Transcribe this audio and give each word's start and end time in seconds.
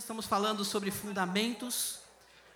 Estamos 0.00 0.24
falando 0.24 0.64
sobre 0.64 0.90
fundamentos 0.90 1.98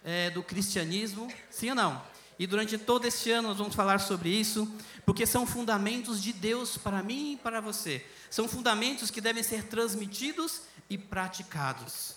é, 0.03 0.31
do 0.31 0.43
cristianismo, 0.43 1.31
sim 1.51 1.69
ou 1.69 1.75
não? 1.77 2.03
E 2.39 2.47
durante 2.47 2.79
todo 2.79 3.05
este 3.05 3.31
ano 3.31 3.49
nós 3.49 3.59
vamos 3.59 3.75
falar 3.75 4.01
sobre 4.01 4.31
isso, 4.31 4.67
porque 5.05 5.27
são 5.27 5.47
fundamentos 5.47 6.23
de 6.23 6.33
Deus 6.33 6.79
para 6.79 7.03
mim 7.03 7.35
e 7.35 7.37
para 7.37 7.61
você. 7.61 8.05
São 8.31 8.49
fundamentos 8.49 9.11
que 9.11 9.21
devem 9.21 9.43
ser 9.43 9.65
transmitidos 9.65 10.63
e 10.89 10.97
praticados 10.97 12.15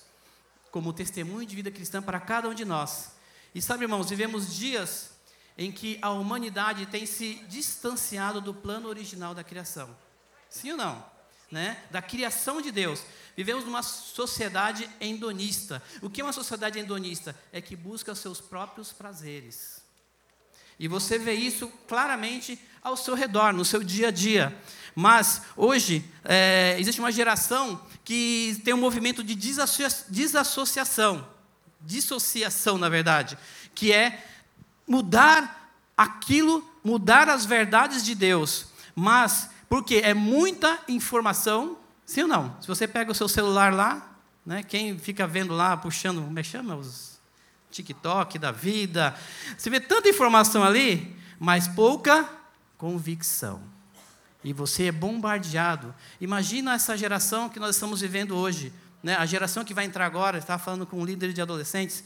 como 0.72 0.94
testemunho 0.94 1.45
de 1.45 1.58
vida 1.58 1.72
cristã 1.72 2.02
para 2.02 2.22
cada 2.22 2.48
um 2.48 2.53
de 2.53 2.64
nós. 2.64 3.12
E 3.53 3.62
sabe, 3.62 3.84
irmãos, 3.84 4.09
vivemos 4.09 4.55
dias 4.55 5.09
em 5.58 5.73
que 5.73 6.00
a 6.02 6.09
humanidade 6.09 6.86
tem 6.86 7.05
se 7.05 7.36
distanciado 7.50 8.39
do 8.39 8.53
plano 8.53 8.88
original 8.88 9.36
da 9.36 9.44
criação. 9.44 9.94
Sim 10.50 10.72
ou 10.72 10.78
não? 10.78 11.16
Né? 11.52 11.78
Da 11.92 12.02
criação 12.02 12.62
de 12.62 12.72
Deus. 12.72 13.04
Vivemos 13.36 13.64
numa 13.64 13.84
sociedade 13.84 14.90
endonista. 15.00 15.82
O 16.02 16.10
que 16.10 16.22
é 16.22 16.23
uma 16.23 16.34
sociedade 16.34 16.80
endonista? 16.80 17.36
É 17.54 17.62
que 17.62 17.76
busca 17.76 18.14
seus 18.16 18.42
próprios 18.42 18.92
prazeres. 18.92 19.81
E 20.80 20.88
você 20.88 21.17
vê 21.17 21.34
isso 21.34 21.67
claramente 21.88 22.59
ao 22.84 22.95
seu 22.95 23.16
redor, 23.16 23.52
no 23.52 23.66
seu 23.66 23.84
dia 23.84 24.09
a 24.09 24.12
dia. 24.12 24.56
Mas 24.95 25.42
hoje 25.56 26.04
é, 26.23 26.76
existe 26.80 27.00
uma 27.00 27.12
geração 27.12 27.82
que 28.04 28.59
tem 28.64 28.73
um 28.73 28.78
movimento 28.78 29.23
de 29.23 29.36
desassociação, 29.36 31.28
dissociação, 31.82 32.78
na 32.78 32.89
verdade, 32.89 33.38
que 33.73 33.92
é 33.92 34.26
mudar 34.88 35.72
aquilo, 35.95 36.67
mudar 36.84 37.30
as 37.30 37.45
verdades 37.45 38.04
de 38.04 38.16
Deus. 38.16 38.67
Mas, 38.95 39.50
porque 39.70 39.96
é 39.96 40.14
muita 40.14 40.80
informação, 40.88 41.78
sim 42.06 42.22
ou 42.23 42.28
não? 42.28 42.56
Se 42.62 42.68
você 42.68 42.88
pega 42.88 43.12
o 43.12 43.16
seu 43.16 43.28
celular 43.28 43.73
lá, 43.73 44.18
né, 44.46 44.64
quem 44.64 44.98
fica 44.98 45.28
vendo 45.28 45.54
lá, 45.54 45.76
puxando, 45.76 46.22
como 46.22 46.40
é 46.40 46.42
que 46.42 46.50
chama? 46.50 46.76
Os 46.76 47.20
TikTok 47.70 48.40
da 48.40 48.52
vida. 48.52 49.16
Você 49.58 49.70
vê 49.70 49.80
tanta 49.80 50.08
informação 50.10 50.64
ali, 50.64 51.16
mas 51.40 51.68
pouca 51.68 52.28
convicção. 52.78 53.62
E 54.44 54.54
você 54.54 54.86
é 54.86 54.92
bombardeado. 54.92 55.94
Imagina 56.22 56.73
essa 56.73 56.95
geração 56.98 57.50
que 57.50 57.60
nós 57.60 57.76
estamos 57.76 58.02
vivendo 58.02 58.36
hoje. 58.36 58.72
Né? 59.04 59.16
A 59.16 59.26
geração 59.26 59.66
que 59.66 59.73
vai 59.73 59.86
entrar 59.86 60.06
agora, 60.06 60.38
estava 60.38 60.64
falando 60.64 60.86
com 60.86 61.02
um 61.02 61.06
líder 61.06 61.34
de 61.34 61.42
adolescentes, 61.42 62.04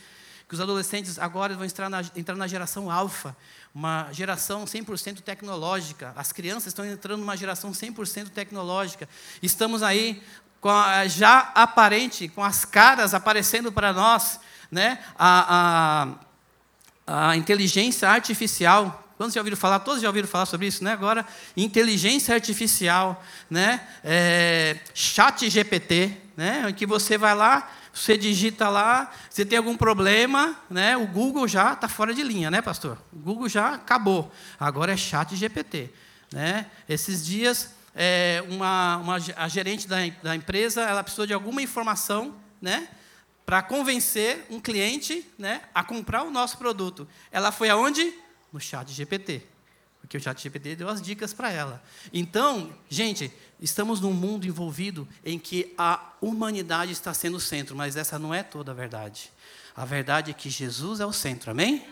que 0.51 0.55
os 0.55 0.59
adolescentes 0.59 1.17
agora 1.17 1.55
vão 1.55 1.63
entrar 1.63 1.89
na, 1.89 2.01
entrar 2.13 2.35
na 2.35 2.45
geração 2.45 2.91
alfa, 2.91 3.33
uma 3.73 4.11
geração 4.11 4.65
100% 4.65 5.21
tecnológica. 5.21 6.11
As 6.13 6.33
crianças 6.33 6.67
estão 6.67 6.85
entrando 6.85 7.21
numa 7.21 7.37
geração 7.37 7.71
100% 7.71 8.31
tecnológica. 8.31 9.07
Estamos 9.41 9.81
aí 9.81 10.21
a, 10.61 11.07
já 11.07 11.53
aparente, 11.55 12.27
com 12.27 12.43
as 12.43 12.65
caras 12.65 13.13
aparecendo 13.13 13.71
para 13.71 13.93
nós, 13.93 14.41
né? 14.69 14.99
a, 15.17 16.17
a, 17.07 17.29
a 17.29 17.37
inteligência 17.37 18.09
artificial 18.09 18.97
Quantos 19.15 19.35
já 19.35 19.41
ouviram 19.41 19.55
falar? 19.55 19.77
Todos 19.81 20.01
já 20.01 20.09
ouviram 20.09 20.27
falar 20.27 20.47
sobre 20.47 20.65
isso, 20.65 20.83
né? 20.83 20.93
Agora, 20.93 21.23
inteligência 21.55 22.33
artificial, 22.33 23.23
né? 23.47 23.79
É, 24.03 24.77
chat 24.95 25.47
GPT, 25.47 26.17
né? 26.35 26.65
Em 26.67 26.73
que 26.73 26.87
você 26.87 27.19
vai 27.19 27.35
lá, 27.35 27.69
você 27.93 28.17
digita 28.17 28.69
lá, 28.69 29.11
você 29.29 29.45
tem 29.45 29.57
algum 29.57 29.75
problema, 29.75 30.57
né? 30.69 30.95
O 30.95 31.07
Google 31.07 31.47
já 31.47 31.73
está 31.73 31.87
fora 31.87 32.13
de 32.13 32.23
linha, 32.23 32.49
né, 32.49 32.61
pastor? 32.61 32.97
O 33.11 33.17
Google 33.17 33.49
já 33.49 33.75
acabou. 33.75 34.31
Agora 34.59 34.93
é 34.93 34.97
chat 34.97 35.35
GPT, 35.35 35.91
né? 36.31 36.67
Esses 36.87 37.25
dias, 37.25 37.73
é, 37.93 38.43
uma, 38.49 38.97
uma, 38.97 39.17
a 39.35 39.47
gerente 39.47 39.87
da, 39.87 39.97
da 40.23 40.35
empresa, 40.35 40.81
ela 40.81 41.03
precisou 41.03 41.25
de 41.25 41.33
alguma 41.33 41.61
informação, 41.61 42.35
né? 42.61 42.87
Para 43.45 43.61
convencer 43.61 44.45
um 44.49 44.59
cliente, 44.59 45.29
né? 45.37 45.61
A 45.73 45.83
comprar 45.83 46.23
o 46.23 46.31
nosso 46.31 46.57
produto. 46.57 47.07
Ela 47.31 47.51
foi 47.51 47.69
aonde? 47.69 48.13
no 48.51 48.59
chat 48.59 48.91
GPT. 48.91 49.43
Porque 50.01 50.17
o 50.17 50.21
chat 50.21 50.41
GPT 50.41 50.75
deu 50.75 50.89
as 50.89 51.01
dicas 51.01 51.33
para 51.33 51.51
ela. 51.51 51.81
Então, 52.11 52.73
gente, 52.89 53.31
estamos 53.61 54.01
num 54.01 54.11
mundo 54.11 54.45
envolvido 54.45 55.07
em 55.23 55.39
que 55.39 55.73
a 55.77 56.13
humanidade 56.19 56.91
está 56.91 57.13
sendo 57.13 57.37
o 57.37 57.39
centro, 57.39 57.75
mas 57.75 57.95
essa 57.95 58.19
não 58.19 58.33
é 58.33 58.43
toda 58.43 58.71
a 58.71 58.75
verdade. 58.75 59.31
A 59.75 59.85
verdade 59.85 60.31
é 60.31 60.33
que 60.33 60.49
Jesus 60.49 60.99
é 60.99 61.05
o 61.05 61.13
centro, 61.13 61.51
amém? 61.51 61.85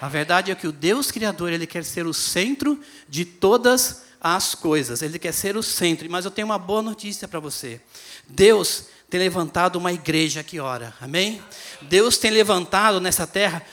A 0.00 0.08
verdade 0.08 0.50
é 0.50 0.54
que 0.54 0.66
o 0.66 0.72
Deus 0.72 1.10
Criador, 1.10 1.52
Ele 1.52 1.66
quer 1.66 1.84
ser 1.84 2.06
o 2.06 2.12
centro 2.12 2.78
de 3.08 3.24
todas 3.24 4.04
as 4.20 4.54
coisas. 4.54 5.00
Ele 5.00 5.18
quer 5.18 5.32
ser 5.32 5.56
o 5.56 5.62
centro. 5.62 6.10
Mas 6.10 6.24
eu 6.24 6.30
tenho 6.30 6.46
uma 6.46 6.58
boa 6.58 6.82
notícia 6.82 7.26
para 7.26 7.40
você. 7.40 7.80
Deus 8.28 8.86
tem 9.08 9.20
levantado 9.20 9.76
uma 9.76 9.92
igreja 9.92 10.42
que 10.42 10.58
ora, 10.58 10.92
amém? 11.00 11.40
Deus 11.82 12.18
tem 12.18 12.30
levantado 12.30 13.00
nessa 13.00 13.26
terra 13.26 13.64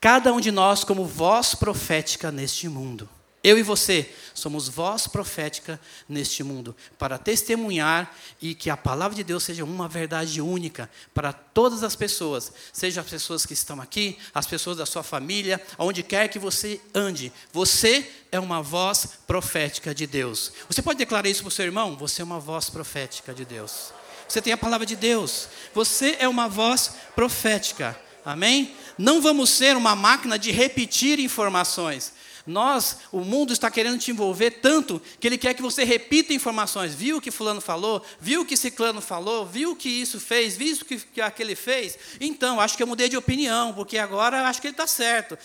Cada 0.00 0.32
um 0.32 0.40
de 0.40 0.50
nós 0.50 0.82
como 0.82 1.04
voz 1.04 1.54
profética 1.54 2.32
neste 2.32 2.68
mundo. 2.70 3.06
Eu 3.42 3.58
e 3.58 3.62
você 3.62 4.12
somos 4.34 4.68
voz 4.68 5.06
profética 5.06 5.80
neste 6.06 6.42
mundo 6.42 6.76
para 6.98 7.16
testemunhar 7.16 8.14
e 8.40 8.54
que 8.54 8.68
a 8.68 8.76
palavra 8.76 9.16
de 9.16 9.24
Deus 9.24 9.44
seja 9.44 9.64
uma 9.64 9.88
verdade 9.88 10.42
única 10.42 10.90
para 11.14 11.32
todas 11.32 11.82
as 11.82 11.96
pessoas, 11.96 12.52
seja 12.70 13.00
as 13.00 13.08
pessoas 13.08 13.46
que 13.46 13.54
estão 13.54 13.80
aqui, 13.80 14.18
as 14.34 14.46
pessoas 14.46 14.76
da 14.76 14.84
sua 14.84 15.02
família, 15.02 15.60
onde 15.78 16.02
quer 16.02 16.28
que 16.28 16.38
você 16.38 16.80
ande. 16.94 17.32
Você 17.50 18.10
é 18.30 18.38
uma 18.38 18.62
voz 18.62 19.08
profética 19.26 19.94
de 19.94 20.06
Deus. 20.06 20.52
Você 20.68 20.82
pode 20.82 20.98
declarar 20.98 21.28
isso 21.28 21.42
para 21.42 21.48
o 21.48 21.52
seu 21.52 21.64
irmão? 21.64 21.96
Você 21.96 22.20
é 22.20 22.24
uma 22.24 22.40
voz 22.40 22.68
profética 22.68 23.32
de 23.32 23.46
Deus. 23.46 23.92
Você 24.28 24.42
tem 24.42 24.52
a 24.52 24.58
palavra 24.58 24.86
de 24.86 24.96
Deus. 24.96 25.48
Você 25.74 26.16
é 26.20 26.28
uma 26.28 26.46
voz 26.46 26.92
profética. 27.16 27.98
Amém? 28.24 28.74
Não 28.98 29.22
vamos 29.22 29.48
ser 29.48 29.76
uma 29.76 29.96
máquina 29.96 30.38
de 30.38 30.50
repetir 30.50 31.18
informações. 31.18 32.12
Nós, 32.50 32.98
o 33.12 33.20
mundo 33.20 33.52
está 33.52 33.70
querendo 33.70 33.98
te 33.98 34.10
envolver 34.10 34.50
tanto 34.50 35.00
que 35.20 35.26
ele 35.26 35.38
quer 35.38 35.54
que 35.54 35.62
você 35.62 35.84
repita 35.84 36.34
informações. 36.34 36.92
Viu 36.92 37.18
o 37.18 37.20
que 37.20 37.30
fulano 37.30 37.60
falou? 37.60 38.04
Viu 38.20 38.42
o 38.42 38.44
que 38.44 38.56
ciclano 38.56 39.00
falou? 39.00 39.46
Viu 39.46 39.70
o 39.70 39.76
que 39.76 39.88
isso 39.88 40.18
fez? 40.18 40.56
Viu 40.56 40.74
o 40.74 40.84
que, 40.84 40.98
que 40.98 41.20
aquele 41.20 41.54
fez? 41.54 41.96
Então, 42.20 42.60
acho 42.60 42.76
que 42.76 42.82
eu 42.82 42.86
mudei 42.86 43.08
de 43.08 43.16
opinião, 43.16 43.72
porque 43.72 43.96
agora 43.96 44.48
acho 44.48 44.60
que 44.60 44.66
ele 44.66 44.74
está 44.74 44.86
certo. 44.86 45.38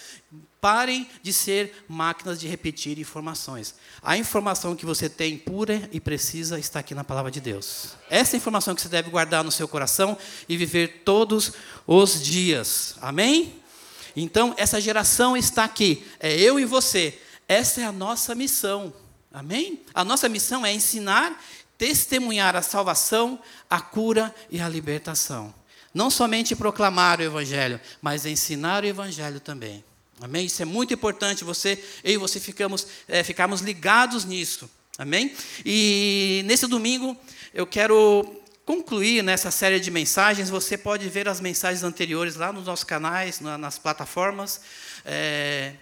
Parem 0.59 1.07
de 1.21 1.31
ser 1.31 1.85
máquinas 1.87 2.39
de 2.39 2.47
repetir 2.47 2.97
informações. 2.97 3.75
A 4.01 4.17
informação 4.17 4.75
que 4.75 4.85
você 4.85 5.07
tem 5.07 5.37
pura 5.37 5.87
e 5.91 5.99
precisa 5.99 6.57
está 6.57 6.79
aqui 6.79 6.95
na 6.95 7.03
palavra 7.03 7.29
de 7.29 7.39
Deus. 7.39 7.89
Essa 8.09 8.35
é 8.35 8.37
informação 8.37 8.73
que 8.73 8.81
você 8.81 8.89
deve 8.89 9.11
guardar 9.11 9.43
no 9.43 9.51
seu 9.51 9.67
coração 9.67 10.17
e 10.49 10.57
viver 10.57 11.03
todos 11.05 11.53
os 11.85 12.19
dias. 12.19 12.95
Amém? 12.99 13.63
Então, 14.15 14.53
essa 14.57 14.79
geração 14.79 15.35
está 15.35 15.63
aqui. 15.63 16.05
É 16.19 16.33
eu 16.33 16.59
e 16.59 16.65
você. 16.65 17.19
Essa 17.47 17.81
é 17.81 17.83
a 17.83 17.91
nossa 17.91 18.33
missão. 18.33 18.93
Amém? 19.33 19.81
A 19.93 20.03
nossa 20.05 20.29
missão 20.29 20.65
é 20.65 20.73
ensinar, 20.73 21.43
testemunhar 21.77 22.55
a 22.55 22.61
salvação, 22.61 23.37
a 23.69 23.81
cura 23.81 24.33
e 24.49 24.61
a 24.61 24.69
libertação. 24.69 25.53
Não 25.93 26.09
somente 26.09 26.55
proclamar 26.55 27.19
o 27.19 27.23
Evangelho, 27.23 27.79
mas 28.01 28.25
ensinar 28.25 28.83
o 28.83 28.87
Evangelho 28.87 29.39
também. 29.39 29.83
Amém? 30.21 30.45
Isso 30.45 30.61
é 30.61 30.65
muito 30.65 30.93
importante, 30.93 31.43
você, 31.43 31.83
eu 32.03 32.13
e 32.13 32.17
você 32.17 32.39
ficamos, 32.39 32.87
é, 33.07 33.23
ficarmos 33.23 33.59
ligados 33.59 34.23
nisso. 34.23 34.69
Amém? 34.97 35.35
E 35.65 36.41
nesse 36.45 36.67
domingo 36.67 37.17
eu 37.53 37.67
quero 37.67 38.41
concluir 38.65 39.21
nessa 39.21 39.51
série 39.51 39.79
de 39.79 39.91
mensagens. 39.91 40.49
Você 40.49 40.77
pode 40.77 41.07
ver 41.07 41.29
as 41.29 41.39
mensagens 41.39 41.83
anteriores 41.83 42.35
lá 42.35 42.51
nos 42.51 42.65
nossos 42.65 42.83
canais, 42.83 43.39
na, 43.39 43.57
nas 43.57 43.77
plataformas. 43.77 44.59
É, 45.05 45.73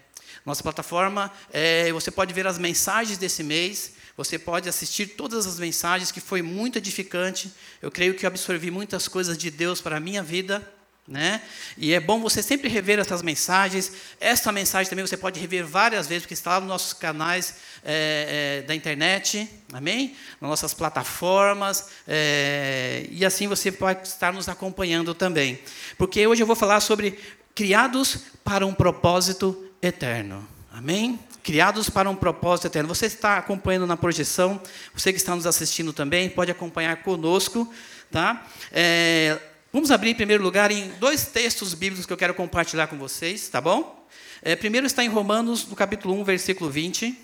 nossa 0.46 0.62
plataforma, 0.62 1.32
é, 1.52 1.92
você 1.94 2.12
pode 2.12 2.34
ver 2.34 2.46
as 2.46 2.60
mensagens 2.60 3.18
desse 3.18 3.42
mês. 3.42 3.94
Você 4.18 4.38
pode 4.38 4.68
assistir 4.68 5.08
todas 5.08 5.48
as 5.48 5.58
mensagens, 5.58 6.12
que 6.12 6.20
foi 6.20 6.42
muito 6.42 6.78
edificante. 6.78 7.52
Eu 7.82 7.90
creio 7.90 8.14
que 8.14 8.26
eu 8.26 8.28
absorvi 8.28 8.70
muitas 8.70 9.08
coisas 9.08 9.38
de 9.38 9.50
Deus 9.50 9.82
para 9.82 9.98
a 9.98 10.00
minha 10.00 10.22
vida 10.22 10.62
Né? 11.06 11.42
E 11.78 11.94
é 11.94 12.00
bom 12.00 12.22
você 12.22 12.42
sempre 12.44 12.70
rever 12.70 13.00
essas 13.00 13.22
mensagens. 13.22 13.92
Esta 14.20 14.52
mensagem 14.52 14.90
também 14.90 15.06
você 15.06 15.18
pode 15.18 15.40
rever 15.40 15.66
várias 15.66 16.08
vezes, 16.08 16.24
porque 16.24 16.34
está 16.34 16.52
lá 16.52 16.60
nos 16.60 16.70
nossos 16.70 16.94
canais 16.94 17.56
é, 17.86 18.60
é, 18.60 18.68
da 18.68 18.74
internet, 18.74 19.50
amém? 19.72 20.16
Nas 20.40 20.50
nossas 20.50 20.74
plataformas, 20.74 21.90
é, 22.08 23.06
e 23.12 23.26
assim 23.26 23.48
você 23.48 23.72
pode 23.72 24.08
estar 24.08 24.34
nos 24.34 24.48
acompanhando 24.50 25.14
também. 25.14 25.60
Porque 25.98 26.26
hoje 26.26 26.42
eu 26.42 26.48
vou 26.48 26.56
falar 26.56 26.80
sobre 26.80 27.20
criados 27.54 28.26
para 28.44 28.66
um 28.66 28.74
propósito 28.74 29.70
eterno, 29.82 30.48
amém? 30.72 31.20
Criados 31.44 31.90
para 31.90 32.10
um 32.10 32.16
propósito 32.16 32.68
eterno. 32.68 32.88
Você 32.88 33.08
está 33.08 33.38
acompanhando 33.38 33.86
na 33.86 33.98
projeção, 33.98 34.62
você 34.94 35.12
que 35.12 35.18
está 35.18 35.36
nos 35.36 35.46
assistindo 35.46 35.92
também, 35.92 36.30
pode 36.30 36.52
acompanhar 36.52 37.04
conosco, 37.04 37.72
tá? 38.10 38.46
É, 38.72 39.38
Vamos 39.74 39.90
abrir 39.90 40.12
em 40.12 40.14
primeiro 40.16 40.44
lugar 40.44 40.70
em 40.70 40.90
dois 41.00 41.26
textos 41.26 41.74
bíblicos 41.74 42.06
que 42.06 42.14
eu 42.14 42.18
quero 42.18 42.36
compartilhar 42.36 42.86
com 42.86 42.96
vocês, 42.96 43.50
tá 43.50 43.60
bom? 43.60 44.06
É, 44.44 44.56
primeiro 44.56 44.86
está 44.86 45.04
em 45.04 45.08
Romanos, 45.08 45.68
no 45.68 45.76
capítulo 45.76 46.14
1, 46.22 46.24
versículo 46.24 46.70
20. 46.70 47.18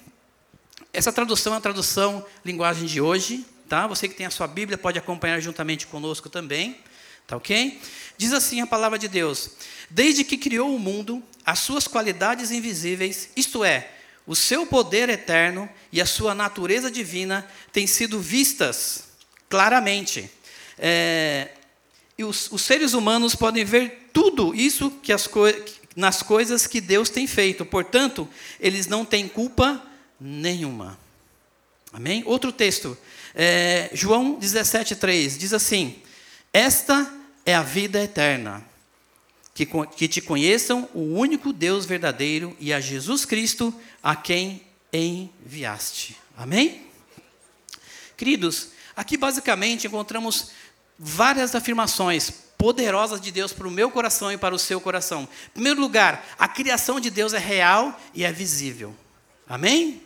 Essa 0.92 1.12
tradução 1.12 1.54
é 1.54 1.58
a 1.58 1.62
tradução 1.62 2.26
linguagem 2.44 2.86
de 2.86 3.00
hoje, 3.00 3.46
tá? 3.68 3.86
Você 3.86 4.08
que 4.08 4.16
tem 4.16 4.26
a 4.26 4.32
sua 4.32 4.48
Bíblia 4.48 4.78
pode 4.78 4.98
acompanhar 4.98 5.40
juntamente 5.40 5.86
conosco 5.86 6.30
também, 6.30 6.80
tá 7.28 7.38
ok? 7.38 7.80
Diz 8.18 8.34
assim 8.34 8.60
a 8.60 8.68
palavra 8.68 8.98
de 8.98 9.08
Deus: 9.08 9.52
Desde 9.90 10.24
que 10.24 10.36
criou 10.36 10.76
o 10.76 10.80
mundo, 10.80 11.22
as 11.46 11.60
suas 11.60 11.88
qualidades 11.88 12.50
invisíveis, 12.50 13.30
isto 13.36 13.64
é, 13.64 13.92
o 14.26 14.36
seu 14.36 14.66
poder 14.66 15.10
eterno 15.10 15.70
e 15.92 16.02
a 16.02 16.08
sua 16.08 16.34
natureza 16.34 16.90
divina, 16.90 17.48
têm 17.72 17.86
sido 17.86 18.20
vistas 18.20 19.10
claramente. 19.48 20.30
É, 20.78 21.50
e 22.18 22.24
os, 22.24 22.52
os 22.52 22.64
seres 22.64 22.94
humanos 22.94 23.36
podem 23.36 23.64
ver 23.64 24.10
tudo 24.12 24.56
isso 24.56 24.90
que 25.04 25.14
as 25.14 25.30
nas 25.96 26.24
coisas 26.24 26.66
que 26.66 26.82
Deus 26.82 27.10
tem 27.10 27.28
feito. 27.28 27.64
Portanto, 27.64 28.28
eles 28.60 28.88
não 28.88 29.06
têm 29.06 29.28
culpa 29.28 29.89
nenhuma. 30.20 30.98
Amém? 31.92 32.24
Outro 32.26 32.52
texto, 32.52 32.98
é, 33.34 33.90
João 33.94 34.40
17,3, 34.40 35.38
diz 35.38 35.54
assim: 35.54 36.02
Esta 36.54 37.12
é 37.46 37.56
a 37.56 37.64
vida 37.64 38.02
eterna, 38.04 38.64
que, 39.54 39.66
que 39.96 40.08
te 40.08 40.22
conheçam 40.22 40.88
o 40.94 41.16
único 41.16 41.52
Deus 41.52 41.86
verdadeiro 41.86 42.56
e 42.60 42.72
a 42.72 42.80
Jesus 42.80 43.26
Cristo, 43.26 43.74
a 44.04 44.16
quem 44.16 44.62
enviaste. 44.94 46.16
Amém? 46.38 46.86
Queridos, 48.16 48.70
aqui 48.96 49.18
basicamente 49.18 49.88
encontramos 49.88 50.52
várias 50.98 51.56
afirmações 51.56 52.32
poderosas 52.58 53.22
de 53.22 53.32
Deus 53.32 53.54
para 53.54 53.68
o 53.68 53.72
meu 53.72 53.90
coração 53.90 54.32
e 54.32 54.38
para 54.38 54.54
o 54.54 54.60
seu 54.60 54.82
coração. 54.82 55.24
Em 55.48 55.54
primeiro 55.54 55.80
lugar, 55.80 56.28
a 56.38 56.48
criação 56.48 57.00
de 57.00 57.10
Deus 57.10 57.34
é 57.34 57.40
real 57.40 57.98
e 58.14 58.26
é 58.26 58.32
visível. 58.32 58.94
Amém? 59.48 60.04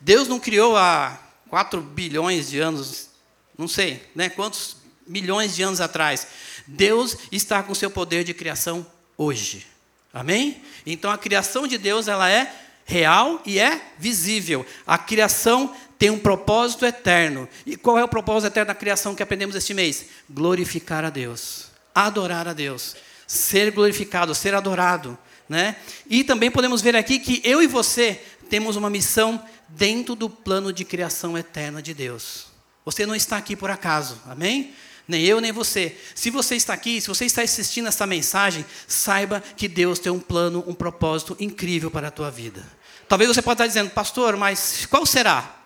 Deus 0.00 0.28
não 0.28 0.38
criou 0.38 0.76
há 0.76 1.18
4 1.48 1.80
bilhões 1.80 2.50
de 2.50 2.60
anos, 2.60 3.08
não 3.56 3.68
sei, 3.68 4.02
né, 4.14 4.28
quantos 4.28 4.76
milhões 5.06 5.56
de 5.56 5.62
anos 5.62 5.80
atrás. 5.80 6.26
Deus 6.66 7.16
está 7.32 7.62
com 7.62 7.74
seu 7.74 7.90
poder 7.90 8.24
de 8.24 8.34
criação 8.34 8.86
hoje. 9.16 9.66
Amém? 10.12 10.62
Então 10.86 11.10
a 11.10 11.18
criação 11.18 11.66
de 11.66 11.78
Deus 11.78 12.08
ela 12.08 12.30
é 12.30 12.52
real 12.84 13.42
e 13.44 13.58
é 13.58 13.80
visível. 13.98 14.64
A 14.86 14.96
criação 14.96 15.74
tem 15.98 16.10
um 16.10 16.18
propósito 16.18 16.86
eterno. 16.86 17.48
E 17.66 17.76
qual 17.76 17.98
é 17.98 18.04
o 18.04 18.08
propósito 18.08 18.52
eterno 18.52 18.68
da 18.68 18.74
criação 18.74 19.14
que 19.14 19.22
aprendemos 19.22 19.56
este 19.56 19.74
mês? 19.74 20.06
Glorificar 20.30 21.04
a 21.04 21.10
Deus, 21.10 21.66
adorar 21.94 22.46
a 22.48 22.52
Deus, 22.52 22.96
ser 23.26 23.72
glorificado, 23.72 24.34
ser 24.34 24.54
adorado. 24.54 25.18
Né? 25.48 25.76
E 26.08 26.22
também 26.24 26.50
podemos 26.50 26.80
ver 26.80 26.94
aqui 26.94 27.18
que 27.18 27.40
eu 27.44 27.62
e 27.62 27.66
você 27.66 28.22
temos 28.48 28.76
uma 28.76 28.88
missão 28.88 29.42
dentro 29.68 30.14
do 30.14 30.30
plano 30.30 30.72
de 30.72 30.84
criação 30.84 31.36
eterna 31.36 31.82
de 31.82 31.94
Deus. 31.94 32.46
Você 32.84 33.04
não 33.04 33.14
está 33.14 33.36
aqui 33.36 33.54
por 33.54 33.70
acaso, 33.70 34.20
amém? 34.26 34.74
Nem 35.06 35.24
eu, 35.24 35.40
nem 35.40 35.52
você. 35.52 35.96
Se 36.14 36.30
você 36.30 36.56
está 36.56 36.74
aqui, 36.74 37.00
se 37.00 37.08
você 37.08 37.24
está 37.24 37.42
assistindo 37.42 37.88
essa 37.88 38.06
mensagem, 38.06 38.64
saiba 38.86 39.42
que 39.56 39.66
Deus 39.66 39.98
tem 39.98 40.12
um 40.12 40.20
plano, 40.20 40.62
um 40.66 40.74
propósito 40.74 41.36
incrível 41.40 41.90
para 41.90 42.08
a 42.08 42.10
tua 42.10 42.30
vida. 42.30 42.66
Talvez 43.08 43.28
você 43.28 43.40
possa 43.40 43.54
estar 43.54 43.66
dizendo, 43.66 43.90
pastor, 43.90 44.36
mas 44.36 44.86
qual 44.86 45.06
será? 45.06 45.64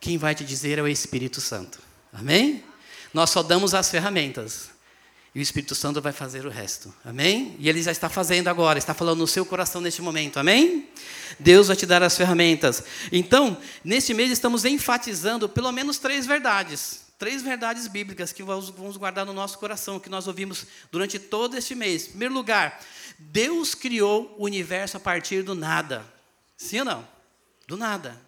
Quem 0.00 0.18
vai 0.18 0.34
te 0.36 0.44
dizer 0.44 0.78
é 0.78 0.82
o 0.82 0.88
Espírito 0.88 1.40
Santo. 1.40 1.80
Amém? 2.12 2.62
Nós 3.12 3.30
só 3.30 3.42
damos 3.42 3.74
as 3.74 3.90
ferramentas. 3.90 4.70
E 5.36 5.38
o 5.38 5.42
Espírito 5.42 5.74
Santo 5.74 6.00
vai 6.00 6.14
fazer 6.14 6.46
o 6.46 6.48
resto. 6.48 6.94
Amém? 7.04 7.56
E 7.58 7.68
ele 7.68 7.82
já 7.82 7.92
está 7.92 8.08
fazendo 8.08 8.48
agora, 8.48 8.78
está 8.78 8.94
falando 8.94 9.18
no 9.18 9.26
seu 9.26 9.44
coração 9.44 9.82
neste 9.82 10.00
momento. 10.00 10.38
Amém? 10.38 10.88
Deus 11.38 11.66
vai 11.66 11.76
te 11.76 11.84
dar 11.84 12.02
as 12.02 12.16
ferramentas. 12.16 12.82
Então, 13.12 13.54
neste 13.84 14.14
mês 14.14 14.30
estamos 14.30 14.64
enfatizando 14.64 15.46
pelo 15.46 15.70
menos 15.72 15.98
três 15.98 16.24
verdades. 16.24 17.02
Três 17.18 17.42
verdades 17.42 17.86
bíblicas 17.86 18.32
que 18.32 18.42
vamos 18.42 18.96
guardar 18.96 19.26
no 19.26 19.34
nosso 19.34 19.58
coração, 19.58 20.00
que 20.00 20.08
nós 20.08 20.26
ouvimos 20.26 20.64
durante 20.90 21.18
todo 21.18 21.54
este 21.54 21.74
mês. 21.74 22.06
Em 22.06 22.10
primeiro 22.12 22.32
lugar, 22.32 22.82
Deus 23.18 23.74
criou 23.74 24.34
o 24.38 24.44
universo 24.46 24.96
a 24.96 25.00
partir 25.00 25.42
do 25.42 25.54
nada. 25.54 26.02
Sim 26.56 26.78
ou 26.78 26.84
não? 26.86 27.08
Do 27.68 27.76
nada. 27.76 28.18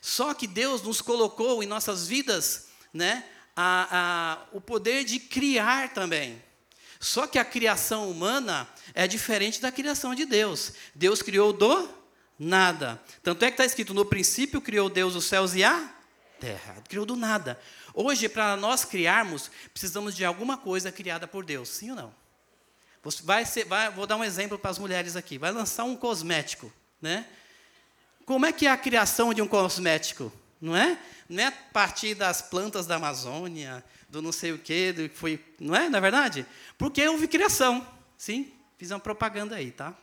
Só 0.00 0.34
que 0.34 0.48
Deus 0.48 0.82
nos 0.82 1.00
colocou 1.00 1.62
em 1.62 1.66
nossas 1.66 2.08
vidas 2.08 2.64
né, 2.92 3.24
a, 3.56 3.88
a, 3.90 4.56
o 4.56 4.60
poder 4.60 5.04
de 5.04 5.18
criar 5.18 5.92
também. 5.92 6.42
Só 6.98 7.26
que 7.26 7.38
a 7.38 7.44
criação 7.44 8.10
humana 8.10 8.68
é 8.94 9.06
diferente 9.06 9.60
da 9.60 9.70
criação 9.70 10.14
de 10.14 10.24
Deus. 10.24 10.72
Deus 10.94 11.20
criou 11.20 11.52
do 11.52 11.88
nada. 12.38 13.00
Tanto 13.22 13.44
é 13.44 13.48
que 13.48 13.54
está 13.54 13.64
escrito: 13.64 13.92
no 13.92 14.04
princípio 14.04 14.60
criou 14.60 14.88
Deus 14.88 15.14
os 15.14 15.24
céus 15.24 15.54
e 15.54 15.62
a 15.62 15.92
terra. 16.40 16.76
Criou 16.88 17.04
do 17.04 17.16
nada. 17.16 17.60
Hoje, 17.92 18.28
para 18.28 18.56
nós 18.56 18.84
criarmos, 18.84 19.50
precisamos 19.72 20.16
de 20.16 20.24
alguma 20.24 20.56
coisa 20.56 20.90
criada 20.90 21.26
por 21.28 21.44
Deus. 21.44 21.68
Sim 21.68 21.90
ou 21.90 21.96
não? 21.96 22.14
Vai 23.22 23.44
ser, 23.44 23.64
vai, 23.64 23.90
vou 23.90 24.06
dar 24.06 24.16
um 24.16 24.24
exemplo 24.24 24.58
para 24.58 24.70
as 24.70 24.78
mulheres 24.78 25.14
aqui. 25.14 25.36
Vai 25.36 25.52
lançar 25.52 25.84
um 25.84 25.94
cosmético, 25.94 26.72
né? 27.00 27.26
Como 28.24 28.46
é 28.46 28.52
que 28.52 28.66
é 28.66 28.70
a 28.70 28.76
criação 28.76 29.34
de 29.34 29.42
um 29.42 29.46
cosmético? 29.46 30.32
Não 30.60 30.74
é? 30.74 30.98
Não 31.28 31.42
é 31.42 31.46
a 31.46 31.52
partir 31.52 32.14
das 32.14 32.42
plantas 32.42 32.86
da 32.86 32.96
Amazônia, 32.96 33.84
do 34.08 34.20
não 34.20 34.32
sei 34.32 34.52
o 34.52 34.58
quê, 34.58 34.92
do 34.92 35.08
que 35.08 35.16
foi, 35.16 35.42
não 35.58 35.74
é? 35.74 35.88
Na 35.88 35.98
é 35.98 36.00
verdade? 36.00 36.46
Porque 36.76 37.06
houve 37.06 37.26
criação. 37.28 37.86
Sim, 38.16 38.52
fiz 38.78 38.90
uma 38.90 39.00
propaganda 39.00 39.56
aí, 39.56 39.70
tá? 39.70 39.94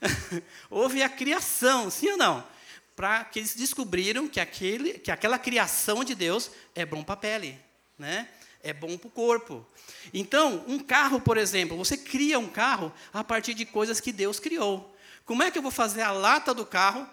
houve 0.70 1.02
a 1.02 1.08
criação, 1.08 1.90
sim 1.90 2.10
ou 2.10 2.16
não? 2.16 2.46
Para 2.94 3.24
que 3.24 3.38
eles 3.38 3.54
descobriram 3.54 4.26
que, 4.26 4.40
aquele, 4.40 4.94
que 4.94 5.10
aquela 5.10 5.38
criação 5.38 6.02
de 6.02 6.14
Deus 6.14 6.50
é 6.74 6.84
bom 6.84 7.04
para 7.04 7.14
a 7.14 7.18
pele, 7.18 7.58
né? 7.98 8.28
é 8.62 8.72
bom 8.72 8.98
para 8.98 9.06
o 9.06 9.10
corpo. 9.10 9.64
Então, 10.12 10.64
um 10.66 10.80
carro, 10.80 11.20
por 11.20 11.38
exemplo, 11.38 11.76
você 11.76 11.96
cria 11.96 12.36
um 12.36 12.48
carro 12.48 12.92
a 13.12 13.22
partir 13.22 13.54
de 13.54 13.64
coisas 13.64 14.00
que 14.00 14.12
Deus 14.12 14.40
criou. 14.40 14.96
Como 15.24 15.42
é 15.42 15.52
que 15.52 15.58
eu 15.58 15.62
vou 15.62 15.70
fazer 15.70 16.02
a 16.02 16.10
lata 16.10 16.52
do 16.52 16.66
carro 16.66 17.08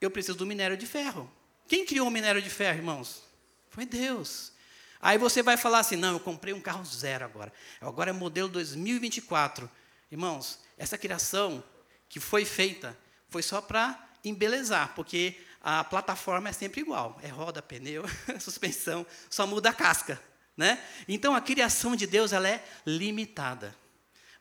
eu 0.00 0.10
preciso 0.10 0.38
do 0.38 0.46
minério 0.46 0.76
de 0.76 0.86
ferro. 0.86 1.30
Quem 1.68 1.84
criou 1.84 2.08
o 2.08 2.10
minério 2.10 2.40
de 2.40 2.50
ferro, 2.50 2.78
irmãos? 2.78 3.22
Foi 3.68 3.84
Deus. 3.84 4.52
Aí 5.00 5.18
você 5.18 5.42
vai 5.42 5.56
falar 5.56 5.80
assim: 5.80 5.96
não, 5.96 6.14
eu 6.14 6.20
comprei 6.20 6.54
um 6.54 6.60
carro 6.60 6.84
zero 6.84 7.24
agora. 7.24 7.52
Agora 7.80 8.10
é 8.10 8.12
modelo 8.12 8.48
2024. 8.48 9.70
Irmãos, 10.10 10.60
essa 10.78 10.96
criação 10.96 11.62
que 12.08 12.20
foi 12.20 12.44
feita 12.44 12.96
foi 13.28 13.42
só 13.42 13.60
para 13.60 14.08
embelezar, 14.24 14.94
porque 14.94 15.36
a 15.60 15.82
plataforma 15.84 16.48
é 16.48 16.52
sempre 16.52 16.80
igual: 16.80 17.18
é 17.22 17.28
roda, 17.28 17.60
pneu, 17.60 18.04
suspensão, 18.40 19.06
só 19.28 19.46
muda 19.46 19.70
a 19.70 19.74
casca. 19.74 20.20
Né? 20.56 20.82
Então 21.06 21.34
a 21.34 21.40
criação 21.40 21.94
de 21.94 22.06
Deus 22.06 22.32
ela 22.32 22.48
é 22.48 22.64
limitada, 22.86 23.76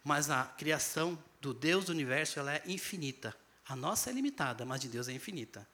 mas 0.01 0.29
a 0.29 0.45
criação 0.45 1.21
do 1.41 1.53
Deus 1.53 1.85
do 1.85 1.91
universo 1.91 2.39
ela 2.39 2.53
é 2.53 2.63
infinita. 2.65 3.35
A 3.67 3.75
nossa 3.75 4.09
é 4.09 4.13
limitada, 4.13 4.63
mas 4.63 4.79
de 4.79 4.87
Deus 4.87 5.09
é 5.09 5.11
infinita. 5.11 5.67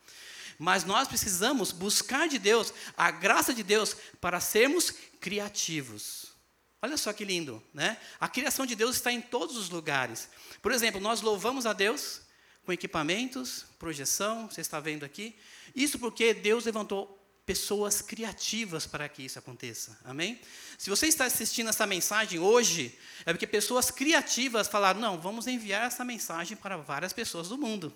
Mas 0.61 0.83
nós 0.83 1.07
precisamos 1.07 1.71
buscar 1.71 2.29
de 2.29 2.37
Deus 2.37 2.71
a 2.95 3.09
graça 3.09 3.51
de 3.51 3.63
Deus 3.63 3.95
para 4.21 4.39
sermos 4.39 4.93
criativos. 5.19 6.35
Olha 6.79 6.97
só 6.97 7.11
que 7.11 7.25
lindo, 7.25 7.63
né? 7.73 7.97
A 8.19 8.29
criação 8.29 8.63
de 8.63 8.75
Deus 8.75 8.95
está 8.95 9.11
em 9.11 9.21
todos 9.21 9.57
os 9.57 9.71
lugares. 9.71 10.29
Por 10.61 10.71
exemplo, 10.71 11.01
nós 11.01 11.21
louvamos 11.21 11.65
a 11.65 11.73
Deus 11.73 12.21
com 12.63 12.71
equipamentos, 12.71 13.65
projeção, 13.79 14.47
você 14.51 14.61
está 14.61 14.79
vendo 14.79 15.03
aqui. 15.03 15.35
Isso 15.75 15.97
porque 15.97 16.31
Deus 16.31 16.65
levantou 16.65 17.17
pessoas 17.43 17.99
criativas 18.03 18.85
para 18.85 19.09
que 19.09 19.23
isso 19.23 19.39
aconteça. 19.39 19.99
Amém? 20.05 20.39
Se 20.77 20.91
você 20.91 21.07
está 21.07 21.25
assistindo 21.25 21.71
essa 21.71 21.87
mensagem 21.87 22.37
hoje, 22.37 22.95
é 23.25 23.33
porque 23.33 23.47
pessoas 23.47 23.89
criativas 23.89 24.67
falaram: 24.67 24.99
não, 24.99 25.19
vamos 25.19 25.47
enviar 25.47 25.87
essa 25.87 26.05
mensagem 26.05 26.55
para 26.55 26.77
várias 26.77 27.13
pessoas 27.13 27.49
do 27.49 27.57
mundo. 27.57 27.91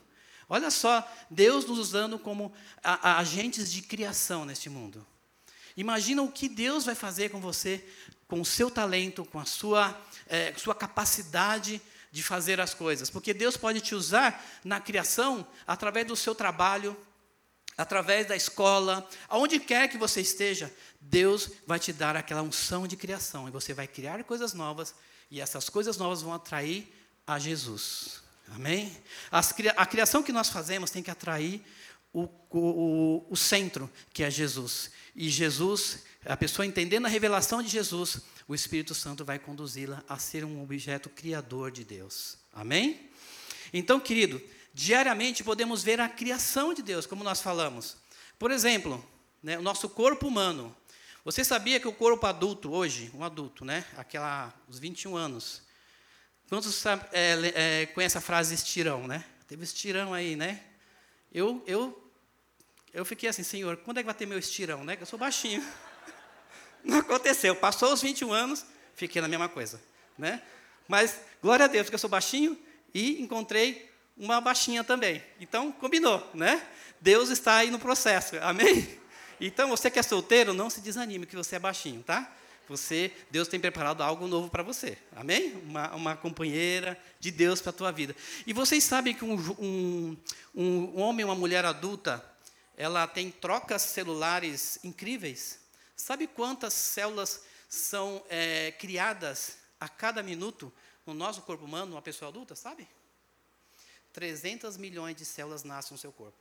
Olha 0.48 0.70
só, 0.70 1.08
Deus 1.30 1.66
nos 1.66 1.80
usando 1.80 2.20
como 2.20 2.54
a, 2.84 3.12
a 3.12 3.18
agentes 3.20 3.72
de 3.72 3.82
criação 3.82 4.46
neste 4.46 4.70
mundo. 4.70 5.06
Imagina 5.78 6.22
o 6.22 6.32
que 6.32 6.48
Deus 6.48 6.86
vai 6.86 6.96
fazer 6.96 7.30
com 7.30 7.42
você 7.42 7.84
com 8.28 8.42
o 8.42 8.46
seu 8.46 8.72
talento, 8.72 9.25
com 9.25 9.40
a 9.40 9.46
sua, 9.46 10.00
é, 10.28 10.54
sua 10.58 10.74
capacidade 10.74 11.82
de 12.12 12.24
fazer 12.24 12.60
as 12.60 12.74
coisas. 12.74 13.10
Porque 13.10 13.34
Deus 13.34 13.58
pode 13.58 13.82
te 13.82 13.94
usar 13.94 14.44
na 14.64 14.80
criação 14.80 15.46
através 15.68 16.08
do 16.08 16.16
seu 16.16 16.34
trabalho, 16.34 16.98
através 17.78 18.28
da 18.28 18.36
escola, 18.36 19.08
aonde 19.28 19.60
quer 19.60 19.90
que 19.90 19.98
você 19.98 20.22
esteja, 20.22 20.74
Deus 21.00 21.52
vai 21.68 21.78
te 21.78 21.92
dar 21.92 22.16
aquela 22.16 22.42
unção 22.42 22.88
de 22.88 22.96
criação 22.96 23.48
e 23.48 23.52
você 23.52 23.74
vai 23.74 23.88
criar 23.88 24.24
coisas 24.24 24.54
novas 24.54 24.96
e 25.30 25.42
essas 25.42 25.70
coisas 25.70 25.98
novas 25.98 26.22
vão 26.22 26.34
atrair 26.34 26.92
a 27.28 27.38
Jesus. 27.38 28.25
Amém? 28.50 28.96
As, 29.32 29.54
a 29.75 29.86
criação 29.86 30.24
que 30.24 30.32
nós 30.32 30.50
fazemos 30.50 30.92
tem 30.92 31.04
que 31.04 31.12
atrair 31.12 31.62
o, 32.14 32.30
o, 32.50 33.25
o 33.30 33.36
centro, 33.36 33.90
que 34.14 34.24
é 34.24 34.32
Jesus. 34.32 34.92
E 35.16 35.30
Jesus, 35.30 36.04
a 36.25 36.38
pessoa 36.38 36.66
entendendo 36.66 37.06
a 37.06 37.10
revelação 37.10 37.62
de 37.62 37.70
Jesus, 37.70 38.22
o 38.48 38.56
Espírito 38.56 38.94
Santo 38.96 39.25
vai 39.25 39.40
conduzi-la 39.40 40.04
a 40.08 40.18
ser 40.18 40.46
um 40.46 40.62
objeto 40.62 41.10
criador 41.10 41.72
de 41.72 41.84
Deus. 41.84 42.38
Amém? 42.54 43.10
Então, 43.74 44.00
querido, 44.00 44.42
diariamente 44.74 45.44
podemos 45.44 45.84
ver 45.84 46.00
a 46.00 46.08
criação 46.08 46.74
de 46.74 46.82
Deus, 46.82 47.06
como 47.06 47.24
nós 47.24 47.42
falamos. 47.42 47.98
Por 48.38 48.52
exemplo, 48.52 49.06
né, 49.42 49.58
o 49.58 49.62
nosso 49.62 49.90
corpo 49.90 50.28
humano. 50.28 50.75
Você 51.24 51.44
sabia 51.44 51.80
que 51.80 51.88
o 51.88 51.94
corpo 51.94 52.25
adulto 52.25 52.72
hoje, 52.72 53.12
um 53.14 53.24
adulto, 53.24 53.66
né, 53.66 53.84
aquela, 53.98 54.54
os 54.68 54.80
21 54.80 55.18
anos, 55.18 55.64
quantos 56.50 56.75
sabe, 56.75 57.06
é, 57.12 57.82
é, 57.82 57.86
conhecem 57.88 58.20
a 58.20 58.22
frase 58.22 58.54
estirão, 58.54 59.08
né? 59.08 59.24
Teve 59.48 59.64
estirão 59.64 60.14
aí, 60.14 60.36
né? 60.36 60.62
Eu, 61.32 61.64
eu, 61.68 62.12
eu 62.94 63.04
fiquei 63.06 63.30
assim, 63.30 63.44
Senhor, 63.44 63.78
quando 63.78 63.98
é 63.98 64.04
que 64.04 64.06
vai 64.06 64.16
ter 64.16 64.25
meu 64.25 64.40
estirão, 64.40 64.84
né? 64.84 64.98
Eu 65.00 65.06
sou 65.06 65.20
baixinho. 65.20 65.64
Não 66.84 67.00
aconteceu. 67.00 67.56
Passou 67.56 67.92
os 67.92 68.02
21 68.02 68.32
anos, 68.32 68.66
fiquei 68.96 69.22
na 69.22 69.28
mesma 69.28 69.50
coisa. 69.50 69.82
Né? 70.18 70.42
Mas, 70.88 71.20
glória 71.42 71.66
a 71.66 71.68
Deus, 71.68 71.86
porque 71.86 71.96
eu 71.96 72.00
sou 72.00 72.10
baixinho 72.10 72.58
e 72.94 73.22
encontrei 73.22 73.92
uma 74.16 74.40
baixinha 74.40 74.84
também. 74.84 75.22
Então, 75.40 75.72
combinou, 75.72 76.25
né? 76.34 76.66
Deus 77.02 77.30
está 77.30 77.58
aí 77.58 77.70
no 77.70 77.80
processo, 77.80 78.36
amém? 78.42 79.00
Então, 79.40 79.70
você 79.70 79.92
que 79.92 80.00
é 80.00 80.04
solteiro, 80.04 80.54
não 80.54 80.70
se 80.70 80.80
desanime 80.80 81.25
que 81.25 81.36
você 81.36 81.58
é 81.58 81.60
baixinho, 81.60 82.02
tá? 82.04 82.32
Você, 82.67 83.12
Deus 83.29 83.48
tem 83.48 83.60
preparado 83.60 84.01
algo 84.01 84.27
novo 84.27 84.50
para 84.50 84.63
você, 84.63 84.98
amém? 85.15 85.53
Uma, 85.63 85.95
uma 85.95 86.17
companheira 86.17 87.00
de 87.19 87.29
Deus 87.29 87.62
para 87.62 87.69
a 87.69 87.74
tua 87.74 87.91
vida. 87.91 88.15
E 88.45 88.53
vocês 88.53 88.84
sabem 88.84 89.13
que 89.13 89.24
um, 89.24 89.36
um, 89.60 90.17
um 90.55 91.00
homem 91.00 91.24
uma 91.24 91.36
mulher 91.36 91.63
adulta, 91.63 92.24
ela 92.75 93.07
tem 93.07 93.29
trocas 93.29 93.84
celulares 93.84 94.79
incríveis? 94.84 95.60
Sabe 95.95 96.27
quantas 96.27 96.74
células 96.74 97.43
são 97.69 98.24
é, 98.29 98.72
criadas 98.72 99.57
a 99.79 99.88
cada 99.88 100.24
minuto 100.24 100.74
no 101.05 101.13
nosso 101.13 101.41
corpo 101.43 101.65
humano, 101.65 101.93
uma 101.93 102.01
pessoa 102.01 102.29
adulta, 102.29 102.55
sabe? 102.55 102.88
300 104.12 104.77
milhões 104.77 105.15
de 105.15 105.25
células 105.25 105.63
nascem 105.63 105.93
no 105.93 106.00
seu 106.00 106.12
corpo. 106.12 106.38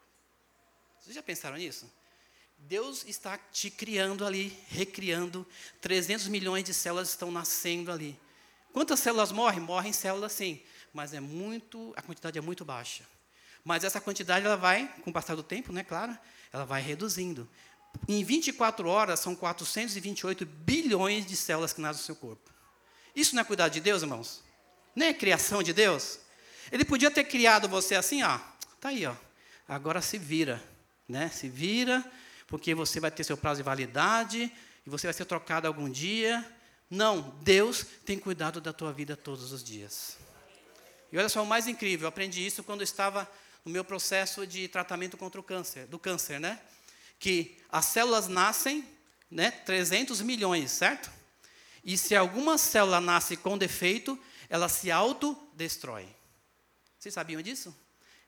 Vocês 1.00 1.14
já 1.14 1.22
pensaram 1.22 1.56
nisso? 1.56 1.90
Deus 2.58 3.04
está 3.06 3.36
te 3.36 3.70
criando 3.70 4.24
ali, 4.24 4.58
recriando. 4.68 5.46
300 5.80 6.28
milhões 6.28 6.64
de 6.64 6.72
células 6.72 7.10
estão 7.10 7.30
nascendo 7.30 7.92
ali. 7.92 8.18
Quantas 8.72 9.00
células 9.00 9.30
morrem? 9.30 9.60
Morrem 9.60 9.92
células 9.92 10.32
sim, 10.32 10.60
mas 10.92 11.14
é 11.14 11.20
muito, 11.20 11.92
a 11.96 12.02
quantidade 12.02 12.38
é 12.38 12.40
muito 12.40 12.64
baixa. 12.64 13.04
Mas 13.64 13.84
essa 13.84 14.00
quantidade 14.00 14.44
ela 14.44 14.56
vai, 14.56 14.88
com 15.02 15.10
o 15.10 15.12
passar 15.12 15.34
do 15.34 15.42
tempo, 15.42 15.72
né, 15.72 15.84
claro, 15.84 16.16
ela 16.52 16.64
vai 16.64 16.82
reduzindo. 16.82 17.48
Em 18.08 18.22
24 18.24 18.88
horas, 18.88 19.20
são 19.20 19.34
428 19.34 20.44
bilhões 20.44 21.24
de 21.24 21.36
células 21.36 21.72
que 21.72 21.80
nascem 21.80 22.00
no 22.00 22.06
seu 22.06 22.16
corpo. 22.16 22.50
Isso 23.14 23.34
não 23.34 23.42
é 23.42 23.44
cuidado 23.44 23.72
de 23.72 23.80
Deus, 23.80 24.02
irmãos? 24.02 24.42
Nem 24.94 25.08
é 25.08 25.14
criação 25.14 25.62
de 25.62 25.72
Deus? 25.72 26.18
Ele 26.70 26.84
podia 26.84 27.10
ter 27.10 27.24
criado 27.24 27.68
você 27.68 27.94
assim, 27.94 28.22
ó. 28.22 28.38
Tá 28.80 28.88
aí, 28.88 29.06
ó. 29.06 29.14
Agora 29.68 30.02
se 30.02 30.18
vira, 30.18 30.62
né? 31.08 31.28
Se 31.30 31.48
vira, 31.48 32.04
porque 32.46 32.74
você 32.74 33.00
vai 33.00 33.10
ter 33.10 33.24
seu 33.24 33.36
prazo 33.36 33.58
de 33.58 33.62
validade 33.62 34.52
e 34.86 34.90
você 34.90 35.06
vai 35.06 35.14
ser 35.14 35.24
trocado 35.24 35.66
algum 35.66 35.88
dia. 35.88 36.44
Não, 36.90 37.20
Deus 37.42 37.84
tem 38.04 38.18
cuidado 38.18 38.60
da 38.60 38.72
tua 38.72 38.92
vida 38.92 39.16
todos 39.16 39.52
os 39.52 39.62
dias. 39.62 40.16
E 41.10 41.18
olha 41.18 41.28
só 41.28 41.42
o 41.42 41.46
mais 41.46 41.66
incrível, 41.66 42.04
eu 42.04 42.08
aprendi 42.08 42.44
isso 42.44 42.62
quando 42.62 42.82
estava 42.82 43.30
no 43.64 43.70
meu 43.70 43.84
processo 43.84 44.46
de 44.46 44.68
tratamento 44.68 45.16
contra 45.16 45.40
o 45.40 45.44
câncer, 45.44 45.86
do 45.86 45.98
câncer, 45.98 46.38
né? 46.38 46.60
que 47.24 47.56
as 47.70 47.86
células 47.86 48.28
nascem, 48.28 48.86
né, 49.30 49.50
300 49.50 50.20
milhões, 50.20 50.70
certo? 50.70 51.10
E 51.82 51.96
se 51.96 52.14
alguma 52.14 52.58
célula 52.58 53.00
nasce 53.00 53.36
com 53.36 53.56
defeito, 53.56 54.18
ela 54.48 54.68
se 54.68 54.90
autodestrói. 54.90 56.06
Vocês 56.98 57.14
sabiam 57.14 57.40
disso? 57.40 57.74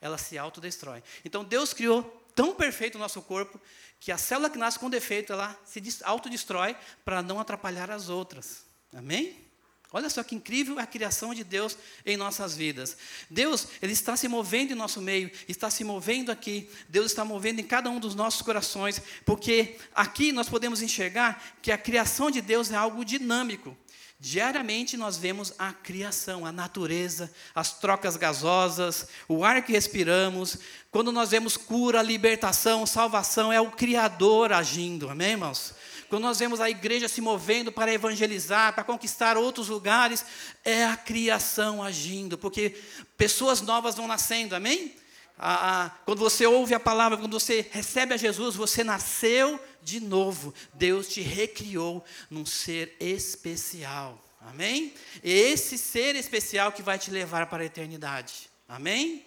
Ela 0.01 0.19
se 0.19 0.37
autodestrói. 0.37 1.03
Então 1.25 1.45
Deus 1.45 1.73
criou 1.73 2.26
tão 2.37 2.55
perfeito 2.55 2.95
o 2.95 2.99
nosso 3.01 3.21
corpo 3.23 3.61
que 3.99 4.13
a 4.13 4.19
célula 4.19 4.51
que 4.51 4.59
nasce 4.59 4.79
com 4.79 4.91
defeito, 4.91 5.33
ela 5.33 5.59
se 5.65 5.83
autodestrói 6.05 6.77
para 7.05 7.23
não 7.23 7.41
atrapalhar 7.41 7.91
as 7.91 8.09
outras. 8.09 8.65
Amém? 8.95 9.45
Olha 9.93 10.11
só 10.11 10.23
que 10.23 10.35
incrível 10.35 10.79
a 10.79 10.87
criação 10.87 11.33
de 11.33 11.43
Deus 11.43 11.79
em 12.05 12.17
nossas 12.17 12.55
vidas. 12.55 12.97
Deus, 13.31 13.69
Ele 13.81 13.93
está 13.93 14.17
se 14.17 14.29
movendo 14.29 14.73
em 14.73 14.77
nosso 14.77 15.01
meio, 15.01 15.31
está 15.49 15.71
se 15.71 15.85
movendo 15.85 16.31
aqui. 16.31 16.69
Deus 16.89 17.07
está 17.07 17.25
movendo 17.25 17.61
em 17.61 17.65
cada 17.65 17.89
um 17.89 17.99
dos 17.99 18.15
nossos 18.15 18.43
corações, 18.43 19.01
porque 19.25 19.79
aqui 19.95 20.33
nós 20.33 20.49
podemos 20.49 20.83
enxergar 20.83 21.57
que 21.63 21.73
a 21.73 21.79
criação 21.79 22.31
de 22.31 22.43
Deus 22.43 22.71
é 22.71 22.77
algo 22.77 23.05
dinâmico. 23.05 23.77
Diariamente 24.19 24.97
nós 24.97 25.19
vemos 25.19 25.53
a 25.59 25.73
criação, 25.73 26.47
a 26.47 26.53
natureza, 26.53 27.31
as 27.55 27.79
trocas 27.79 28.17
gasosas, 28.17 29.07
o 29.29 29.45
ar 29.45 29.63
que 29.63 29.73
respiramos. 29.73 30.59
Quando 30.91 31.13
nós 31.13 31.31
vemos 31.31 31.57
cura, 31.57 32.01
libertação, 32.01 32.87
salvação, 32.87 33.53
é 33.53 33.61
o 33.61 33.71
Criador 33.71 34.53
agindo, 34.53 35.11
amém, 35.11 35.33
irmãos? 35.33 35.75
quando 36.09 36.23
nós 36.23 36.39
vemos 36.39 36.61
a 36.61 36.71
igreja 36.71 37.09
se 37.09 37.21
movendo 37.21 37.73
para 37.73 37.93
evangelizar, 37.93 38.73
para 38.73 38.85
conquistar 38.85 39.37
outros 39.37 39.69
lugares, 39.69 40.25
é 40.65 40.85
a 40.85 40.97
criação 40.97 41.83
agindo, 41.83 42.39
porque 42.39 42.77
pessoas 43.17 43.61
novas 43.61 43.97
vão 43.97 44.07
nascendo, 44.07 44.55
amém? 44.55 44.95
quando 46.07 46.19
você 46.19 46.47
ouve 46.47 46.75
a 46.75 46.81
palavra, 46.81 47.19
quando 47.19 47.39
você 47.39 47.67
recebe 47.71 48.15
a 48.15 48.17
Jesus, 48.17 48.57
você 48.57 48.83
nasceu 48.83 49.61
de 49.87 50.01
novo. 50.01 50.53
Deus 50.75 51.07
te 51.09 51.21
recriou 51.21 52.05
num 52.29 52.45
ser 52.45 52.97
especial. 52.99 54.21
Amém? 54.41 54.93
Esse 55.23 55.79
ser 55.79 56.17
especial 56.17 56.73
que 56.73 56.83
vai 56.83 56.99
te 56.99 57.11
levar 57.11 57.47
para 57.47 57.63
a 57.63 57.67
eternidade. 57.67 58.51
Amém? 58.69 59.25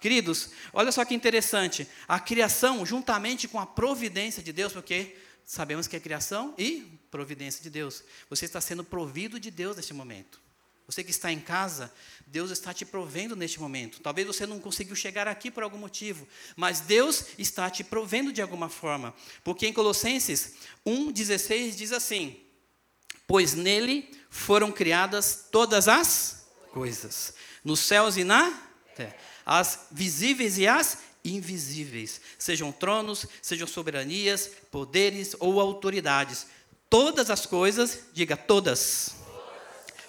Queridos, 0.00 0.50
olha 0.72 0.90
só 0.90 1.04
que 1.04 1.14
interessante. 1.14 1.86
A 2.06 2.18
criação, 2.18 2.86
juntamente 2.86 3.46
com 3.46 3.60
a 3.60 3.66
providência 3.66 4.42
de 4.42 4.50
Deus, 4.50 4.72
porque 4.72 5.14
sabemos 5.44 5.86
que 5.86 5.96
é 5.96 6.00
criação 6.00 6.54
e 6.56 6.98
providência 7.10 7.62
de 7.62 7.68
Deus. 7.68 8.02
Você 8.30 8.46
está 8.46 8.62
sendo 8.62 8.82
provido 8.82 9.38
de 9.38 9.50
Deus 9.50 9.76
neste 9.76 9.92
momento. 9.92 10.40
Você 10.88 11.04
que 11.04 11.10
está 11.10 11.30
em 11.30 11.38
casa, 11.38 11.92
Deus 12.26 12.50
está 12.50 12.72
te 12.72 12.86
provendo 12.86 13.36
neste 13.36 13.60
momento. 13.60 14.00
Talvez 14.00 14.26
você 14.26 14.46
não 14.46 14.58
conseguiu 14.58 14.96
chegar 14.96 15.28
aqui 15.28 15.50
por 15.50 15.62
algum 15.62 15.76
motivo, 15.76 16.26
mas 16.56 16.80
Deus 16.80 17.26
está 17.36 17.68
te 17.68 17.84
provendo 17.84 18.32
de 18.32 18.40
alguma 18.40 18.70
forma. 18.70 19.14
Porque 19.44 19.66
em 19.66 19.72
Colossenses 19.72 20.54
1,16 20.86 21.74
diz 21.74 21.92
assim: 21.92 22.40
Pois 23.26 23.52
nele 23.52 24.10
foram 24.30 24.72
criadas 24.72 25.48
todas 25.52 25.88
as 25.88 26.46
coisas, 26.72 27.34
nos 27.62 27.80
céus 27.80 28.16
e 28.16 28.24
na 28.24 28.50
terra, 28.96 29.14
as 29.44 29.88
visíveis 29.90 30.56
e 30.56 30.66
as 30.66 31.00
invisíveis, 31.22 32.18
sejam 32.38 32.72
tronos, 32.72 33.26
sejam 33.42 33.66
soberanias, 33.66 34.50
poderes 34.70 35.36
ou 35.38 35.60
autoridades. 35.60 36.46
Todas 36.88 37.28
as 37.28 37.44
coisas, 37.44 38.04
diga 38.14 38.38
todas, 38.38 39.17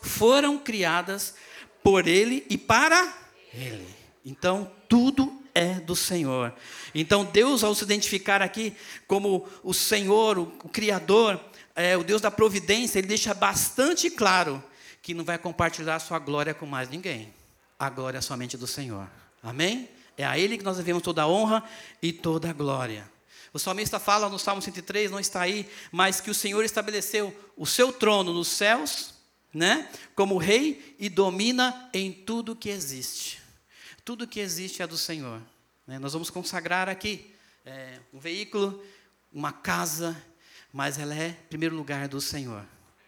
foram 0.01 0.57
criadas 0.57 1.35
por 1.83 2.07
Ele 2.07 2.45
e 2.49 2.57
para 2.57 3.13
Ele. 3.53 3.87
Então, 4.25 4.71
tudo 4.87 5.41
é 5.53 5.75
do 5.75 5.95
Senhor. 5.95 6.53
Então, 6.93 7.25
Deus, 7.25 7.63
ao 7.63 7.73
se 7.75 7.83
identificar 7.83 8.41
aqui 8.41 8.75
como 9.07 9.47
o 9.63 9.73
Senhor, 9.73 10.37
o, 10.37 10.47
Criador, 10.69 11.39
é, 11.75 11.97
o 11.97 12.03
Deus 12.03 12.21
da 12.21 12.31
providência, 12.31 12.99
Ele 12.99 13.07
deixa 13.07 13.33
bastante 13.33 14.09
claro 14.09 14.63
que 15.01 15.13
não 15.13 15.23
vai 15.23 15.37
compartilhar 15.37 15.95
a 15.95 15.99
sua 15.99 16.19
glória 16.19 16.53
com 16.53 16.65
mais 16.65 16.89
ninguém. 16.89 17.33
A 17.77 17.89
glória 17.89 18.17
é 18.17 18.21
somente 18.21 18.57
do 18.57 18.67
Senhor. 18.67 19.07
Amém? 19.41 19.89
É 20.17 20.25
a 20.25 20.37
Ele 20.37 20.57
que 20.57 20.63
nós 20.63 20.77
devemos 20.77 21.01
toda 21.01 21.23
a 21.23 21.27
honra 21.27 21.63
e 22.01 22.11
toda 22.11 22.49
a 22.49 22.53
glória. 22.53 23.09
O 23.53 23.57
salmista 23.57 23.99
fala 23.99 24.29
no 24.29 24.37
Salmo 24.37 24.61
103, 24.61 25.09
não 25.09 25.19
está 25.19 25.41
aí, 25.41 25.67
mas 25.91 26.21
que 26.21 26.29
o 26.29 26.35
Senhor 26.35 26.63
estabeleceu 26.63 27.35
o 27.57 27.65
seu 27.65 27.91
trono 27.91 28.31
nos 28.31 28.47
céus, 28.47 29.13
né, 29.53 29.89
como 30.15 30.37
rei 30.37 30.95
e 30.99 31.09
domina 31.09 31.89
em 31.93 32.11
tudo 32.11 32.55
que 32.55 32.69
existe. 32.69 33.41
Tudo 34.05 34.27
que 34.27 34.39
existe 34.39 34.81
é 34.81 34.87
do 34.87 34.97
Senhor. 34.97 35.41
Né? 35.85 35.99
Nós 35.99 36.13
vamos 36.13 36.29
consagrar 36.29 36.89
aqui 36.89 37.33
é, 37.65 37.99
um 38.13 38.19
veículo, 38.19 38.83
uma 39.31 39.51
casa, 39.51 40.15
mas 40.71 40.97
ela 40.97 41.15
é, 41.15 41.31
primeiro 41.49 41.75
lugar, 41.75 42.07
do 42.07 42.21
Senhor. 42.21 42.65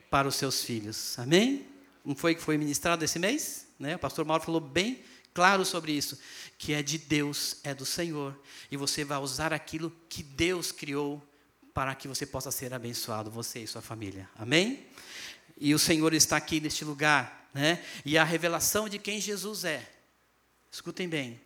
para 0.10 0.28
os 0.28 0.36
seus 0.36 0.64
filhos. 0.64 1.18
Amém? 1.18 1.66
Não 2.04 2.16
foi 2.16 2.36
que 2.36 2.42
foi 2.42 2.58
ministrado 2.58 3.06
esse 3.06 3.18
mês? 3.18 3.68
Né? 3.80 3.96
O 3.96 4.00
pastor 4.00 4.26
Mauro 4.26 4.44
falou 4.44 4.60
bem 4.60 5.02
claro 5.34 5.64
sobre 5.64 5.94
isso, 5.94 6.20
que 6.58 6.74
é 6.74 6.84
de 6.84 6.98
Deus, 6.98 7.58
é 7.64 7.74
do 7.74 7.86
Senhor, 7.86 8.38
e 8.70 8.78
você 8.78 9.04
vai 9.04 9.18
usar 9.20 9.54
aquilo 9.54 9.92
que 10.10 10.22
Deus 10.22 10.72
criou 10.72 11.26
para 11.74 11.96
que 11.96 12.08
você 12.08 12.26
possa 12.26 12.52
ser 12.52 12.74
abençoado, 12.74 13.32
você 13.32 13.60
e 13.60 13.68
sua 13.68 13.82
família. 13.82 14.30
Amém? 14.36 14.86
E 15.64 15.76
o 15.76 15.80
Senhor 15.80 16.12
está 16.12 16.38
aqui 16.38 16.60
neste 16.60 16.84
lugar, 16.84 17.48
né? 17.54 17.86
E 18.04 18.18
a 18.18 18.24
revelação 18.24 18.90
de 18.90 18.98
quem 18.98 19.22
Jesus 19.22 19.64
é. 19.64 19.88
Escutem 20.72 21.08
bem. 21.08 21.40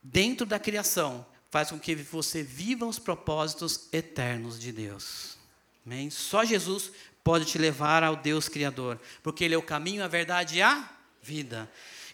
Dentro 0.00 0.46
da 0.46 0.60
criação, 0.60 1.26
faz 1.50 1.70
com 1.70 1.78
que 1.78 1.96
você 1.96 2.44
viva 2.44 2.86
os 2.86 3.00
propósitos 3.00 3.88
eternos 3.92 4.60
de 4.60 4.70
Deus. 4.70 5.36
Amém? 5.84 6.08
Só 6.08 6.44
Jesus 6.44 6.92
pode 7.24 7.46
te 7.46 7.58
levar 7.58 8.04
ao 8.04 8.14
Deus 8.14 8.48
Criador, 8.48 9.00
porque 9.24 9.42
Ele 9.42 9.54
é 9.54 9.58
o 9.58 9.62
caminho, 9.62 10.04
a 10.04 10.08
verdade 10.08 10.58
e 10.58 10.62
a 10.62 10.88
vida. 11.20 11.68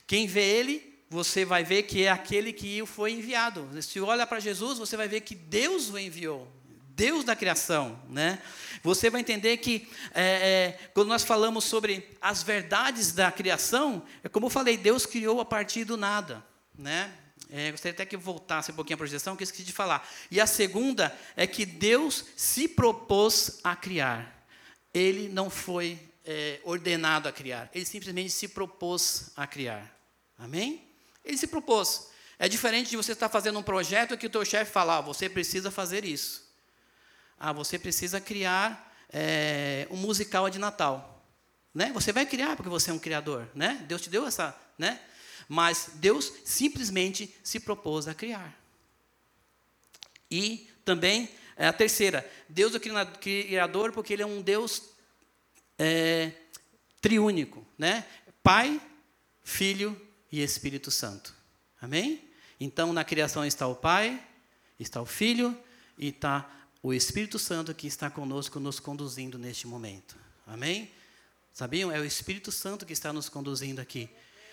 Quem 0.07 0.27
vê 0.27 0.43
Ele, 0.43 0.99
você 1.11 1.45
vai 1.45 1.63
ver 1.63 1.83
que 1.83 2.05
é 2.05 2.11
aquele 2.11 2.55
que 2.55 2.87
foi 2.87 3.13
enviado. 3.13 3.69
Se 3.83 4.01
olha 4.01 4.27
para 4.27 4.41
Jesus, 4.41 4.79
você 4.79 4.97
vai 4.97 5.09
ver 5.09 5.21
que 5.21 5.35
Deus 5.35 5.91
o 5.91 5.99
enviou. 5.99 6.51
Deus 7.01 7.25
da 7.25 7.35
criação, 7.35 7.99
né? 8.11 8.39
Você 8.83 9.09
vai 9.09 9.23
entender 9.23 9.57
que 9.57 9.89
é, 10.13 10.23
é, 10.23 10.91
quando 10.93 11.09
nós 11.09 11.25
falamos 11.25 11.65
sobre 11.65 12.15
as 12.21 12.43
verdades 12.43 13.13
da 13.13 13.33
criação, 13.33 14.03
é 14.23 14.29
como 14.29 14.47
eu 14.47 14.51
falei, 14.51 14.77
Deus 14.77 15.07
criou 15.07 15.41
a 15.41 15.45
partir 15.47 15.85
do 15.85 15.97
nada, 15.97 16.45
né? 16.77 17.11
É, 17.49 17.71
gostaria 17.71 17.95
até 17.95 18.05
que 18.05 18.19
voltasse 18.19 18.71
um 18.71 18.75
pouquinho 18.75 18.97
a 18.97 18.99
projeção, 18.99 19.35
que 19.35 19.43
eu 19.43 19.47
esqueci 19.47 19.65
de 19.65 19.73
falar. 19.73 20.07
E 20.31 20.39
a 20.39 20.47
segunda 20.47 21.19
é 21.37 21.47
que 21.47 21.65
Deus 21.65 22.23
se 22.37 22.69
propôs 22.69 23.61
a 23.65 23.75
criar. 23.75 24.47
Ele 24.93 25.27
não 25.31 25.49
foi 25.49 25.99
é, 26.27 26.61
ordenado 26.65 27.31
a 27.31 27.33
criar, 27.33 27.71
ele 27.75 27.87
simplesmente 27.87 28.29
se 28.29 28.47
propôs 28.47 29.31
a 29.35 29.47
criar. 29.47 29.91
Amém? 30.37 30.87
Ele 31.25 31.39
se 31.39 31.47
propôs. 31.47 32.11
É 32.39 32.47
diferente 32.47 32.91
de 32.91 32.97
você 32.99 33.13
estar 33.13 33.31
fazendo 33.31 33.59
um 33.59 33.63
projeto 33.63 34.19
que 34.19 34.27
o 34.27 34.31
teu 34.31 34.45
chefe 34.45 34.71
fala, 34.71 34.99
ah, 34.99 35.01
você 35.01 35.31
precisa 35.31 35.71
fazer 35.71 36.05
isso. 36.05 36.50
Ah, 37.43 37.55
você 37.55 37.79
precisa 37.79 38.21
criar 38.21 38.95
é, 39.11 39.89
um 39.91 39.97
musical 39.97 40.51
de 40.51 40.59
Natal. 40.59 41.25
Né? 41.75 41.91
Você 41.95 42.13
vai 42.13 42.27
criar 42.27 42.55
porque 42.55 42.69
você 42.69 42.91
é 42.91 42.93
um 42.93 42.99
criador. 42.99 43.49
Né? 43.55 43.83
Deus 43.89 44.03
te 44.03 44.11
deu 44.11 44.27
essa. 44.27 44.55
Né? 44.77 45.01
Mas 45.49 45.93
Deus 45.95 46.33
simplesmente 46.45 47.35
se 47.43 47.59
propôs 47.59 48.07
a 48.07 48.15
criar. 48.15 48.55
E 50.31 50.71
também, 50.85 51.31
é 51.57 51.67
a 51.67 51.73
terceira, 51.73 52.31
Deus 52.49 52.75
é 52.75 52.77
o 52.77 52.81
criador 52.81 53.91
porque 53.93 54.13
Ele 54.13 54.23
é 54.23 54.27
um 54.27 54.43
Deus 54.43 54.91
é, 55.79 56.33
triúnico, 57.01 57.67
né? 57.77 58.07
Pai, 58.43 58.81
Filho 59.43 60.01
e 60.31 60.43
Espírito 60.43 60.91
Santo. 60.91 61.35
Amém? 61.81 62.31
Então, 62.61 62.93
na 62.93 63.03
criação 63.03 63.45
está 63.45 63.67
o 63.67 63.75
Pai, 63.75 64.23
está 64.79 65.01
o 65.01 65.07
Filho 65.07 65.59
e 65.99 66.09
está 66.09 66.60
o 66.83 66.93
Espírito 66.93 67.39
Santo 67.39 67.75
que 67.75 67.87
está 67.87 68.11
conosco, 68.11 68.59
nos 68.59 68.81
conduzindo 68.81 69.39
neste 69.39 69.67
momento. 69.67 70.17
Amém? 70.47 70.91
Sabiam? 71.53 71.91
É 71.91 71.99
o 71.99 72.05
Espírito 72.05 72.51
Santo 72.51 72.87
que 72.87 72.93
está 72.93 73.13
nos 73.13 73.29
conduzindo 73.29 73.81
aqui 73.81 74.09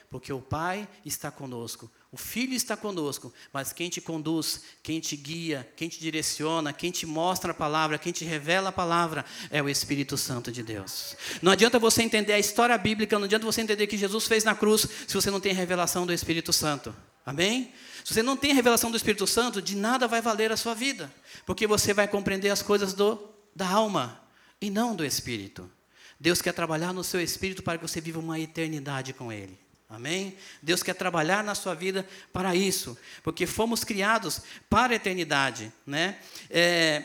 porque 0.10 0.31
o 0.31 0.41
Pai 0.41 0.88
está 1.05 1.29
conosco, 1.29 1.91
o 2.12 2.17
Filho 2.17 2.53
está 2.53 2.77
conosco, 2.77 3.34
mas 3.51 3.74
quem 3.74 3.89
te 3.89 4.00
conduz, 4.00 4.62
quem 4.81 5.01
te 5.01 5.17
guia, 5.17 5.69
quem 5.75 5.89
te 5.89 6.00
direciona, 6.00 6.72
quem 6.72 6.91
te 6.91 7.05
mostra 7.05 7.51
a 7.51 7.53
palavra, 7.53 7.98
quem 7.98 8.13
te 8.13 8.24
revela 8.24 8.69
a 8.69 8.72
palavra 8.72 9.25
é 9.51 9.62
o 9.62 9.67
Espírito 9.67 10.17
Santo 10.17 10.51
de 10.51 10.63
Deus. 10.63 11.15
Não 11.41 11.51
adianta 11.51 11.77
você 11.77 12.03
entender 12.03 12.34
a 12.34 12.39
história 12.39 12.77
bíblica, 12.77 13.17
não 13.19 13.25
adianta 13.25 13.46
você 13.46 13.62
entender 13.62 13.84
o 13.84 13.88
que 13.88 13.98
Jesus 13.98 14.25
fez 14.27 14.43
na 14.46 14.55
cruz, 14.55 14.88
se 15.07 15.13
você 15.13 15.29
não 15.29 15.41
tem 15.41 15.51
a 15.51 15.55
revelação 15.55 16.05
do 16.05 16.13
Espírito 16.13 16.53
Santo. 16.53 16.96
Amém? 17.27 17.74
Se 18.05 18.13
você 18.13 18.24
não 18.24 18.38
tem 18.38 18.51
a 18.51 18.53
revelação 18.53 18.89
do 18.89 18.96
Espírito 18.96 19.27
Santo, 19.27 19.62
de 19.62 19.75
nada 19.75 20.07
vai 20.07 20.22
valer 20.22 20.50
a 20.50 20.55
sua 20.55 20.74
vida, 20.74 21.13
porque 21.46 21.67
você 21.67 21.93
vai 21.93 22.07
compreender 22.07 22.50
as 22.50 22.62
coisas 22.62 22.93
do, 22.93 23.19
da 23.53 23.67
alma 23.67 24.24
e 24.62 24.69
não 24.69 24.96
do 24.96 25.03
Espírito. 25.03 25.69
Deus 26.17 26.41
quer 26.41 26.53
trabalhar 26.53 26.93
no 26.93 27.03
seu 27.03 27.19
espírito 27.19 27.62
para 27.62 27.77
que 27.77 27.86
você 27.86 28.00
viva 28.00 28.17
uma 28.17 28.39
eternidade 28.39 29.12
com 29.13 29.29
Ele. 29.29 29.60
Amém? 29.89 30.38
Deus 30.62 30.81
quer 30.81 30.93
trabalhar 30.93 31.43
na 31.43 31.53
sua 31.53 31.74
vida 31.74 32.07
para 32.31 32.56
isso, 32.56 32.97
porque 33.21 33.45
fomos 33.45 33.84
criados 33.84 34.41
para 34.69 34.93
a 34.93 34.95
eternidade. 34.95 35.69
Né? 35.86 36.17
É, 36.49 37.04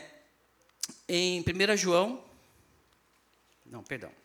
em 1.05 1.41
1 1.41 1.75
João. 1.75 2.23
Não, 3.65 3.83
perdão. 3.83 4.22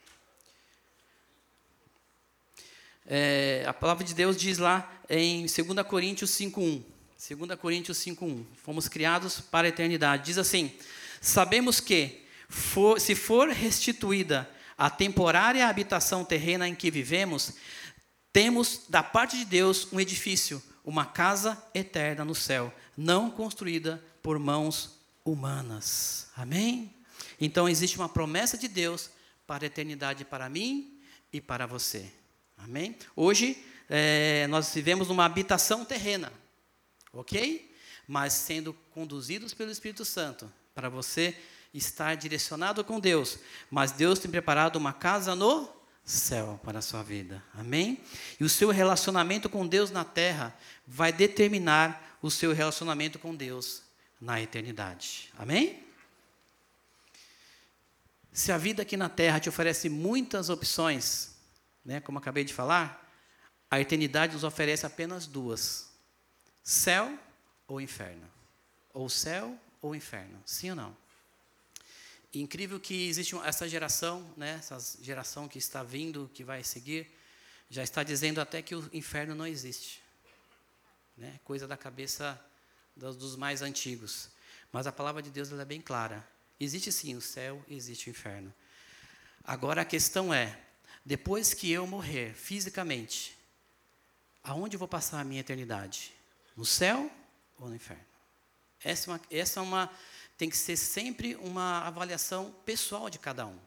É, 3.10 3.64
a 3.66 3.72
palavra 3.72 4.04
de 4.04 4.14
Deus 4.14 4.36
diz 4.36 4.58
lá 4.58 4.92
em 5.08 5.46
2 5.46 5.56
Coríntios 5.88 6.30
5,1. 6.32 6.82
2 7.38 7.58
Coríntios 7.58 7.96
5,1. 7.98 8.44
Fomos 8.62 8.86
criados 8.86 9.40
para 9.40 9.66
a 9.66 9.70
eternidade. 9.70 10.26
Diz 10.26 10.36
assim: 10.36 10.70
Sabemos 11.18 11.80
que, 11.80 12.26
for, 12.50 13.00
se 13.00 13.14
for 13.14 13.48
restituída 13.48 14.48
a 14.76 14.90
temporária 14.90 15.66
habitação 15.66 16.22
terrena 16.22 16.68
em 16.68 16.74
que 16.74 16.90
vivemos, 16.90 17.54
temos 18.30 18.82
da 18.90 19.02
parte 19.02 19.38
de 19.38 19.46
Deus 19.46 19.88
um 19.90 19.98
edifício, 19.98 20.62
uma 20.84 21.06
casa 21.06 21.60
eterna 21.74 22.26
no 22.26 22.34
céu, 22.34 22.72
não 22.94 23.30
construída 23.30 24.04
por 24.22 24.38
mãos 24.38 25.00
humanas. 25.24 26.28
Amém? 26.36 26.94
Então 27.40 27.66
existe 27.66 27.96
uma 27.96 28.08
promessa 28.08 28.58
de 28.58 28.68
Deus 28.68 29.08
para 29.46 29.64
a 29.64 29.66
eternidade 29.66 30.26
para 30.26 30.48
mim 30.50 31.00
e 31.32 31.40
para 31.40 31.66
você. 31.66 32.12
Amém? 32.58 32.96
Hoje 33.16 33.64
é, 33.88 34.46
nós 34.48 34.72
vivemos 34.74 35.08
numa 35.08 35.24
habitação 35.24 35.84
terrena, 35.84 36.32
ok? 37.12 37.74
Mas 38.06 38.32
sendo 38.32 38.72
conduzidos 38.90 39.54
pelo 39.54 39.70
Espírito 39.70 40.04
Santo 40.04 40.52
para 40.74 40.88
você 40.88 41.36
estar 41.72 42.14
direcionado 42.16 42.84
com 42.84 43.00
Deus. 43.00 43.38
Mas 43.70 43.92
Deus 43.92 44.18
tem 44.18 44.30
preparado 44.30 44.76
uma 44.76 44.92
casa 44.92 45.34
no 45.34 45.68
céu 46.04 46.58
para 46.64 46.78
a 46.78 46.82
sua 46.82 47.02
vida. 47.02 47.42
Amém? 47.54 48.00
E 48.40 48.44
o 48.44 48.48
seu 48.48 48.70
relacionamento 48.70 49.48
com 49.48 49.66
Deus 49.66 49.90
na 49.90 50.04
terra 50.04 50.56
vai 50.86 51.12
determinar 51.12 52.18
o 52.22 52.30
seu 52.30 52.52
relacionamento 52.52 53.18
com 53.18 53.34
Deus 53.34 53.82
na 54.20 54.40
eternidade. 54.40 55.30
Amém? 55.38 55.84
Se 58.32 58.52
a 58.52 58.58
vida 58.58 58.82
aqui 58.82 58.96
na 58.96 59.08
terra 59.08 59.40
te 59.40 59.48
oferece 59.48 59.88
muitas 59.88 60.48
opções, 60.48 61.37
né, 61.88 62.00
como 62.00 62.18
acabei 62.18 62.44
de 62.44 62.52
falar, 62.52 63.02
a 63.70 63.80
eternidade 63.80 64.34
nos 64.34 64.44
oferece 64.44 64.84
apenas 64.84 65.26
duas: 65.26 65.88
céu 66.62 67.18
ou 67.66 67.80
inferno. 67.80 68.28
Ou 68.92 69.08
céu 69.08 69.58
ou 69.80 69.94
inferno. 69.94 70.38
Sim 70.44 70.70
ou 70.70 70.76
não? 70.76 70.96
incrível 72.34 72.78
que 72.78 73.08
existe 73.08 73.34
essa 73.38 73.66
geração, 73.66 74.30
né, 74.36 74.56
essa 74.58 74.78
geração 75.02 75.48
que 75.48 75.56
está 75.56 75.82
vindo, 75.82 76.30
que 76.34 76.44
vai 76.44 76.62
seguir, 76.62 77.10
já 77.70 77.82
está 77.82 78.02
dizendo 78.02 78.38
até 78.38 78.60
que 78.60 78.74
o 78.74 78.86
inferno 78.92 79.34
não 79.34 79.46
existe. 79.46 80.02
Né? 81.16 81.40
Coisa 81.42 81.66
da 81.66 81.74
cabeça 81.74 82.38
dos, 82.94 83.16
dos 83.16 83.34
mais 83.34 83.62
antigos. 83.62 84.28
Mas 84.70 84.86
a 84.86 84.92
palavra 84.92 85.22
de 85.22 85.30
Deus 85.30 85.50
é 85.50 85.64
bem 85.64 85.80
clara. 85.80 86.22
Existe 86.60 86.92
sim 86.92 87.16
o 87.16 87.20
céu, 87.20 87.64
existe 87.66 88.08
o 88.08 88.10
inferno. 88.10 88.52
Agora 89.42 89.80
a 89.80 89.86
questão 89.86 90.32
é, 90.32 90.60
depois 91.08 91.54
que 91.54 91.72
eu 91.72 91.86
morrer 91.86 92.34
fisicamente, 92.34 93.34
aonde 94.44 94.76
eu 94.76 94.78
vou 94.78 94.86
passar 94.86 95.18
a 95.18 95.24
minha 95.24 95.40
eternidade? 95.40 96.12
No 96.54 96.66
céu 96.66 97.10
ou 97.58 97.66
no 97.66 97.74
inferno? 97.74 98.04
Essa 98.84 99.10
é 99.10 99.14
uma, 99.14 99.20
essa 99.30 99.60
é 99.60 99.62
uma 99.62 99.90
tem 100.36 100.50
que 100.50 100.56
ser 100.56 100.76
sempre 100.76 101.34
uma 101.36 101.80
avaliação 101.86 102.54
pessoal 102.66 103.08
de 103.08 103.18
cada 103.18 103.46
um. 103.46 103.58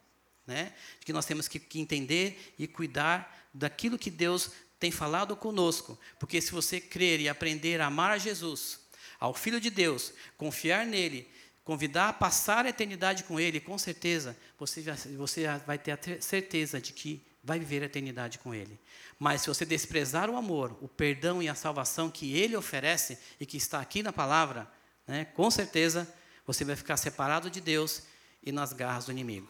Né? 0.46 0.72
De 1.00 1.06
que 1.08 1.12
nós 1.12 1.26
temos 1.26 1.48
que, 1.48 1.60
que 1.60 1.80
entender 1.80 2.54
e 2.60 2.68
cuidar 2.68 3.50
daquilo 3.52 3.98
que 3.98 4.12
Deus 4.12 4.52
tem 4.80 4.92
falado 4.92 5.36
conosco. 5.36 5.98
Porque 6.20 6.40
se 6.40 6.52
você 6.52 6.80
crer 6.80 7.20
e 7.20 7.28
aprender 7.28 7.82
a 7.82 7.88
amar 7.88 8.12
a 8.12 8.18
Jesus, 8.20 8.82
ao 9.20 9.34
Filho 9.34 9.60
de 9.60 9.72
Deus, 9.72 10.14
confiar 10.38 10.86
nele, 10.86 11.28
convidar 11.64 12.10
a 12.10 12.14
passar 12.14 12.68
a 12.68 12.70
eternidade 12.70 13.24
com 13.24 13.40
ele, 13.40 13.60
com 13.60 13.80
certeza 13.80 14.38
você, 14.60 14.84
você 15.18 15.48
vai 15.66 15.80
ter 15.80 15.94
a 15.94 16.22
certeza 16.22 16.80
de 16.80 16.94
que 16.94 17.31
vai 17.44 17.60
viver 17.60 17.82
a 17.82 17.86
eternidade 17.86 18.40
com 18.40 18.54
ele. 18.54 18.80
Mas 19.18 19.42
se 19.42 19.48
você 19.48 19.66
desprezar 19.66 20.30
o 20.30 20.38
amor, 20.38 20.78
o 20.82 20.88
perdão 20.88 21.42
e 21.42 21.50
a 21.50 21.56
salvação 21.56 22.10
que 22.10 22.36
ele 22.38 22.56
oferece 22.56 23.18
e 23.40 23.46
que 23.46 23.58
está 23.58 23.80
aqui 23.80 24.04
na 24.04 24.14
palavra, 24.14 24.72
né, 25.08 25.26
com 25.26 25.50
certeza 25.50 26.12
você 26.46 26.64
vai 26.64 26.76
ficar 26.76 26.98
separado 26.98 27.50
de 27.50 27.62
Deus 27.62 28.04
e 28.44 28.52
nas 28.52 28.74
garras 28.74 29.06
do 29.06 29.12
inimigo. 29.12 29.50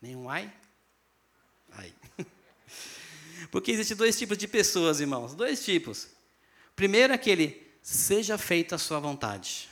Nenhum 0.00 0.28
ai? 0.28 0.52
Ai. 1.72 1.94
Porque 3.50 3.70
existem 3.70 3.96
dois 3.96 4.18
tipos 4.18 4.36
de 4.36 4.46
pessoas, 4.46 5.00
irmãos. 5.00 5.34
Dois 5.34 5.64
tipos. 5.64 6.08
Primeiro, 6.76 7.12
aquele, 7.12 7.72
seja 7.82 8.36
feita 8.36 8.74
a 8.74 8.78
sua 8.78 8.98
vontade. 8.98 9.68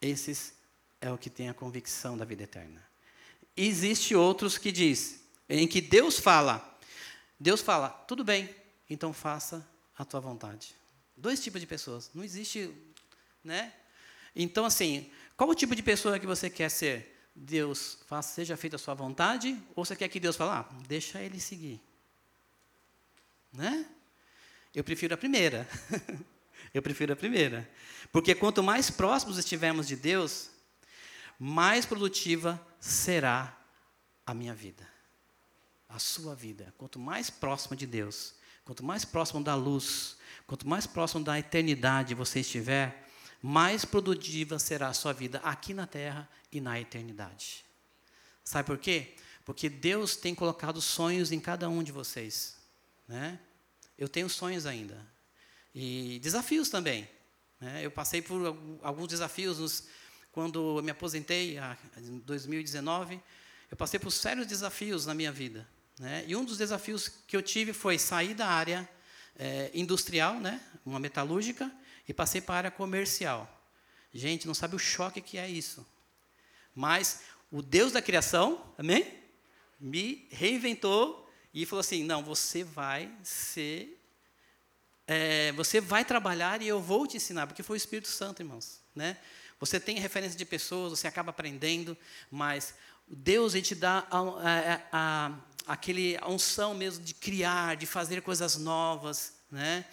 Esses 0.00 0.54
é 1.00 1.10
o 1.10 1.18
que 1.18 1.30
tem 1.30 1.48
a 1.48 1.54
convicção 1.54 2.16
da 2.16 2.24
vida 2.24 2.42
eterna. 2.42 2.82
Existe 3.56 4.14
outros 4.14 4.58
que 4.58 4.70
diz, 4.70 5.20
em 5.48 5.66
que 5.66 5.80
Deus 5.80 6.18
fala, 6.18 6.78
Deus 7.38 7.60
fala, 7.60 7.88
tudo 7.88 8.24
bem, 8.24 8.54
então 8.88 9.12
faça 9.12 9.66
a 9.96 10.04
tua 10.04 10.20
vontade. 10.20 10.74
Dois 11.16 11.42
tipos 11.42 11.60
de 11.60 11.66
pessoas, 11.66 12.10
não 12.14 12.22
existe, 12.22 12.70
né? 13.42 13.72
Então 14.34 14.64
assim, 14.64 15.10
qual 15.36 15.48
o 15.50 15.54
tipo 15.54 15.74
de 15.74 15.82
pessoa 15.82 16.18
que 16.18 16.26
você 16.26 16.50
quer 16.50 16.70
ser? 16.70 17.14
Deus, 17.34 17.98
faça, 18.06 18.34
seja 18.34 18.56
feita 18.56 18.76
a 18.76 18.78
sua 18.78 18.94
vontade, 18.94 19.58
ou 19.74 19.84
você 19.84 19.94
quer 19.94 20.08
que 20.08 20.18
Deus 20.18 20.36
fale, 20.36 20.50
ah, 20.52 20.68
deixa 20.88 21.20
ele 21.20 21.38
seguir? 21.38 21.80
Né? 23.52 23.86
Eu 24.74 24.84
prefiro 24.84 25.14
a 25.14 25.16
primeira. 25.16 25.68
Eu 26.72 26.82
prefiro 26.82 27.12
a 27.12 27.16
primeira. 27.16 27.68
Porque 28.12 28.34
quanto 28.34 28.62
mais 28.62 28.90
próximos 28.90 29.38
estivermos 29.38 29.86
de 29.86 29.96
Deus, 29.96 30.50
mais 31.38 31.84
produtiva 31.84 32.60
será 32.80 33.56
a 34.24 34.34
minha 34.34 34.54
vida, 34.54 34.86
a 35.88 35.98
sua 35.98 36.34
vida. 36.34 36.74
Quanto 36.78 36.98
mais 36.98 37.30
próxima 37.30 37.76
de 37.76 37.86
Deus, 37.86 38.34
quanto 38.64 38.84
mais 38.84 39.04
próximo 39.04 39.42
da 39.42 39.54
luz, 39.54 40.16
quanto 40.46 40.66
mais 40.66 40.86
próximo 40.86 41.24
da 41.24 41.38
eternidade 41.38 42.14
você 42.14 42.40
estiver, 42.40 43.06
mais 43.42 43.84
produtiva 43.84 44.58
será 44.58 44.88
a 44.88 44.94
sua 44.94 45.12
vida 45.12 45.38
aqui 45.44 45.72
na 45.72 45.86
terra 45.86 46.28
e 46.50 46.60
na 46.60 46.80
eternidade. 46.80 47.64
Sabe 48.42 48.66
por 48.66 48.78
quê? 48.78 49.14
Porque 49.44 49.68
Deus 49.68 50.16
tem 50.16 50.34
colocado 50.34 50.80
sonhos 50.80 51.30
em 51.30 51.38
cada 51.38 51.68
um 51.68 51.82
de 51.82 51.92
vocês. 51.92 52.56
Né? 53.06 53.38
Eu 53.96 54.08
tenho 54.08 54.28
sonhos 54.28 54.66
ainda. 54.66 55.06
E 55.74 56.18
desafios 56.20 56.68
também. 56.68 57.08
Né? 57.60 57.84
Eu 57.84 57.90
passei 57.90 58.20
por 58.20 58.40
alguns 58.82 59.08
desafios 59.08 59.58
nos, 59.58 59.86
quando 60.36 60.76
eu 60.76 60.82
me 60.82 60.90
aposentei, 60.90 61.58
em 61.96 62.18
2019. 62.18 63.18
Eu 63.70 63.76
passei 63.78 63.98
por 63.98 64.10
sérios 64.10 64.46
desafios 64.46 65.06
na 65.06 65.14
minha 65.14 65.32
vida. 65.32 65.66
Né? 65.98 66.26
E 66.26 66.36
um 66.36 66.44
dos 66.44 66.58
desafios 66.58 67.08
que 67.08 67.34
eu 67.34 67.40
tive 67.40 67.72
foi 67.72 67.98
sair 67.98 68.34
da 68.34 68.46
área 68.46 68.86
é, 69.38 69.70
industrial, 69.72 70.38
né? 70.38 70.60
uma 70.84 71.00
metalúrgica, 71.00 71.72
e 72.06 72.12
passei 72.12 72.42
para 72.42 72.54
a 72.54 72.58
área 72.58 72.70
comercial. 72.70 73.50
Gente, 74.12 74.46
não 74.46 74.52
sabe 74.52 74.76
o 74.76 74.78
choque 74.78 75.22
que 75.22 75.38
é 75.38 75.48
isso. 75.48 75.86
Mas 76.74 77.22
o 77.50 77.62
Deus 77.62 77.92
da 77.92 78.02
criação, 78.02 78.62
amém? 78.76 79.10
Me 79.80 80.28
reinventou 80.30 81.32
e 81.54 81.64
falou 81.64 81.80
assim: 81.80 82.04
não, 82.04 82.22
você 82.22 82.62
vai 82.62 83.10
ser 83.22 83.98
é, 85.06 85.52
você 85.52 85.80
vai 85.80 86.04
trabalhar 86.04 86.60
e 86.60 86.68
eu 86.68 86.80
vou 86.80 87.06
te 87.06 87.16
ensinar, 87.16 87.46
porque 87.46 87.62
foi 87.62 87.76
o 87.76 87.78
Espírito 87.78 88.08
Santo, 88.08 88.42
irmãos. 88.42 88.80
Né? 88.94 89.16
Você 89.58 89.80
tem 89.80 89.98
referência 89.98 90.36
de 90.36 90.44
pessoas, 90.44 90.98
você 90.98 91.06
acaba 91.06 91.30
aprendendo, 91.30 91.96
mas 92.30 92.74
Deus 93.08 93.54
ele 93.54 93.64
te 93.64 93.74
dá 93.74 94.06
a, 94.10 94.18
a, 94.18 94.80
a, 94.92 95.32
aquele 95.66 96.18
unção 96.26 96.74
mesmo 96.74 97.04
de 97.04 97.14
criar, 97.14 97.76
de 97.76 97.86
fazer 97.86 98.20
coisas 98.22 98.56
novas, 98.56 99.34
né? 99.50 99.84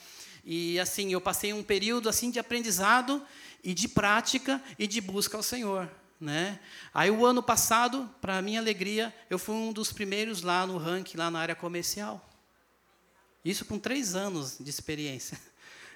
E 0.43 0.77
assim, 0.79 1.13
eu 1.13 1.21
passei 1.21 1.53
um 1.53 1.63
período 1.63 2.09
assim 2.09 2.29
de 2.29 2.39
aprendizado 2.39 3.25
e 3.63 3.73
de 3.73 3.87
prática 3.87 4.61
e 4.77 4.85
de 4.85 4.99
busca 4.99 5.37
ao 5.37 5.43
Senhor, 5.43 5.89
né? 6.19 6.59
Aí 6.93 7.09
o 7.09 7.25
ano 7.25 7.41
passado, 7.41 8.09
para 8.19 8.41
minha 8.41 8.59
alegria, 8.59 9.15
eu 9.29 9.39
fui 9.39 9.55
um 9.55 9.71
dos 9.71 9.93
primeiros 9.93 10.41
lá 10.41 10.67
no 10.67 10.77
ranking 10.77 11.15
lá 11.15 11.31
na 11.31 11.39
área 11.39 11.55
comercial. 11.55 12.29
Isso 13.45 13.63
com 13.63 13.79
três 13.79 14.15
anos 14.15 14.57
de 14.59 14.69
experiência. 14.69 15.39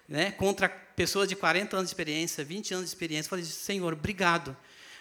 Né? 0.08 0.32
Contra 0.32 0.70
pessoas 0.70 1.28
de 1.28 1.36
40 1.36 1.76
anos 1.76 1.90
de 1.90 1.94
experiência, 1.94 2.44
20 2.44 2.74
anos 2.74 2.86
de 2.86 2.90
experiência. 2.90 3.30
Falei, 3.30 3.46
Senhor, 3.46 3.94
obrigado, 3.94 4.56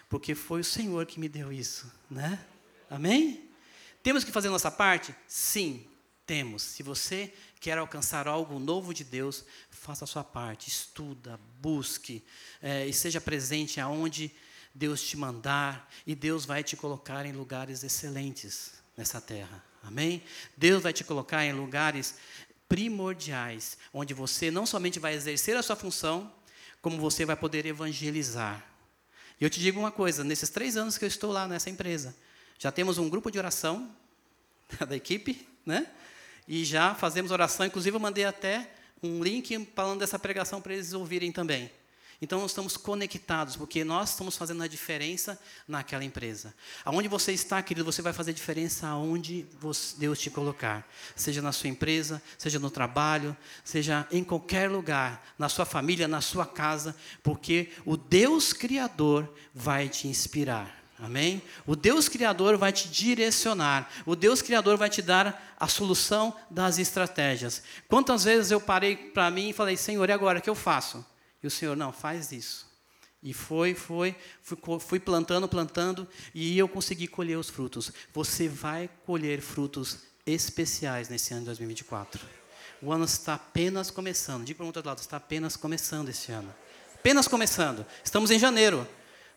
porque 0.09 0.35
foi 0.35 0.61
o 0.61 0.65
Senhor 0.65 1.07
que 1.07 1.21
me 1.21 1.29
deu 1.29 1.53
isso. 1.53 1.91
Né? 2.11 2.39
Amém? 2.91 3.49
Temos 4.03 4.25
que 4.25 4.33
fazer 4.33 4.49
nossa 4.49 4.71
parte? 4.71 5.15
Sim, 5.27 5.87
temos. 6.27 6.63
Se 6.63 6.83
você 6.83 7.33
quer 7.61 7.79
alcançar 7.79 8.27
algo 8.27 8.59
novo 8.59 8.93
de 8.93 9.05
Deus, 9.05 9.45
faça 9.71 10.05
a 10.05 10.07
sua 10.07 10.25
parte, 10.25 10.69
estuda, 10.69 11.39
busque 11.61 12.25
é, 12.61 12.87
e 12.87 12.93
seja 12.93 13.21
presente 13.21 13.81
aonde 13.81 14.33
Deus 14.75 15.01
te 15.03 15.17
mandar, 15.17 15.91
e 16.07 16.15
Deus 16.15 16.45
vai 16.45 16.63
te 16.63 16.77
colocar 16.77 17.25
em 17.25 17.33
lugares 17.33 17.83
excelentes 17.83 18.73
nessa 18.97 19.21
terra. 19.21 19.65
Amém? 19.83 20.23
Deus 20.57 20.83
vai 20.83 20.93
te 20.93 21.05
colocar 21.05 21.45
em 21.45 21.53
lugares 21.53 22.17
primordiais, 22.69 23.77
onde 23.93 24.15
você 24.15 24.51
não 24.51 24.67
somente 24.67 24.99
vai 24.99 25.15
exercer 25.15 25.57
a 25.57 25.63
sua 25.63 25.77
função, 25.77 26.33
como 26.81 26.99
você 26.99 27.25
vai 27.25 27.37
poder 27.37 27.67
evangelizar. 27.67 28.65
E 29.41 29.45
eu 29.45 29.51
te 29.51 29.61
digo 29.61 29.79
uma 29.79 29.91
coisa: 29.91 30.25
nesses 30.25 30.51
três 30.51 30.77
anos 30.77 30.97
que 30.97 31.05
eu 31.05 31.09
estou 31.09 31.33
lá 31.33 31.47
nessa 31.47 31.71
empresa, 31.71 32.15
já 32.59 32.73
temos 32.73 32.99
um 32.99 33.09
grupo 33.09 33.31
de 33.31 33.39
oração 33.39 33.91
da 34.89 34.97
equipe, 34.97 35.47
né? 35.65 35.87
E 36.49 36.65
já 36.65 36.95
fazemos 36.95 37.31
oração. 37.31 37.67
Inclusive, 37.67 37.97
eu 37.97 38.01
mandei 38.01 38.25
até 38.25 38.71
um 39.03 39.23
link 39.23 39.69
falando 39.75 40.01
dessa 40.01 40.19
pregação 40.19 40.61
para 40.61 40.75
eles 40.75 40.93
ouvirem 40.93 41.33
também. 41.33 41.71
Então, 42.21 42.41
nós 42.41 42.51
estamos 42.51 42.77
conectados, 42.77 43.57
porque 43.57 43.85
nós 43.85 44.11
estamos 44.11 44.37
fazendo 44.37 44.63
a 44.63 44.67
diferença 44.67 45.39
naquela 45.69 46.05
empresa. 46.05 46.55
Aonde 46.85 47.09
você 47.09 47.33
está, 47.33 47.63
querido, 47.63 47.85
você 47.85 48.01
vai 48.01 48.13
fazer 48.13 48.33
diferença 48.33 48.87
aonde 48.87 49.47
Deus 49.99 50.19
te 50.19 50.31
colocar. 50.31 50.89
Seja 51.15 51.43
na 51.43 51.53
sua 51.53 51.69
empresa, 51.69 52.23
seja 52.39 52.59
no 52.59 52.71
trabalho, 52.71 53.37
seja 53.63 54.07
em 54.11 54.25
qualquer 54.25 54.71
lugar, 54.71 55.27
na 55.39 55.49
sua 55.49 55.67
família, 55.67 56.09
na 56.09 56.21
sua 56.21 56.47
casa, 56.47 56.97
porque 57.23 57.71
o 57.85 57.97
Deus 57.97 58.53
Criador 58.53 59.31
vai 59.55 59.89
te 59.89 60.09
inspirar. 60.09 60.77
Amém? 60.99 61.43
O 61.67 61.77
Deus 61.77 62.09
Criador 62.09 62.57
vai 62.57 62.73
te 62.73 62.89
direcionar. 62.89 63.91
O 64.07 64.17
Deus 64.17 64.41
Criador 64.41 64.79
vai 64.79 64.89
te 64.89 65.03
dar 65.03 65.55
a 65.61 65.69
solução 65.69 66.35
das 66.51 66.79
estratégias. 66.79 67.63
Quantas 67.87 68.25
vezes 68.25 68.51
eu 68.51 68.61
parei 68.61 68.97
para 68.97 69.31
mim 69.31 69.51
e 69.51 69.53
falei, 69.53 69.77
Senhor, 69.77 70.09
e 70.09 70.13
agora 70.13 70.39
o 70.39 70.43
que 70.43 70.49
eu 70.49 70.55
faço? 70.55 71.05
E 71.47 71.49
o 71.49 71.51
Senhor, 71.51 71.77
não, 71.77 71.93
faz 71.93 72.33
isso. 72.33 72.67
E 73.23 73.33
foi, 73.33 73.73
foi, 73.73 74.17
fui, 74.43 74.59
fui 74.81 74.99
plantando, 74.99 75.47
plantando, 75.47 76.09
e 76.35 76.59
eu 76.59 76.69
consegui 76.69 77.07
colher 77.07 77.39
os 77.39 77.49
frutos. 77.49 77.93
Você 78.13 78.49
vai 78.49 78.91
colher 79.05 79.41
frutos 79.41 79.99
especiais 80.27 81.09
nesse 81.09 81.33
ano 81.33 81.43
de 81.43 81.47
2024. 81.47 82.21
O 82.83 82.91
ano 82.91 83.05
está 83.05 83.35
apenas 83.35 83.93
começando. 83.93 84.45
Diga 84.45 84.57
para 84.57 84.65
o 84.65 84.67
outro 84.67 84.85
lado, 84.85 84.99
está 84.99 85.19
apenas 85.19 85.57
começando 85.57 86.09
esse 86.09 86.33
ano. 86.33 86.53
Apenas 86.97 87.29
começando. 87.29 87.87
Estamos 88.03 88.33
em 88.33 88.41
janeiro. 88.41 88.85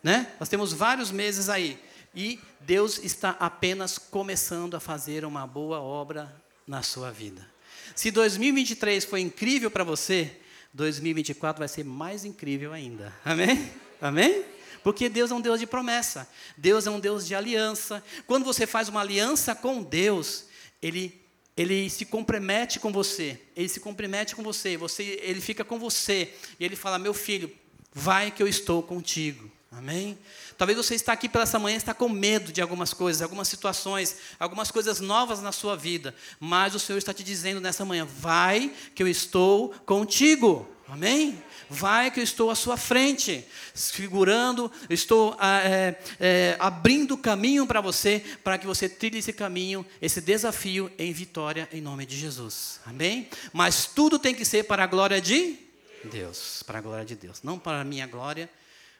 Né? 0.01 0.33
Nós 0.39 0.49
temos 0.49 0.73
vários 0.73 1.11
meses 1.11 1.47
aí. 1.47 1.79
E 2.15 2.39
Deus 2.61 2.97
está 2.97 3.37
apenas 3.39 3.99
começando 3.99 4.73
a 4.73 4.79
fazer 4.79 5.23
uma 5.25 5.45
boa 5.45 5.79
obra 5.79 6.35
na 6.65 6.81
sua 6.81 7.11
vida. 7.11 7.47
Se 7.93 8.09
2023 8.09 9.05
foi 9.05 9.21
incrível 9.21 9.69
para 9.69 9.83
você, 9.83 10.39
2024 10.73 11.59
vai 11.59 11.67
ser 11.67 11.83
mais 11.83 12.25
incrível 12.25 12.73
ainda. 12.73 13.13
Amém? 13.25 13.71
Amém? 14.01 14.45
Porque 14.83 15.09
Deus 15.09 15.31
é 15.31 15.35
um 15.35 15.41
Deus 15.41 15.59
de 15.59 15.67
promessa. 15.67 16.29
Deus 16.57 16.87
é 16.87 16.91
um 16.91 16.99
Deus 16.99 17.25
de 17.25 17.35
aliança. 17.35 18.03
Quando 18.25 18.45
você 18.45 18.65
faz 18.65 18.87
uma 18.87 19.01
aliança 19.01 19.53
com 19.55 19.83
Deus, 19.83 20.45
ele 20.81 21.19
ele 21.57 21.89
se 21.89 22.05
compromete 22.05 22.79
com 22.79 22.89
você. 22.89 23.37
Ele 23.53 23.67
se 23.67 23.81
compromete 23.81 24.33
com 24.33 24.41
você. 24.41 24.77
Você, 24.77 25.19
ele 25.21 25.41
fica 25.41 25.65
com 25.65 25.77
você 25.77 26.33
e 26.57 26.63
ele 26.63 26.77
fala: 26.77 26.97
"Meu 26.97 27.13
filho, 27.13 27.51
vai 27.91 28.31
que 28.31 28.41
eu 28.41 28.47
estou 28.47 28.81
contigo". 28.81 29.51
Amém? 29.71 30.17
Talvez 30.57 30.77
você 30.77 30.95
está 30.95 31.13
aqui 31.13 31.29
pela 31.29 31.43
essa 31.43 31.59
manhã 31.59 31.77
está 31.77 31.93
com 31.93 32.09
medo 32.09 32.51
de 32.51 32.59
algumas 32.59 32.91
coisas, 32.91 33.21
algumas 33.21 33.47
situações, 33.47 34.17
algumas 34.39 34.71
coisas 34.71 34.99
novas 34.99 35.41
na 35.41 35.51
sua 35.51 35.75
vida, 35.75 36.15
mas 36.39 36.73
o 36.73 36.79
Senhor 36.79 36.97
está 36.97 37.13
te 37.13 37.23
dizendo 37.23 37.61
nessa 37.61 37.85
manhã: 37.85 38.05
vai 38.05 38.73
que 38.95 39.03
eu 39.03 39.07
estou 39.07 39.69
contigo. 39.85 40.67
Amém? 40.87 41.39
Vai 41.69 42.09
que 42.09 42.19
eu 42.19 42.23
estou 42.23 42.49
à 42.49 42.55
sua 42.55 42.75
frente, 42.75 43.45
segurando, 43.75 44.71
estou 44.89 45.35
ah, 45.39 45.61
é, 45.63 45.99
é, 46.19 46.57
abrindo 46.59 47.15
caminho 47.15 47.67
para 47.67 47.79
você, 47.79 48.23
para 48.43 48.57
que 48.57 48.65
você 48.65 48.89
trilhe 48.89 49.19
esse 49.19 49.31
caminho, 49.31 49.85
esse 50.01 50.19
desafio 50.19 50.91
em 50.97 51.13
vitória, 51.13 51.69
em 51.71 51.79
nome 51.79 52.07
de 52.07 52.17
Jesus. 52.17 52.79
Amém? 52.87 53.29
Mas 53.53 53.85
tudo 53.85 54.17
tem 54.17 54.33
que 54.33 54.43
ser 54.43 54.63
para 54.63 54.83
a 54.83 54.87
glória 54.87 55.21
de 55.21 55.59
Deus, 56.05 56.63
para 56.63 56.79
a 56.79 56.81
glória 56.81 57.05
de 57.05 57.15
Deus, 57.15 57.43
não 57.43 57.59
para 57.59 57.81
a 57.81 57.83
minha 57.83 58.07
glória, 58.07 58.49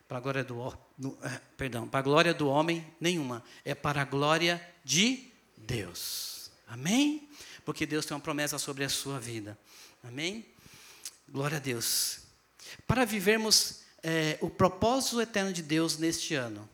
para 0.10 0.18
a 0.18 0.22
glória 0.22 0.44
do, 0.44 0.78
do 0.98 1.18
eh, 1.22 1.42
perdão, 1.56 1.88
para 1.88 2.00
a 2.00 2.02
glória 2.02 2.34
do 2.34 2.48
homem 2.48 2.84
nenhuma, 3.00 3.44
é 3.64 3.76
para 3.76 4.02
a 4.02 4.06
glória 4.06 4.60
de 4.84 5.32
Deus. 5.56 6.50
Amém? 6.68 7.30
Porque 7.64 7.86
Deus 7.86 8.08
tem 8.08 8.16
uma 8.16 8.20
promessa 8.20 8.58
sobre 8.58 8.84
a 8.84 8.90
sua 8.90 9.20
vida. 9.20 9.56
Amém? 10.04 10.44
Glória 11.30 11.58
a 11.58 11.60
Deus. 11.60 12.22
Para 12.88 13.06
vivermos 13.06 13.82
é, 14.02 14.40
o 14.42 14.50
propósito 14.50 15.22
eterno 15.22 15.54
de 15.54 15.62
Deus 15.62 16.00
neste 16.00 16.34
ano, 16.34 16.68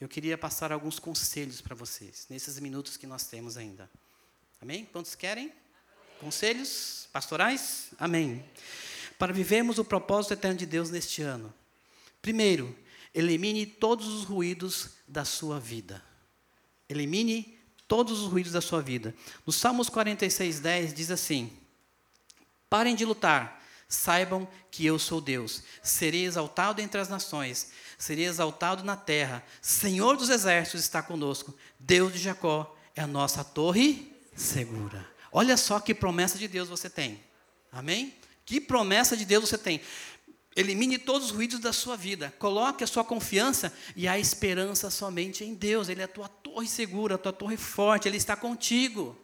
eu 0.00 0.08
queria 0.08 0.36
passar 0.36 0.72
alguns 0.72 0.98
conselhos 0.98 1.60
para 1.60 1.76
vocês, 1.76 2.26
nesses 2.28 2.58
minutos 2.58 2.96
que 2.96 3.06
nós 3.06 3.24
temos 3.24 3.56
ainda. 3.56 3.88
Amém? 4.60 4.84
Quantos 4.86 5.14
querem? 5.14 5.44
Amém. 5.44 5.54
Conselhos 6.18 7.08
pastorais? 7.12 7.90
Amém. 8.00 8.44
Para 9.16 9.32
vivermos 9.32 9.78
o 9.78 9.84
propósito 9.84 10.32
eterno 10.32 10.58
de 10.58 10.66
Deus 10.66 10.90
neste 10.90 11.22
ano, 11.22 11.54
Primeiro, 12.22 12.76
elimine 13.14 13.66
todos 13.66 14.06
os 14.06 14.24
ruídos 14.24 14.90
da 15.06 15.24
sua 15.24 15.58
vida. 15.58 16.02
Elimine 16.88 17.58
todos 17.86 18.20
os 18.20 18.30
ruídos 18.30 18.52
da 18.52 18.60
sua 18.60 18.80
vida. 18.80 19.14
No 19.46 19.52
Salmos 19.52 19.88
46, 19.88 20.60
10 20.60 20.94
diz 20.94 21.10
assim: 21.10 21.52
Parem 22.68 22.94
de 22.94 23.04
lutar, 23.04 23.62
saibam 23.88 24.48
que 24.70 24.86
eu 24.86 24.98
sou 24.98 25.20
Deus. 25.20 25.62
Serei 25.82 26.24
exaltado 26.24 26.80
entre 26.80 27.00
as 27.00 27.08
nações, 27.08 27.72
serei 27.98 28.26
exaltado 28.26 28.84
na 28.84 28.96
terra. 28.96 29.44
Senhor 29.60 30.16
dos 30.16 30.30
exércitos 30.30 30.80
está 30.82 31.02
conosco. 31.02 31.54
Deus 31.78 32.12
de 32.12 32.18
Jacó 32.18 32.76
é 32.94 33.02
a 33.02 33.06
nossa 33.06 33.42
torre 33.42 34.16
segura. 34.36 35.06
Olha 35.32 35.56
só 35.56 35.80
que 35.80 35.94
promessa 35.94 36.38
de 36.38 36.48
Deus 36.48 36.68
você 36.68 36.88
tem. 36.88 37.20
Amém? 37.72 38.14
Que 38.44 38.60
promessa 38.60 39.16
de 39.16 39.24
Deus 39.24 39.48
você 39.48 39.58
tem. 39.58 39.80
Elimine 40.60 40.98
todos 40.98 41.28
os 41.28 41.34
ruídos 41.34 41.58
da 41.58 41.72
sua 41.72 41.96
vida. 41.96 42.34
Coloque 42.38 42.84
a 42.84 42.86
sua 42.86 43.02
confiança 43.02 43.72
e 43.96 44.06
a 44.06 44.18
esperança 44.18 44.90
somente 44.90 45.42
em 45.42 45.54
Deus. 45.54 45.88
Ele 45.88 46.02
é 46.02 46.04
a 46.04 46.08
tua 46.08 46.28
torre 46.28 46.68
segura, 46.68 47.14
a 47.14 47.18
tua 47.18 47.32
torre 47.32 47.56
forte. 47.56 48.06
Ele 48.06 48.18
está 48.18 48.36
contigo. 48.36 49.18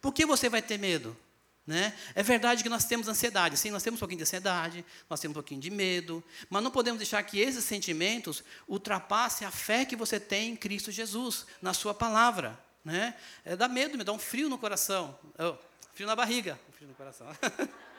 Por 0.00 0.12
que 0.12 0.26
você 0.26 0.48
vai 0.48 0.60
ter 0.60 0.78
medo? 0.78 1.16
Né? 1.64 1.94
É 2.16 2.24
verdade 2.24 2.64
que 2.64 2.68
nós 2.68 2.84
temos 2.86 3.06
ansiedade. 3.06 3.56
Sim, 3.56 3.70
nós 3.70 3.84
temos 3.84 3.98
um 3.98 4.00
pouquinho 4.00 4.18
de 4.18 4.24
ansiedade, 4.24 4.84
nós 5.08 5.20
temos 5.20 5.32
um 5.32 5.40
pouquinho 5.40 5.60
de 5.60 5.70
medo. 5.70 6.24
Mas 6.48 6.62
não 6.62 6.70
podemos 6.72 6.98
deixar 6.98 7.22
que 7.22 7.38
esses 7.38 7.62
sentimentos 7.62 8.42
ultrapassem 8.66 9.46
a 9.46 9.50
fé 9.52 9.84
que 9.84 9.94
você 9.94 10.18
tem 10.18 10.52
em 10.52 10.56
Cristo 10.56 10.90
Jesus, 10.90 11.46
na 11.62 11.72
Sua 11.72 11.94
palavra. 11.94 12.58
Né? 12.84 13.14
É, 13.44 13.54
dá 13.54 13.68
medo, 13.68 13.96
me 13.96 14.02
dá 14.02 14.12
um 14.12 14.18
frio 14.18 14.48
no 14.48 14.58
coração. 14.58 15.16
Oh, 15.38 15.54
frio 15.94 16.08
na 16.08 16.16
barriga. 16.16 16.58
Frio 16.72 16.88
no 16.88 16.94
coração. 16.94 17.28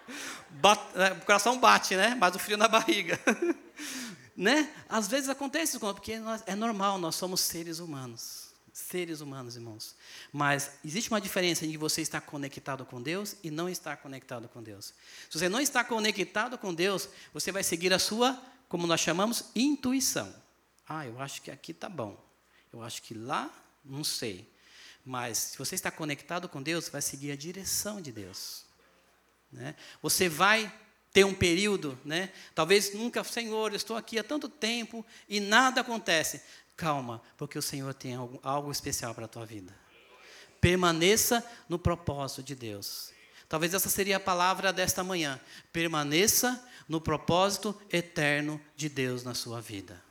É, 0.95 1.13
o 1.13 1.25
coração 1.25 1.59
bate, 1.59 1.95
né? 1.95 2.15
Mas 2.19 2.35
o 2.35 2.39
frio 2.39 2.57
na 2.57 2.67
barriga. 2.67 3.19
né? 4.35 4.71
Às 4.89 5.07
vezes 5.07 5.29
acontece 5.29 5.77
isso, 5.77 5.79
porque 5.79 6.19
nós, 6.19 6.43
é 6.45 6.55
normal, 6.55 6.97
nós 6.97 7.15
somos 7.15 7.41
seres 7.41 7.79
humanos. 7.79 8.51
Seres 8.73 9.19
humanos, 9.19 9.55
irmãos. 9.55 9.95
Mas 10.31 10.71
existe 10.83 11.09
uma 11.11 11.19
diferença 11.19 11.65
entre 11.65 11.77
você 11.77 12.01
estar 12.01 12.21
conectado 12.21 12.85
com 12.85 13.01
Deus 13.01 13.35
e 13.43 13.51
não 13.51 13.67
estar 13.67 13.97
conectado 13.97 14.47
com 14.47 14.63
Deus. 14.63 14.93
Se 15.29 15.37
você 15.37 15.49
não 15.49 15.59
está 15.59 15.83
conectado 15.83 16.57
com 16.57 16.73
Deus, 16.73 17.09
você 17.33 17.51
vai 17.51 17.63
seguir 17.63 17.93
a 17.93 17.99
sua, 17.99 18.41
como 18.69 18.87
nós 18.87 19.01
chamamos, 19.01 19.45
intuição. 19.53 20.33
Ah, 20.87 21.05
eu 21.05 21.19
acho 21.19 21.41
que 21.41 21.51
aqui 21.51 21.71
está 21.71 21.89
bom. 21.89 22.17
Eu 22.71 22.81
acho 22.81 23.01
que 23.01 23.13
lá, 23.13 23.49
não 23.83 24.03
sei. 24.03 24.49
Mas 25.05 25.37
se 25.37 25.57
você 25.57 25.75
está 25.75 25.91
conectado 25.91 26.47
com 26.47 26.61
Deus, 26.61 26.87
vai 26.87 27.01
seguir 27.01 27.31
a 27.31 27.35
direção 27.35 28.01
de 28.01 28.11
Deus. 28.11 28.63
Né? 29.51 29.75
Você 30.01 30.29
vai 30.29 30.71
ter 31.13 31.25
um 31.25 31.33
período, 31.33 31.99
né? 32.05 32.31
talvez 32.55 32.93
nunca, 32.93 33.23
Senhor, 33.23 33.71
eu 33.71 33.75
estou 33.75 33.97
aqui 33.97 34.17
há 34.17 34.23
tanto 34.23 34.47
tempo 34.47 35.05
e 35.27 35.39
nada 35.39 35.81
acontece. 35.81 36.41
Calma, 36.77 37.21
porque 37.37 37.57
o 37.57 37.61
Senhor 37.61 37.93
tem 37.93 38.15
algo, 38.15 38.39
algo 38.41 38.71
especial 38.71 39.13
para 39.13 39.25
a 39.25 39.27
tua 39.27 39.45
vida. 39.45 39.75
Permaneça 40.59 41.45
no 41.67 41.77
propósito 41.77 42.43
de 42.43 42.55
Deus. 42.55 43.11
Talvez 43.49 43.73
essa 43.73 43.89
seria 43.89 44.17
a 44.17 44.19
palavra 44.19 44.71
desta 44.71 45.03
manhã. 45.03 45.39
Permaneça 45.73 46.63
no 46.87 47.01
propósito 47.01 47.79
eterno 47.91 48.61
de 48.75 48.87
Deus 48.87 49.23
na 49.23 49.33
sua 49.33 49.59
vida. 49.59 50.01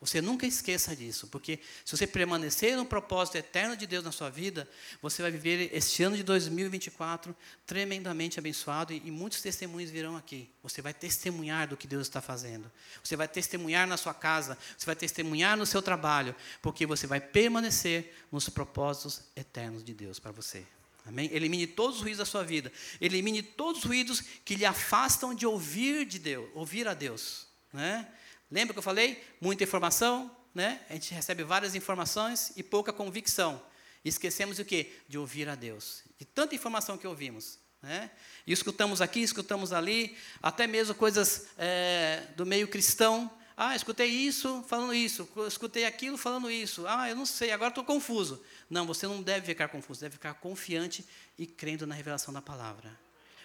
Você 0.00 0.20
nunca 0.20 0.46
esqueça 0.46 0.94
disso, 0.94 1.26
porque 1.26 1.58
se 1.84 1.96
você 1.96 2.06
permanecer 2.06 2.76
no 2.76 2.86
propósito 2.86 3.36
eterno 3.36 3.76
de 3.76 3.86
Deus 3.86 4.04
na 4.04 4.12
sua 4.12 4.30
vida, 4.30 4.68
você 5.02 5.22
vai 5.22 5.30
viver 5.30 5.70
este 5.74 6.04
ano 6.04 6.16
de 6.16 6.22
2024 6.22 7.34
tremendamente 7.66 8.38
abençoado 8.38 8.92
e, 8.92 9.10
muitos 9.10 9.42
testemunhos 9.42 9.90
virão 9.90 10.16
aqui. 10.16 10.48
Você 10.62 10.80
vai 10.80 10.94
testemunhar 10.94 11.66
do 11.66 11.76
que 11.76 11.86
Deus 11.88 12.02
está 12.02 12.20
fazendo. 12.20 12.70
Você 13.02 13.16
vai 13.16 13.26
testemunhar 13.26 13.88
na 13.88 13.96
sua 13.96 14.14
casa, 14.14 14.56
você 14.76 14.86
vai 14.86 14.94
testemunhar 14.94 15.56
no 15.56 15.66
seu 15.66 15.82
trabalho, 15.82 16.34
porque 16.62 16.86
você 16.86 17.06
vai 17.06 17.20
permanecer 17.20 18.14
nos 18.30 18.48
propósitos 18.48 19.22
eternos 19.34 19.82
de 19.82 19.92
Deus 19.92 20.20
para 20.20 20.30
você. 20.30 20.64
Amém? 21.04 21.28
Elimine 21.32 21.66
todos 21.66 21.96
os 21.96 22.02
ruídos 22.02 22.18
da 22.18 22.26
sua 22.26 22.44
vida. 22.44 22.70
Elimine 23.00 23.42
todos 23.42 23.82
os 23.82 23.84
ruídos 23.84 24.20
que 24.44 24.54
lhe 24.54 24.66
afastam 24.66 25.34
de 25.34 25.46
ouvir 25.46 26.04
de 26.04 26.18
Deus, 26.18 26.48
ouvir 26.54 26.86
a 26.86 26.94
Deus, 26.94 27.46
né? 27.72 28.06
Lembra 28.50 28.72
que 28.72 28.78
eu 28.78 28.82
falei? 28.82 29.22
Muita 29.40 29.64
informação, 29.64 30.30
né? 30.54 30.80
A 30.88 30.94
gente 30.94 31.12
recebe 31.12 31.44
várias 31.44 31.74
informações 31.74 32.52
e 32.56 32.62
pouca 32.62 32.92
convicção. 32.92 33.62
Esquecemos 34.04 34.58
o 34.58 34.64
quê? 34.64 34.92
De 35.08 35.18
ouvir 35.18 35.48
a 35.48 35.54
Deus. 35.54 36.02
De 36.18 36.24
tanta 36.24 36.54
informação 36.54 36.96
que 36.96 37.06
ouvimos. 37.06 37.58
Né? 37.82 38.10
E 38.46 38.52
escutamos 38.52 39.00
aqui, 39.00 39.20
escutamos 39.20 39.72
ali, 39.72 40.16
até 40.42 40.66
mesmo 40.66 40.94
coisas 40.94 41.46
é, 41.56 42.24
do 42.36 42.44
meio 42.44 42.66
cristão. 42.66 43.30
Ah, 43.56 43.74
escutei 43.74 44.08
isso 44.08 44.64
falando 44.68 44.94
isso, 44.94 45.28
escutei 45.46 45.84
aquilo 45.84 46.16
falando 46.16 46.50
isso. 46.50 46.86
Ah, 46.86 47.08
eu 47.08 47.16
não 47.16 47.26
sei, 47.26 47.50
agora 47.50 47.70
estou 47.70 47.84
confuso. 47.84 48.42
Não, 48.70 48.86
você 48.86 49.06
não 49.06 49.22
deve 49.22 49.46
ficar 49.46 49.68
confuso, 49.68 50.00
deve 50.00 50.12
ficar 50.12 50.34
confiante 50.34 51.04
e 51.36 51.46
crendo 51.46 51.86
na 51.86 51.94
revelação 51.94 52.32
da 52.32 52.40
palavra. 52.40 52.98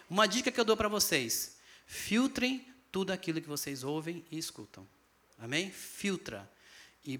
Uma 0.08 0.26
dica 0.26 0.52
que 0.52 0.60
eu 0.60 0.64
dou 0.64 0.76
para 0.76 0.88
vocês: 0.88 1.56
filtrem 1.86 2.64
tudo 2.94 3.10
aquilo 3.12 3.40
que 3.40 3.48
vocês 3.48 3.82
ouvem 3.82 4.24
e 4.30 4.38
escutam. 4.38 4.86
Amém? 5.36 5.68
Filtra. 5.68 6.48
E 7.04 7.18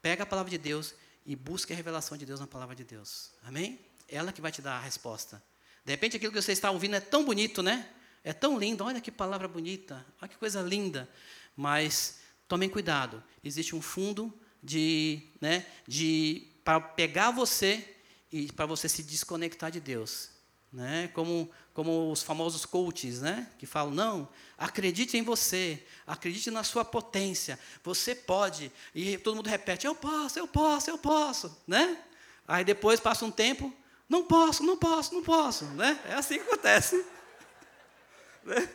pega 0.00 0.22
a 0.22 0.26
palavra 0.26 0.50
de 0.50 0.56
Deus 0.56 0.94
e 1.26 1.36
busque 1.36 1.74
a 1.74 1.76
revelação 1.76 2.16
de 2.16 2.24
Deus 2.24 2.40
na 2.40 2.46
palavra 2.46 2.74
de 2.74 2.84
Deus. 2.84 3.30
Amém? 3.44 3.78
Ela 4.08 4.32
que 4.32 4.40
vai 4.40 4.50
te 4.50 4.62
dar 4.62 4.78
a 4.78 4.80
resposta. 4.80 5.42
De 5.84 5.92
repente 5.92 6.16
aquilo 6.16 6.32
que 6.32 6.40
você 6.40 6.52
está 6.52 6.70
ouvindo 6.70 6.96
é 6.96 7.00
tão 7.00 7.22
bonito, 7.22 7.62
né? 7.62 7.86
É 8.24 8.32
tão 8.32 8.58
lindo. 8.58 8.82
Olha 8.82 8.98
que 8.98 9.10
palavra 9.10 9.46
bonita. 9.46 10.06
Olha 10.22 10.28
que 10.30 10.38
coisa 10.38 10.62
linda. 10.62 11.06
Mas 11.54 12.20
tomem 12.48 12.70
cuidado. 12.70 13.22
Existe 13.44 13.76
um 13.76 13.82
fundo 13.82 14.32
de, 14.62 15.20
né, 15.38 15.66
de 15.86 16.48
para 16.64 16.80
pegar 16.80 17.30
você 17.30 17.94
e 18.32 18.50
para 18.52 18.64
você 18.64 18.88
se 18.88 19.02
desconectar 19.02 19.70
de 19.70 19.80
Deus. 19.80 20.30
Né? 20.72 21.08
Como, 21.08 21.50
como 21.80 22.12
os 22.12 22.22
famosos 22.22 22.66
coaches, 22.66 23.22
né? 23.22 23.46
que 23.56 23.64
falam, 23.64 23.90
não, 23.90 24.28
acredite 24.58 25.16
em 25.16 25.22
você, 25.22 25.82
acredite 26.06 26.50
na 26.50 26.62
sua 26.62 26.84
potência, 26.84 27.58
você 27.82 28.14
pode. 28.14 28.70
E 28.94 29.16
todo 29.16 29.36
mundo 29.36 29.48
repete, 29.48 29.86
eu 29.86 29.94
posso, 29.94 30.38
eu 30.38 30.46
posso, 30.46 30.90
eu 30.90 30.98
posso. 30.98 31.58
Né? 31.66 31.96
Aí 32.46 32.64
depois 32.64 33.00
passa 33.00 33.24
um 33.24 33.30
tempo, 33.30 33.72
não 34.06 34.22
posso, 34.22 34.62
não 34.62 34.76
posso, 34.76 35.14
não 35.14 35.22
posso. 35.22 35.64
Né? 35.68 35.98
É 36.06 36.12
assim 36.12 36.34
que 36.34 36.42
acontece. 36.42 37.02
Né? 38.44 38.68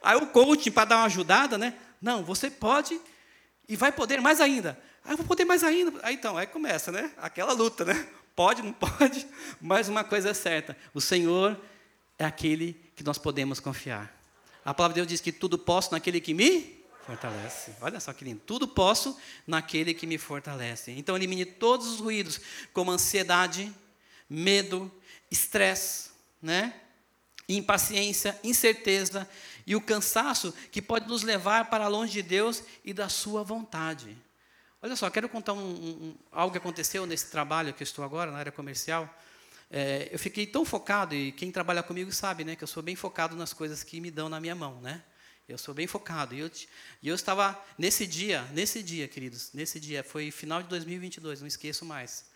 Aí 0.00 0.16
o 0.16 0.28
coaching, 0.28 0.70
para 0.70 0.84
dar 0.84 0.96
uma 0.96 1.06
ajudada, 1.06 1.58
né? 1.58 1.76
não, 2.00 2.24
você 2.24 2.50
pode 2.50 3.00
e 3.68 3.76
vai 3.76 3.92
poder 3.92 4.20
mais 4.20 4.40
ainda. 4.40 4.76
Ah, 5.04 5.12
eu 5.12 5.16
vou 5.16 5.26
poder 5.26 5.44
mais 5.44 5.62
ainda. 5.62 5.92
Aí 6.02 6.14
então, 6.14 6.36
aí 6.36 6.46
começa, 6.46 6.90
né? 6.92 7.10
Aquela 7.18 7.52
luta, 7.52 7.84
né? 7.84 8.08
Pode, 8.34 8.62
não 8.62 8.72
pode, 8.78 9.26
mas 9.60 9.88
uma 9.88 10.04
coisa 10.04 10.30
é 10.30 10.34
certa: 10.34 10.76
o 10.94 11.00
Senhor 11.00 11.60
é 12.18 12.24
aquele 12.24 12.74
que 12.96 13.04
nós 13.04 13.18
podemos 13.18 13.60
confiar. 13.60 14.14
A 14.64 14.74
palavra 14.74 14.94
de 14.94 15.00
Deus 15.00 15.08
diz 15.08 15.20
que 15.20 15.32
tudo 15.32 15.56
posso 15.56 15.92
naquele 15.92 16.20
que 16.20 16.34
me 16.34 16.84
fortalece. 17.06 17.72
Olha 17.80 18.00
só 18.00 18.12
que 18.12 18.24
lindo. 18.24 18.40
Tudo 18.44 18.68
posso 18.68 19.16
naquele 19.46 19.94
que 19.94 20.06
me 20.06 20.18
fortalece. 20.18 20.90
Então 20.92 21.16
elimine 21.16 21.44
todos 21.44 21.86
os 21.86 22.00
ruídos, 22.00 22.40
como 22.72 22.90
ansiedade, 22.90 23.72
medo, 24.28 24.92
estresse, 25.30 26.10
né? 26.42 26.74
impaciência, 27.48 28.38
incerteza 28.44 29.28
e 29.66 29.74
o 29.74 29.80
cansaço 29.80 30.52
que 30.70 30.82
pode 30.82 31.08
nos 31.08 31.22
levar 31.22 31.70
para 31.70 31.88
longe 31.88 32.12
de 32.12 32.22
Deus 32.22 32.62
e 32.84 32.92
da 32.92 33.08
sua 33.08 33.42
vontade. 33.42 34.16
Olha 34.82 34.94
só, 34.94 35.08
quero 35.10 35.28
contar 35.28 35.54
um, 35.54 35.58
um, 35.58 36.14
algo 36.30 36.52
que 36.52 36.58
aconteceu 36.58 37.06
nesse 37.06 37.30
trabalho 37.30 37.72
que 37.72 37.82
eu 37.82 37.86
estou 37.86 38.04
agora, 38.04 38.30
na 38.30 38.38
área 38.38 38.52
comercial. 38.52 39.08
É, 39.70 40.08
eu 40.10 40.18
fiquei 40.18 40.46
tão 40.46 40.64
focado, 40.64 41.14
e 41.14 41.32
quem 41.32 41.52
trabalha 41.52 41.82
comigo 41.82 42.10
sabe, 42.10 42.44
né, 42.44 42.56
que 42.56 42.64
eu 42.64 42.68
sou 42.68 42.82
bem 42.82 42.96
focado 42.96 43.36
nas 43.36 43.52
coisas 43.52 43.82
que 43.82 44.00
me 44.00 44.10
dão 44.10 44.28
na 44.28 44.40
minha 44.40 44.54
mão, 44.54 44.80
né? 44.80 45.04
Eu 45.48 45.56
sou 45.56 45.72
bem 45.74 45.86
focado. 45.86 46.34
E 46.34 46.40
eu, 46.40 46.50
e 47.02 47.08
eu 47.08 47.14
estava, 47.14 47.58
nesse 47.78 48.06
dia, 48.06 48.42
nesse 48.52 48.82
dia, 48.82 49.08
queridos, 49.08 49.50
nesse 49.54 49.80
dia, 49.80 50.04
foi 50.04 50.30
final 50.30 50.62
de 50.62 50.68
2022, 50.68 51.40
não 51.40 51.48
esqueço 51.48 51.84
mais. 51.84 52.26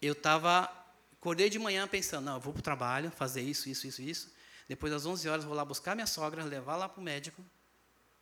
Eu 0.00 0.14
estava, 0.14 0.70
acordei 1.12 1.50
de 1.50 1.58
manhã 1.58 1.86
pensando, 1.86 2.24
não, 2.24 2.34
eu 2.34 2.40
vou 2.40 2.52
para 2.52 2.60
o 2.60 2.62
trabalho, 2.62 3.10
fazer 3.10 3.42
isso, 3.42 3.68
isso, 3.68 3.86
isso, 3.86 4.02
isso. 4.02 4.32
Depois, 4.66 4.92
às 4.92 5.04
11 5.04 5.28
horas, 5.28 5.44
vou 5.44 5.54
lá 5.54 5.64
buscar 5.64 5.94
minha 5.94 6.06
sogra, 6.06 6.42
levar 6.42 6.76
lá 6.76 6.88
para 6.88 7.00
o 7.00 7.04
médico, 7.04 7.44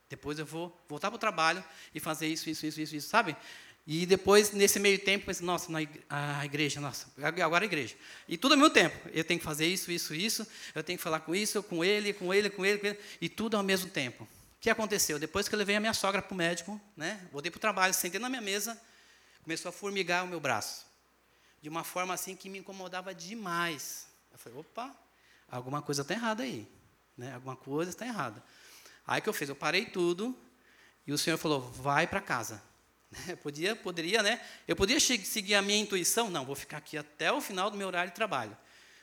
depois 0.09 0.41
eu 0.41 0.45
vou 0.45 0.77
voltar 0.89 1.09
para 1.09 1.15
o 1.15 1.19
trabalho 1.19 1.65
e 1.95 2.01
fazer 2.01 2.27
isso, 2.27 2.51
isso, 2.51 2.67
isso, 2.67 2.81
isso, 2.81 2.97
isso, 2.97 3.09
sabe? 3.09 3.37
E 3.87 4.07
depois, 4.07 4.53
nesse 4.53 4.79
meio 4.79 4.99
tempo, 4.99 5.27
pensei, 5.27 5.45
nossa, 5.45 5.69
a 6.09 6.45
igreja, 6.45 6.81
nossa, 6.81 7.09
agora 7.43 7.65
a 7.65 7.67
igreja. 7.67 7.97
E 8.29 8.37
tudo 8.37 8.53
ao 8.53 8.59
mesmo 8.59 8.73
tempo. 8.73 8.97
Eu 9.13 9.25
tenho 9.25 9.41
que 9.41 9.45
fazer 9.45 9.67
isso, 9.67 9.91
isso, 9.91 10.15
isso. 10.15 10.47
Eu 10.75 10.85
tenho 10.85 10.99
que 10.99 11.03
falar 11.03 11.21
com 11.21 11.35
isso, 11.35 11.63
com 11.63 11.85
ele, 11.85 12.13
com 12.13 12.33
ele, 12.33 12.51
com 12.51 12.65
ele, 12.65 12.79
com 12.79 12.87
ele. 12.87 12.99
E 13.21 13.29
tudo 13.29 13.57
ao 13.57 13.63
mesmo 13.63 13.91
tempo. 13.91 14.25
O 14.25 14.29
que 14.61 14.71
aconteceu? 14.71 15.19
Depois 15.19 15.49
que 15.49 15.55
eu 15.55 15.59
levei 15.59 15.77
a 15.77 15.81
minha 15.81 15.95
sogra 15.95 16.21
para 16.21 16.35
o 16.35 16.37
médico, 16.37 16.81
né, 16.97 17.27
voltei 17.33 17.51
para 17.51 17.57
o 17.57 17.61
trabalho, 17.61 17.95
sentei 17.95 18.21
na 18.21 18.29
minha 18.29 18.43
mesa, 18.43 18.81
começou 19.43 19.71
a 19.71 19.73
formigar 19.73 20.25
o 20.25 20.29
meu 20.29 20.39
braço. 20.39 20.87
De 21.63 21.69
uma 21.69 21.83
forma 21.83 22.13
assim 22.13 22.37
que 22.37 22.49
me 22.49 22.59
incomodava 22.59 23.15
demais. 23.15 24.07
Eu 24.31 24.39
falei, 24.39 24.59
opa, 24.59 24.95
alguma 25.51 25.81
coisa 25.81 26.03
está 26.03 26.15
errada 26.15 26.43
aí. 26.43 26.69
Né? 27.17 27.35
Alguma 27.35 27.57
coisa 27.57 27.91
está 27.91 28.07
errada. 28.07 28.43
Aí 29.07 29.21
que 29.21 29.29
eu 29.29 29.33
fiz? 29.33 29.49
Eu 29.49 29.57
parei 29.57 29.87
tudo 29.87 30.37
e 31.07 31.13
o 31.13 31.19
Senhor 31.19 31.37
falou: 31.37 31.61
vai 31.61 32.07
para 32.07 32.21
casa. 32.21 32.63
podia, 33.43 33.75
poderia, 33.75 34.23
né? 34.23 34.41
Eu 34.67 34.77
podia 34.77 35.01
seguir 35.01 35.55
a 35.55 35.63
minha 35.63 35.79
intuição, 35.79 36.31
não, 36.31 36.45
vou 36.45 36.55
ficar 36.55 36.79
aqui 36.79 36.97
até 36.97 37.33
o 37.33 37.41
final 37.41 37.71
do 37.71 37.77
meu 37.77 37.87
horário 37.87 38.11
de 38.11 38.15
trabalho. 38.15 38.57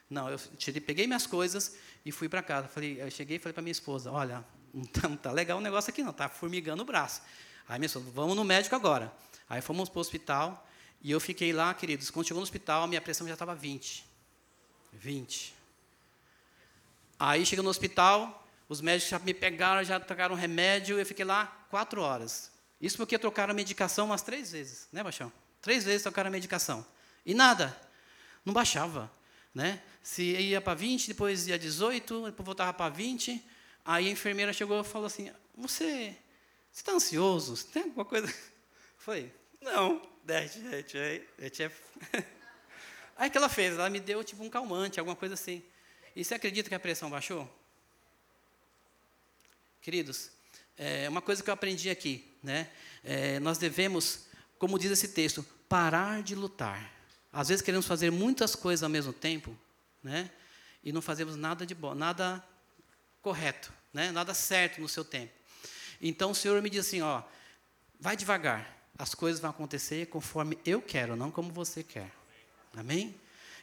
Não, 0.09 0.29
eu 0.29 0.37
tirei, 0.57 0.79
peguei 0.79 1.05
minhas 1.05 1.27
coisas 1.27 1.75
e 2.05 2.11
fui 2.11 2.29
para 2.29 2.41
casa. 2.41 2.67
Falei, 2.67 3.01
eu 3.01 3.11
cheguei 3.11 3.37
e 3.37 3.39
falei 3.39 3.53
para 3.53 3.61
minha 3.61 3.71
esposa, 3.71 4.11
olha, 4.11 4.45
não 5.03 5.17
tá 5.17 5.31
legal 5.31 5.57
o 5.57 5.61
negócio 5.61 5.89
aqui 5.89 6.01
não, 6.01 6.11
está 6.11 6.29
formigando 6.29 6.81
o 6.83 6.85
braço. 6.85 7.21
Aí 7.67 7.77
minha 7.77 7.87
esposa, 7.87 8.05
vamos 8.13 8.35
no 8.35 8.43
médico 8.43 8.75
agora. 8.75 9.11
Aí 9.49 9.61
fomos 9.61 9.89
para 9.89 9.97
o 9.97 10.01
hospital 10.01 10.65
e 11.01 11.11
eu 11.11 11.19
fiquei 11.19 11.51
lá, 11.51 11.73
queridos. 11.73 12.09
Quando 12.09 12.27
chegou 12.27 12.39
no 12.39 12.43
hospital, 12.43 12.87
minha 12.87 13.01
pressão 13.01 13.27
já 13.27 13.33
estava 13.33 13.53
20. 13.53 14.05
20. 14.93 15.53
Aí 17.19 17.45
chegou 17.45 17.63
no 17.63 17.69
hospital, 17.69 18.47
os 18.69 18.79
médicos 18.79 19.09
já 19.09 19.19
me 19.19 19.33
pegaram, 19.33 19.83
já 19.83 19.99
trocaram 19.99 20.35
remédio, 20.35 20.97
eu 20.97 21.05
fiquei 21.05 21.25
lá 21.25 21.45
quatro 21.69 22.01
horas. 22.01 22.51
Isso 22.79 22.97
porque 22.97 23.17
trocaram 23.17 23.51
a 23.51 23.55
medicação 23.55 24.05
umas 24.05 24.21
três 24.21 24.51
vezes, 24.51 24.87
né, 24.91 25.03
Baixão? 25.03 25.31
Três 25.61 25.83
vezes 25.83 26.03
trocaram 26.03 26.27
a 26.27 26.31
medicação. 26.31 26.85
E 27.25 27.33
nada, 27.33 27.75
não 28.45 28.53
baixava. 28.53 29.11
Né? 29.53 29.81
Se 30.03 30.23
ia 30.23 30.61
para 30.61 30.75
20, 30.75 31.07
depois 31.07 31.47
ia 31.47 31.57
18, 31.57 32.27
depois 32.27 32.45
voltava 32.45 32.71
para 32.73 32.89
20. 32.93 33.43
Aí 33.83 34.07
a 34.07 34.11
enfermeira 34.11 34.53
chegou 34.53 34.79
e 34.79 34.83
falou 34.83 35.07
assim: 35.07 35.31
Você 35.55 36.15
está 36.71 36.91
ansioso? 36.91 37.55
Você 37.55 37.67
tem 37.67 37.83
alguma 37.83 38.05
coisa? 38.05 38.31
Falei: 38.97 39.33
Não, 39.59 40.07
chef. 41.51 41.81
Aí 43.17 43.29
que 43.31 43.37
ela 43.37 43.49
fez? 43.49 43.73
Ela 43.73 43.89
me 43.89 43.99
deu 43.99 44.23
tipo 44.23 44.43
um 44.43 44.49
calmante, 44.49 44.99
alguma 44.99 45.15
coisa 45.15 45.33
assim. 45.33 45.63
E 46.15 46.23
você 46.23 46.35
acredita 46.35 46.69
que 46.69 46.75
a 46.75 46.79
pressão 46.79 47.09
baixou? 47.09 47.49
Queridos, 49.81 50.29
é 50.77 51.09
uma 51.09 51.21
coisa 51.21 51.41
que 51.41 51.49
eu 51.49 51.53
aprendi 51.53 51.89
aqui, 51.89 52.36
né? 52.47 52.69
É, 53.03 53.39
nós 53.41 53.57
devemos, 53.57 54.21
como 54.57 54.79
diz 54.79 54.89
esse 54.89 55.09
texto, 55.09 55.45
parar 55.67 56.23
de 56.23 56.33
lutar. 56.33 56.91
Às 57.31 57.49
vezes 57.49 57.61
queremos 57.61 57.85
fazer 57.85 58.09
muitas 58.09 58.55
coisas 58.55 58.81
ao 58.83 58.89
mesmo 58.89 59.11
tempo, 59.11 59.55
né? 60.01 60.31
E 60.81 60.93
não 60.93 61.01
fazemos 61.01 61.35
nada 61.35 61.65
de 61.65 61.75
bom, 61.75 61.93
nada 61.93 62.41
correto, 63.21 63.71
né? 63.93 64.11
Nada 64.11 64.33
certo 64.33 64.79
no 64.79 64.87
seu 64.87 65.03
tempo. 65.03 65.33
Então 66.01 66.31
o 66.31 66.35
Senhor 66.35 66.59
me 66.61 66.69
diz 66.69 66.87
assim, 66.87 67.01
ó, 67.01 67.21
vai 67.99 68.15
devagar. 68.15 68.75
As 68.97 69.13
coisas 69.13 69.41
vão 69.41 69.49
acontecer 69.49 70.07
conforme 70.07 70.57
eu 70.65 70.81
quero, 70.81 71.15
não 71.15 71.29
como 71.29 71.51
você 71.51 71.83
quer. 71.83 72.11
Amém? 72.75 73.13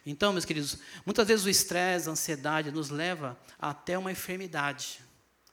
Então, 0.05 0.31
meus 0.31 0.45
queridos, 0.45 0.77
muitas 1.03 1.27
vezes 1.27 1.43
o 1.43 1.49
estresse, 1.49 2.07
a 2.07 2.11
ansiedade 2.11 2.69
nos 2.69 2.91
leva 2.91 3.37
até 3.59 3.97
uma 3.97 4.11
enfermidade, 4.11 5.01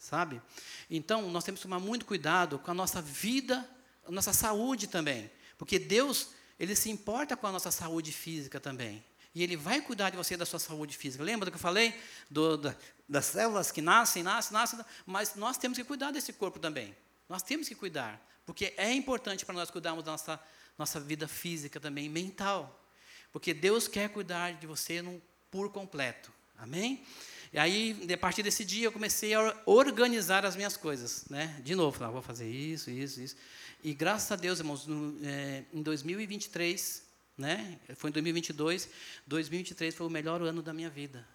sabe? 0.03 0.43
Então, 0.91 1.31
nós 1.31 1.45
temos 1.45 1.61
que 1.61 1.63
tomar 1.63 1.79
muito 1.79 2.05
cuidado 2.05 2.59
com 2.59 2.73
a 2.73 2.75
nossa 2.75 3.01
vida, 3.01 3.69
a 4.05 4.11
nossa 4.11 4.33
saúde 4.33 4.89
também, 4.89 5.31
porque 5.57 5.79
Deus, 5.79 6.31
ele 6.59 6.75
se 6.75 6.91
importa 6.91 7.37
com 7.37 7.47
a 7.47 7.53
nossa 7.53 7.71
saúde 7.71 8.11
física 8.11 8.59
também. 8.59 9.05
E 9.33 9.45
ele 9.45 9.57
vai 9.57 9.81
cuidar 9.81 10.11
de 10.11 10.17
você 10.17 10.37
da 10.37 10.45
sua 10.45 10.59
saúde 10.59 10.97
física. 10.97 11.23
Lembra 11.23 11.47
do 11.47 11.53
que 11.53 11.57
eu 11.57 11.61
falei? 11.61 11.99
Do, 12.29 12.57
da, 12.59 12.75
das 13.09 13.27
células 13.27 13.71
que 13.71 13.81
nascem, 13.81 14.25
nascem, 14.25 14.53
nascem, 14.53 14.81
mas 15.07 15.37
nós 15.37 15.57
temos 15.57 15.79
que 15.79 15.85
cuidar 15.85 16.11
desse 16.11 16.33
corpo 16.33 16.59
também. 16.59 16.95
Nós 17.29 17.43
temos 17.43 17.69
que 17.69 17.75
cuidar, 17.75 18.21
porque 18.45 18.75
é 18.77 18.93
importante 18.93 19.47
para 19.47 19.55
nós 19.55 19.71
cuidarmos 19.71 20.05
da 20.05 20.11
nossa, 20.11 20.41
nossa 20.77 20.99
vida 20.99 21.29
física 21.29 21.79
também, 21.79 22.09
mental. 22.09 22.85
Porque 23.31 23.55
Deus 23.55 23.87
quer 23.87 24.11
cuidar 24.11 24.55
de 24.55 24.67
você 24.67 25.01
num, 25.01 25.21
por 25.49 25.71
completo. 25.71 26.33
Amém? 26.59 27.07
E 27.53 27.59
aí, 27.59 28.09
a 28.11 28.17
partir 28.17 28.43
desse 28.43 28.65
dia, 28.65 28.87
eu 28.87 28.93
comecei 28.93 29.35
a 29.35 29.55
organizar 29.67 30.47
as 30.47 30.57
minhas 30.57 30.75
coisas. 30.75 31.27
Né? 31.29 31.61
De 31.63 31.75
novo, 31.75 31.99
vou 32.11 32.23
fazer 32.23 32.49
isso, 32.49 32.91
isso, 32.91 33.21
isso. 33.21 33.37
E 33.85 33.93
graças 33.93 34.33
a 34.33 34.37
Deus, 34.37 34.59
irmãos, 34.59 34.87
no, 34.87 35.19
é, 35.23 35.65
em 35.71 35.83
2023, 35.83 37.03
né? 37.37 37.79
foi 37.97 38.09
em 38.09 38.13
2022, 38.13 38.89
2023 39.27 39.95
foi 39.95 40.07
o 40.07 40.11
melhor 40.11 40.41
ano 40.41 40.63
da 40.63 40.73
minha 40.73 40.89
vida. 40.89 41.27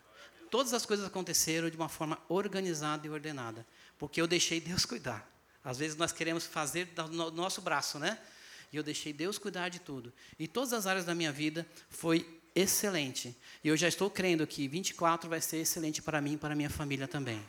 Todas 0.49 0.73
as 0.73 0.85
coisas 0.87 1.05
aconteceram 1.05 1.69
de 1.69 1.77
uma 1.77 1.89
forma 1.89 2.17
organizada 2.29 3.05
e 3.05 3.09
ordenada, 3.09 3.67
porque 3.99 4.19
eu 4.19 4.25
deixei 4.25 4.59
Deus 4.59 4.85
cuidar. 4.85 5.29
Às 5.63 5.77
vezes 5.77 5.97
nós 5.97 6.11
queremos 6.11 6.45
fazer 6.45 6.85
do 6.95 7.31
nosso 7.31 7.61
braço, 7.61 7.99
né? 7.99 8.17
E 8.71 8.77
eu 8.77 8.83
deixei 8.83 9.13
Deus 9.13 9.37
cuidar 9.37 9.69
de 9.69 9.79
tudo. 9.79 10.11
E 10.39 10.47
todas 10.47 10.73
as 10.73 10.87
áreas 10.87 11.05
da 11.05 11.13
minha 11.13 11.31
vida 11.31 11.67
foi 11.89 12.36
excelente. 12.61 13.35
E 13.63 13.67
eu 13.67 13.77
já 13.77 13.87
estou 13.87 14.09
crendo 14.09 14.45
que 14.47 14.67
24 14.67 15.29
vai 15.29 15.41
ser 15.41 15.57
excelente 15.57 16.01
para 16.01 16.19
mim 16.21 16.33
e 16.33 16.37
para 16.37 16.55
minha 16.55 16.69
família 16.69 17.07
também. 17.07 17.41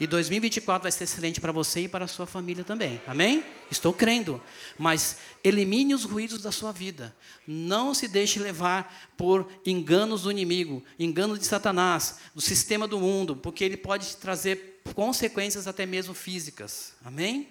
E 0.00 0.06
2024 0.06 0.82
vai 0.82 0.92
ser 0.92 1.04
excelente 1.04 1.40
para 1.40 1.52
você 1.52 1.82
e 1.82 1.88
para 1.88 2.04
a 2.04 2.08
sua 2.08 2.26
família 2.26 2.64
também. 2.64 3.00
Amém? 3.06 3.44
Estou 3.70 3.92
crendo. 3.92 4.42
Mas 4.76 5.18
elimine 5.42 5.94
os 5.94 6.04
ruídos 6.04 6.42
da 6.42 6.50
sua 6.50 6.72
vida. 6.72 7.14
Não 7.46 7.94
se 7.94 8.08
deixe 8.08 8.40
levar 8.40 9.12
por 9.16 9.48
enganos 9.64 10.22
do 10.22 10.30
inimigo, 10.30 10.82
enganos 10.98 11.38
de 11.38 11.46
Satanás, 11.46 12.18
do 12.34 12.40
sistema 12.40 12.88
do 12.88 12.98
mundo, 12.98 13.36
porque 13.36 13.62
ele 13.62 13.76
pode 13.76 14.08
te 14.08 14.16
trazer 14.16 14.82
consequências 14.94 15.68
até 15.68 15.86
mesmo 15.86 16.12
físicas. 16.12 16.94
Amém? 17.04 17.48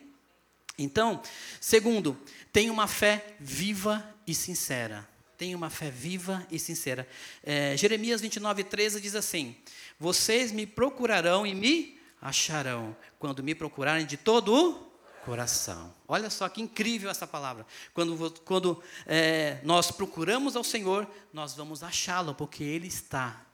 Então, 0.77 1.21
segundo, 1.61 2.17
tenha 2.51 2.73
uma 2.73 2.87
fé 2.87 3.35
viva 3.39 4.03
e 4.27 4.33
sincera. 4.35 5.12
Tenha 5.37 5.57
uma 5.57 5.69
fé 5.69 5.89
viva 5.89 6.45
e 6.51 6.59
sincera. 6.59 7.07
É, 7.43 7.75
Jeremias 7.75 8.21
29, 8.21 8.63
13 8.63 9.01
diz 9.01 9.15
assim: 9.15 9.55
Vocês 9.99 10.51
me 10.51 10.65
procurarão 10.65 11.45
e 11.45 11.53
me 11.53 11.99
acharão, 12.21 12.95
quando 13.19 13.43
me 13.43 13.53
procurarem 13.53 14.05
de 14.05 14.15
todo 14.15 14.53
o 14.53 14.93
coração. 15.25 15.93
Olha 16.07 16.29
só 16.29 16.47
que 16.47 16.61
incrível 16.61 17.09
essa 17.09 17.27
palavra. 17.27 17.65
Quando, 17.93 18.31
quando 18.41 18.83
é, 19.05 19.59
nós 19.63 19.91
procuramos 19.91 20.55
ao 20.55 20.63
Senhor, 20.63 21.07
nós 21.31 21.53
vamos 21.53 21.83
achá-lo, 21.83 22.33
porque 22.33 22.63
Ele 22.63 22.87
está 22.87 23.45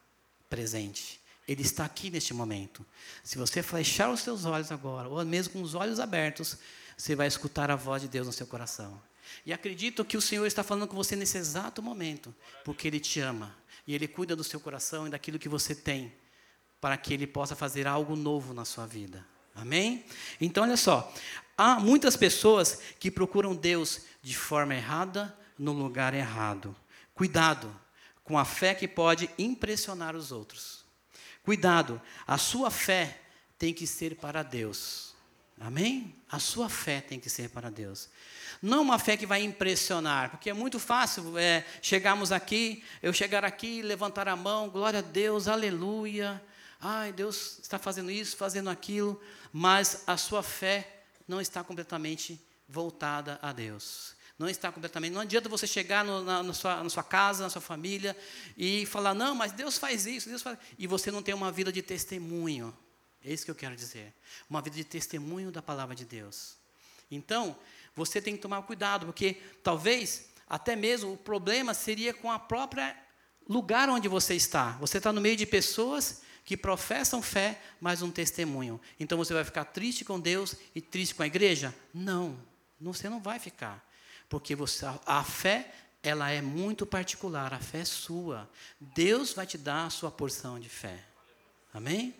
presente. 0.49 1.19
Ele 1.47 1.61
está 1.63 1.85
aqui 1.85 2.11
neste 2.11 2.33
momento. 2.33 2.85
Se 3.23 3.37
você 3.37 3.63
fechar 3.63 4.11
os 4.11 4.19
seus 4.19 4.45
olhos 4.45 4.71
agora, 4.71 5.09
ou 5.09 5.23
mesmo 5.25 5.53
com 5.53 5.61
os 5.61 5.73
olhos 5.73 5.99
abertos, 5.99 6.57
você 6.95 7.15
vai 7.15 7.27
escutar 7.27 7.71
a 7.71 7.75
voz 7.75 8.01
de 8.01 8.07
Deus 8.07 8.27
no 8.27 8.33
seu 8.33 8.45
coração. 8.45 9.01
E 9.45 9.53
acredito 9.53 10.05
que 10.05 10.17
o 10.17 10.21
Senhor 10.21 10.45
está 10.45 10.63
falando 10.63 10.87
com 10.87 10.95
você 10.95 11.15
nesse 11.15 11.37
exato 11.37 11.81
momento, 11.81 12.33
porque 12.63 12.87
Ele 12.87 12.99
te 12.99 13.19
ama. 13.19 13.55
E 13.87 13.95
Ele 13.95 14.07
cuida 14.07 14.35
do 14.35 14.43
seu 14.43 14.59
coração 14.59 15.07
e 15.07 15.09
daquilo 15.09 15.39
que 15.39 15.49
você 15.49 15.73
tem 15.73 16.13
para 16.79 16.97
que 16.97 17.13
ele 17.13 17.27
possa 17.27 17.55
fazer 17.55 17.87
algo 17.87 18.15
novo 18.15 18.53
na 18.53 18.65
sua 18.65 18.85
vida. 18.85 19.25
Amém? 19.53 20.05
Então, 20.39 20.63
olha 20.63 20.77
só. 20.77 21.13
Há 21.57 21.79
muitas 21.79 22.15
pessoas 22.15 22.79
que 22.99 23.11
procuram 23.11 23.55
Deus 23.55 24.01
de 24.21 24.35
forma 24.35 24.75
errada, 24.75 25.35
no 25.57 25.73
lugar 25.73 26.13
errado. 26.13 26.73
Cuidado 27.13 27.73
com 28.23 28.37
a 28.37 28.45
fé 28.45 28.73
que 28.73 28.87
pode 28.87 29.29
impressionar 29.37 30.15
os 30.15 30.31
outros. 30.31 30.85
Cuidado, 31.43 32.01
a 32.25 32.37
sua 32.37 32.71
fé 32.71 33.19
tem 33.57 33.73
que 33.73 33.85
ser 33.85 34.15
para 34.15 34.41
Deus. 34.41 35.08
Amém? 35.59 36.15
A 36.31 36.39
sua 36.39 36.69
fé 36.69 37.01
tem 37.01 37.19
que 37.19 37.29
ser 37.29 37.49
para 37.49 37.69
Deus. 37.69 38.09
Não 38.61 38.81
uma 38.81 38.97
fé 38.97 39.17
que 39.17 39.25
vai 39.25 39.43
impressionar, 39.43 40.31
porque 40.31 40.49
é 40.49 40.53
muito 40.53 40.79
fácil 40.79 41.37
é, 41.37 41.65
chegarmos 41.81 42.31
aqui, 42.31 42.83
eu 43.01 43.11
chegar 43.11 43.43
aqui, 43.43 43.81
levantar 43.81 44.27
a 44.27 44.35
mão, 44.35 44.69
glória 44.69 44.99
a 44.99 45.01
Deus, 45.01 45.47
aleluia, 45.47 46.41
ai, 46.79 47.11
Deus 47.11 47.59
está 47.61 47.77
fazendo 47.77 48.09
isso, 48.09 48.37
fazendo 48.37 48.69
aquilo, 48.69 49.21
mas 49.51 50.03
a 50.07 50.15
sua 50.17 50.41
fé 50.41 51.03
não 51.27 51.41
está 51.41 51.63
completamente 51.63 52.39
voltada 52.67 53.37
a 53.41 53.51
Deus. 53.51 54.17
Não 54.37 54.47
está 54.47 54.71
completamente. 54.71 55.11
Não 55.11 55.21
adianta 55.21 55.49
você 55.49 55.67
chegar 55.67 56.05
no, 56.05 56.23
na, 56.23 56.41
na, 56.41 56.53
sua, 56.53 56.81
na 56.81 56.89
sua 56.89 57.03
casa, 57.03 57.43
na 57.43 57.49
sua 57.49 57.61
família, 57.61 58.15
e 58.57 58.85
falar, 58.85 59.13
não, 59.13 59.35
mas 59.35 59.51
Deus 59.51 59.77
faz 59.77 60.05
isso, 60.05 60.29
Deus 60.29 60.41
faz. 60.41 60.57
E 60.77 60.87
você 60.87 61.11
não 61.11 61.21
tem 61.21 61.35
uma 61.35 61.51
vida 61.51 61.73
de 61.73 61.81
testemunho. 61.81 62.73
É 63.23 63.33
isso 63.33 63.45
que 63.45 63.51
eu 63.51 63.55
quero 63.55 63.75
dizer. 63.75 64.13
Uma 64.49 64.61
vida 64.61 64.75
de 64.75 64.83
testemunho 64.83 65.51
da 65.51 65.61
palavra 65.61 65.95
de 65.95 66.05
Deus. 66.05 66.57
Então, 67.11 67.57
você 67.95 68.21
tem 68.21 68.35
que 68.35 68.41
tomar 68.41 68.61
cuidado, 68.63 69.05
porque 69.05 69.41
talvez 69.63 70.29
até 70.47 70.75
mesmo 70.75 71.13
o 71.13 71.17
problema 71.17 71.73
seria 71.73 72.13
com 72.13 72.31
a 72.31 72.39
própria 72.39 72.95
lugar 73.47 73.89
onde 73.89 74.07
você 74.07 74.35
está. 74.35 74.71
Você 74.79 74.97
está 74.97 75.11
no 75.11 75.21
meio 75.21 75.35
de 75.35 75.45
pessoas 75.45 76.21
que 76.43 76.57
professam 76.57 77.21
fé, 77.21 77.61
mas 77.79 78.01
um 78.01 78.09
testemunho. 78.09 78.79
Então 78.99 79.17
você 79.17 79.33
vai 79.33 79.43
ficar 79.43 79.65
triste 79.65 80.03
com 80.03 80.19
Deus 80.19 80.55
e 80.73 80.81
triste 80.81 81.13
com 81.13 81.21
a 81.21 81.27
igreja? 81.27 81.75
Não, 81.93 82.39
você 82.79 83.09
não 83.09 83.19
vai 83.19 83.37
ficar. 83.37 83.87
Porque 84.27 84.55
você, 84.55 84.85
a, 85.05 85.23
fé, 85.23 85.71
ela 86.01 86.31
é 86.31 86.41
muito 86.41 86.85
particular, 86.85 87.53
a 87.53 87.59
fé 87.59 87.79
é 87.79 87.85
sua. 87.85 88.49
Deus 88.79 89.33
vai 89.33 89.45
te 89.45 89.57
dar 89.57 89.85
a 89.85 89.89
sua 89.89 90.09
porção 90.09 90.59
de 90.59 90.69
fé. 90.69 91.03
Amém? 91.73 92.15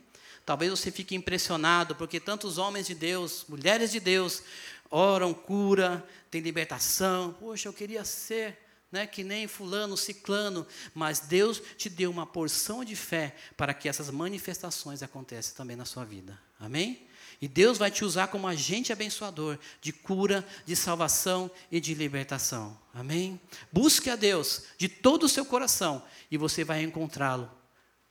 Talvez 0.50 0.72
você 0.72 0.90
fique 0.90 1.14
impressionado, 1.14 1.96
porque 1.96 2.20
tantos 2.20 2.58
homens 2.58 2.88
de 2.88 2.96
Deus, 2.96 3.46
mulheres 3.48 3.92
de 3.92 4.00
Deus, 4.00 4.42
oram 4.90 5.32
cura, 5.32 6.04
tem 6.32 6.42
libertação. 6.42 7.34
Poxa, 7.40 7.70
eu 7.70 7.74
queria 7.74 8.04
ser 8.04 8.58
né, 8.92 9.06
que 9.06 9.24
nem 9.24 9.48
fulano, 9.48 9.96
ciclano, 9.96 10.66
mas 10.92 11.20
Deus 11.20 11.62
te 11.78 11.88
deu 11.88 12.10
uma 12.10 12.26
porção 12.26 12.84
de 12.84 12.96
fé 12.96 13.36
para 13.56 13.76
que 13.76 13.88
essas 13.88 14.10
manifestações 14.10 15.04
aconteçam 15.04 15.56
também 15.56 15.76
na 15.76 15.86
sua 15.86 16.04
vida. 16.04 16.36
Amém? 16.60 17.08
E 17.40 17.48
Deus 17.48 17.78
vai 17.78 17.92
te 17.92 18.04
usar 18.04 18.30
como 18.30 18.48
agente 18.48 18.92
abençoador 18.92 19.60
de 19.80 19.94
cura, 19.94 20.44
de 20.66 20.76
salvação 20.76 21.52
e 21.72 21.80
de 21.80 21.94
libertação. 21.94 22.76
Amém? 22.92 23.40
Busque 23.72 24.10
a 24.10 24.16
Deus 24.16 24.64
de 24.80 24.90
todo 24.90 25.26
o 25.26 25.30
seu 25.30 25.46
coração 25.46 26.04
e 26.32 26.38
você 26.38 26.64
vai 26.64 26.82
encontrá-lo 26.82 27.52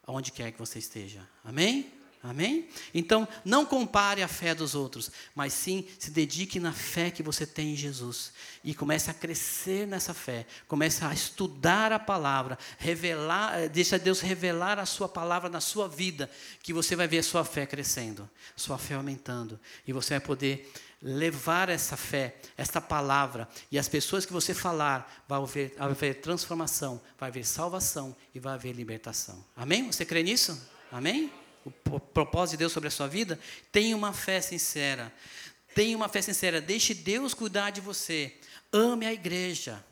aonde 0.07 0.31
quer 0.31 0.53
que 0.53 0.59
você 0.61 0.79
esteja. 0.79 1.29
Amém? 1.45 1.98
Amém? 2.29 2.69
Então, 2.93 3.27
não 3.43 3.65
compare 3.65 4.23
a 4.23 4.29
fé 4.29 4.55
dos 4.55 4.75
outros, 4.75 5.11
mas 5.35 5.55
sim 5.55 5.89
se 5.99 6.11
dedique 6.11 6.61
na 6.61 6.75
fé 6.75 7.11
que 7.11 7.23
você 7.23 7.47
tem 7.47 7.73
em 7.73 7.77
Jesus. 7.77 8.35
E 8.63 8.75
comece 8.75 9.11
a 9.11 9.15
crescer 9.15 9.87
nessa 9.87 10.13
fé. 10.13 10.45
Comece 10.67 11.03
a 11.07 11.15
estudar 11.15 11.91
a 11.91 11.99
palavra, 11.99 12.59
revelar, 12.77 13.59
eh, 13.59 13.69
deixa 13.71 13.99
Deus 13.99 14.21
revelar 14.21 14.79
a 14.79 14.85
sua 14.85 15.09
palavra 15.09 15.49
na 15.49 15.59
sua 15.59 15.89
vida, 15.89 16.31
que 16.63 16.71
você 16.71 16.95
vai 16.95 17.09
ver 17.09 17.21
a 17.21 17.23
sua 17.23 17.47
fé 17.47 17.65
crescendo, 17.65 18.29
sua 18.55 18.77
fé 18.77 18.97
aumentando. 18.97 19.59
E 19.87 19.93
você 19.95 20.19
vai 20.19 20.21
poder 20.21 20.71
levar 21.01 21.71
essa 21.71 21.97
fé, 21.97 22.37
esta 22.59 22.79
palavra, 22.79 23.49
e 23.73 23.79
as 23.79 23.89
pessoas 23.89 24.27
que 24.27 24.35
você 24.35 24.53
falar, 24.53 25.25
vai 25.27 25.41
haver, 25.41 25.75
vai 25.79 25.89
haver 25.89 26.21
transformação, 26.21 27.01
vai 27.19 27.31
haver 27.31 27.47
salvação 27.47 28.15
e 28.35 28.39
vai 28.39 28.53
haver 28.53 28.75
libertação. 28.75 29.43
Amém? 29.57 29.91
Você 29.91 30.05
crê 30.05 30.23
nisso? 30.23 30.61
Amém? 30.93 31.33
O 31.91 32.01
propósito 32.01 32.53
de 32.53 32.59
Deus 32.59 32.73
sobre 32.73 32.89
a 32.89 32.91
sua 32.91 33.07
vida, 33.07 33.39
tenha 33.71 33.97
uma 33.97 34.13
fé 34.13 34.41
sincera. 34.41 35.13
Tenha 35.75 35.97
uma 35.97 36.09
fé 36.09 36.21
sincera. 36.21 36.61
Deixe 36.61 36.95
Deus 36.95 37.35
cuidar 37.35 37.71
de 37.71 37.81
você. 37.81 38.35
Ame 38.73 39.07
a 39.07 39.13
igreja. 39.13 39.85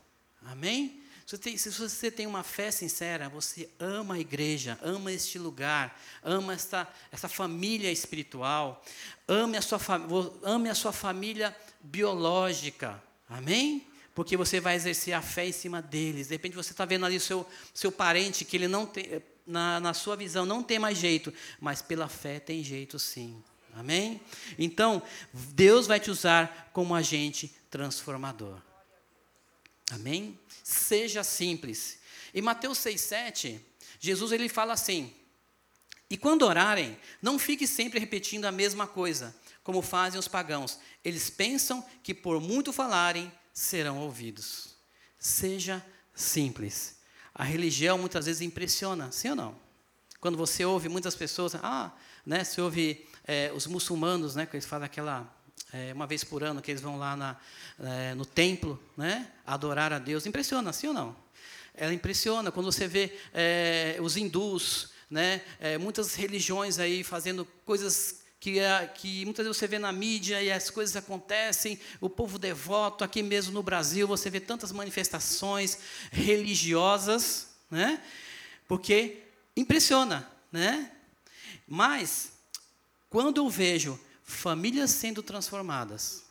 Amém? 0.44 1.02
Se 1.26 1.36
você, 1.36 1.38
tem, 1.38 1.56
se 1.56 1.70
você 1.70 2.10
tem 2.10 2.26
uma 2.26 2.44
fé 2.44 2.70
sincera, 2.70 3.28
você 3.28 3.68
ama 3.80 4.14
a 4.14 4.18
igreja, 4.18 4.78
ama 4.80 5.10
este 5.10 5.40
lugar, 5.40 6.00
ama 6.22 6.54
esta, 6.54 6.88
essa 7.10 7.28
família 7.28 7.90
espiritual, 7.90 8.80
ame 9.26 9.56
a, 9.56 9.62
sua, 9.62 9.80
ame 10.44 10.70
a 10.70 10.74
sua 10.74 10.92
família 10.92 11.54
biológica. 11.80 13.02
Amém? 13.28 13.88
Porque 14.14 14.36
você 14.36 14.60
vai 14.60 14.76
exercer 14.76 15.14
a 15.14 15.20
fé 15.20 15.48
em 15.48 15.52
cima 15.52 15.82
deles. 15.82 16.28
De 16.28 16.34
repente 16.34 16.54
você 16.54 16.70
está 16.70 16.84
vendo 16.84 17.04
ali 17.04 17.16
o 17.16 17.20
seu, 17.20 17.44
seu 17.74 17.90
parente 17.90 18.44
que 18.44 18.56
ele 18.56 18.68
não 18.68 18.86
tem 18.86 19.20
na, 19.46 19.78
na 19.80 19.94
sua 19.94 20.16
visão 20.16 20.44
não 20.44 20.62
tem 20.62 20.78
mais 20.78 20.98
jeito, 20.98 21.32
mas 21.60 21.80
pela 21.80 22.08
fé 22.08 22.40
tem 22.40 22.62
jeito 22.64 22.98
sim. 22.98 23.42
Amém? 23.74 24.20
Então, 24.58 25.02
Deus 25.32 25.86
vai 25.86 26.00
te 26.00 26.10
usar 26.10 26.70
como 26.72 26.94
agente 26.94 27.54
transformador. 27.70 28.60
Amém? 29.90 30.38
Seja 30.64 31.22
simples. 31.22 31.98
Em 32.34 32.40
Mateus 32.40 32.78
6,7, 32.78 33.60
Jesus 34.00 34.32
ele 34.32 34.48
fala 34.48 34.72
assim: 34.72 35.14
E 36.08 36.16
quando 36.16 36.42
orarem, 36.42 36.98
não 37.20 37.38
fique 37.38 37.66
sempre 37.66 38.00
repetindo 38.00 38.46
a 38.46 38.52
mesma 38.52 38.86
coisa, 38.86 39.36
como 39.62 39.82
fazem 39.82 40.18
os 40.18 40.26
pagãos. 40.26 40.78
Eles 41.04 41.28
pensam 41.28 41.84
que 42.02 42.14
por 42.14 42.40
muito 42.40 42.72
falarem, 42.72 43.30
serão 43.52 43.98
ouvidos. 43.98 44.74
Seja 45.18 45.84
simples. 46.14 46.95
A 47.38 47.44
religião 47.44 47.98
muitas 47.98 48.24
vezes 48.24 48.40
impressiona, 48.40 49.12
sim 49.12 49.28
ou 49.28 49.36
não? 49.36 49.54
Quando 50.20 50.38
você 50.38 50.64
ouve 50.64 50.88
muitas 50.88 51.14
pessoas, 51.14 51.54
ah, 51.56 51.92
né, 52.24 52.42
você 52.42 52.62
ouve 52.62 53.06
é, 53.26 53.52
os 53.54 53.66
muçulmanos, 53.66 54.34
né, 54.34 54.46
que 54.46 54.56
eles 54.56 54.64
fazem 54.64 54.86
aquela 54.86 55.30
é, 55.70 55.92
uma 55.92 56.06
vez 56.06 56.24
por 56.24 56.42
ano 56.42 56.62
que 56.62 56.70
eles 56.70 56.80
vão 56.80 56.98
lá 56.98 57.14
na, 57.14 57.36
é, 57.78 58.14
no 58.14 58.24
templo, 58.24 58.82
né, 58.96 59.30
adorar 59.46 59.92
a 59.92 59.98
Deus, 59.98 60.24
impressiona, 60.24 60.72
sim 60.72 60.86
ou 60.86 60.94
não? 60.94 61.14
Ela 61.74 61.92
impressiona 61.92 62.50
quando 62.50 62.72
você 62.72 62.88
vê 62.88 63.12
os 64.00 64.16
hindus, 64.16 64.92
né, 65.10 65.42
muitas 65.78 66.14
religiões 66.14 66.78
aí 66.78 67.04
fazendo 67.04 67.44
coisas 67.66 68.22
que, 68.38 68.58
é, 68.58 68.86
que 68.86 69.24
muitas 69.24 69.44
vezes 69.44 69.58
você 69.58 69.66
vê 69.66 69.78
na 69.78 69.92
mídia 69.92 70.42
e 70.42 70.52
as 70.52 70.70
coisas 70.70 70.94
acontecem, 70.94 71.78
o 72.00 72.08
povo 72.08 72.38
devoto, 72.38 73.02
aqui 73.02 73.22
mesmo 73.22 73.52
no 73.52 73.62
Brasil, 73.62 74.06
você 74.06 74.28
vê 74.28 74.40
tantas 74.40 74.72
manifestações 74.72 75.78
religiosas, 76.10 77.48
né? 77.70 78.02
Porque 78.68 79.22
impressiona, 79.56 80.30
né? 80.52 80.92
Mas, 81.66 82.32
quando 83.08 83.38
eu 83.38 83.48
vejo 83.48 83.98
famílias 84.22 84.90
sendo 84.90 85.22
transformadas, 85.22 86.24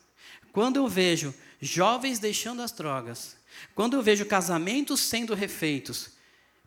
quando 0.52 0.76
eu 0.76 0.88
vejo 0.88 1.34
jovens 1.60 2.18
deixando 2.18 2.62
as 2.62 2.72
drogas, 2.72 3.36
quando 3.74 3.94
eu 3.94 4.02
vejo 4.02 4.24
casamentos 4.26 5.00
sendo 5.00 5.34
refeitos, 5.34 6.10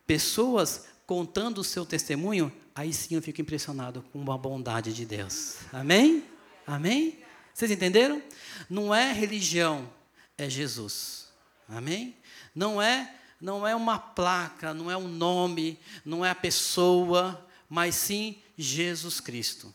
pessoas 0.05 0.85
contando 1.05 1.59
o 1.59 1.63
seu 1.63 1.85
testemunho, 1.85 2.51
aí 2.79 2.93
sim 2.93 3.15
eu 3.15 3.21
fico 3.21 3.41
impressionado 3.41 4.01
com 4.13 4.31
a 4.31 4.37
bondade 4.37 4.93
de 4.93 5.05
Deus. 5.05 5.57
Amém? 5.73 6.23
Amém? 6.65 7.19
Vocês 7.53 7.69
entenderam? 7.71 8.21
Não 8.69 8.95
é 8.95 9.11
religião, 9.11 9.91
é 10.37 10.49
Jesus. 10.49 11.27
Amém? 11.67 12.15
Não 12.55 12.81
é 12.81 13.15
não 13.41 13.65
é 13.65 13.73
uma 13.73 13.97
placa, 13.97 14.73
não 14.73 14.91
é 14.91 14.97
um 14.97 15.07
nome, 15.07 15.79
não 16.03 16.25
é 16.25 16.29
a 16.29 16.35
pessoa, 16.35 17.47
mas 17.69 17.95
sim 17.95 18.37
Jesus 18.57 19.21
Cristo. 19.21 19.73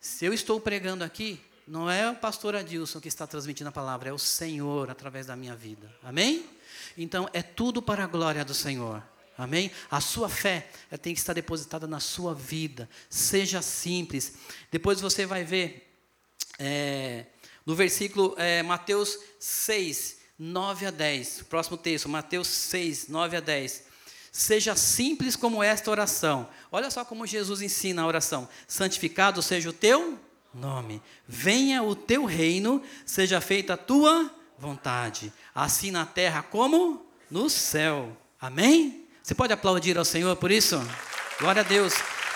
Se 0.00 0.24
eu 0.24 0.32
estou 0.32 0.60
pregando 0.60 1.02
aqui, 1.02 1.40
não 1.66 1.90
é 1.90 2.08
o 2.08 2.14
pastor 2.14 2.54
Adilson 2.54 3.00
que 3.00 3.08
está 3.08 3.26
transmitindo 3.26 3.70
a 3.70 3.72
palavra, 3.72 4.08
é 4.08 4.12
o 4.12 4.18
Senhor 4.18 4.88
através 4.88 5.26
da 5.26 5.34
minha 5.34 5.56
vida. 5.56 5.92
Amém? 6.02 6.48
Então 6.96 7.28
é 7.32 7.42
tudo 7.42 7.82
para 7.82 8.04
a 8.04 8.06
glória 8.06 8.44
do 8.44 8.54
Senhor. 8.54 9.02
Amém? 9.36 9.70
A 9.90 10.00
sua 10.00 10.28
fé 10.28 10.68
tem 11.00 11.14
que 11.14 11.20
estar 11.20 11.32
depositada 11.32 11.86
na 11.86 12.00
sua 12.00 12.34
vida. 12.34 12.88
Seja 13.08 13.62
simples. 13.62 14.34
Depois 14.70 15.00
você 15.00 15.24
vai 15.24 15.44
ver 15.44 15.90
é, 16.58 17.26
no 17.64 17.74
versículo 17.74 18.34
é, 18.36 18.62
Mateus 18.62 19.18
6, 19.38 20.18
9 20.38 20.86
a 20.86 20.90
10. 20.90 21.44
Próximo 21.48 21.76
texto, 21.76 22.08
Mateus 22.08 22.48
6, 22.48 23.08
9 23.08 23.36
a 23.36 23.40
10. 23.40 23.84
Seja 24.30 24.74
simples 24.74 25.36
como 25.36 25.62
esta 25.62 25.90
oração. 25.90 26.48
Olha 26.70 26.90
só 26.90 27.04
como 27.04 27.26
Jesus 27.26 27.60
ensina 27.60 28.02
a 28.02 28.06
oração: 28.06 28.48
Santificado 28.66 29.42
seja 29.42 29.68
o 29.68 29.74
teu 29.74 30.18
nome, 30.54 31.02
venha 31.26 31.82
o 31.82 31.94
teu 31.94 32.24
reino, 32.24 32.82
seja 33.04 33.40
feita 33.40 33.74
a 33.74 33.76
tua 33.76 34.30
vontade, 34.58 35.32
assim 35.54 35.90
na 35.90 36.06
terra 36.06 36.42
como 36.42 37.06
no 37.30 37.50
céu. 37.50 38.16
Amém? 38.40 39.01
Você 39.22 39.34
pode 39.36 39.52
aplaudir 39.52 39.96
ao 39.96 40.04
Senhor 40.04 40.34
por 40.34 40.50
isso? 40.50 40.80
Glória 41.38 41.60
a 41.60 41.64
Deus. 41.64 41.94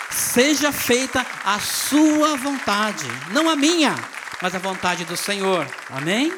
Seja 0.09 0.71
feita 0.71 1.25
a 1.43 1.59
sua 1.59 2.37
vontade, 2.37 3.03
não 3.33 3.49
a 3.49 3.57
minha, 3.57 3.93
mas 4.41 4.55
a 4.55 4.59
vontade 4.59 5.03
do 5.03 5.17
Senhor. 5.17 5.67
Amém? 5.89 6.31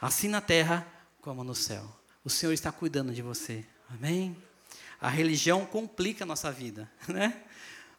Assim 0.00 0.26
na 0.26 0.40
terra 0.40 0.84
como 1.20 1.44
no 1.44 1.54
céu. 1.54 1.84
O 2.24 2.30
Senhor 2.30 2.52
está 2.52 2.72
cuidando 2.72 3.12
de 3.12 3.22
você. 3.22 3.64
Amém? 3.88 4.36
A 5.00 5.08
religião 5.08 5.64
complica 5.64 6.24
a 6.24 6.26
nossa 6.26 6.50
vida, 6.50 6.90
né? 7.06 7.40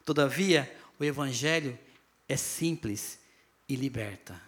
Todavia, 0.04 0.70
o 0.98 1.04
evangelho 1.04 1.78
é 2.28 2.36
simples 2.36 3.18
e 3.66 3.74
liberta. 3.74 4.40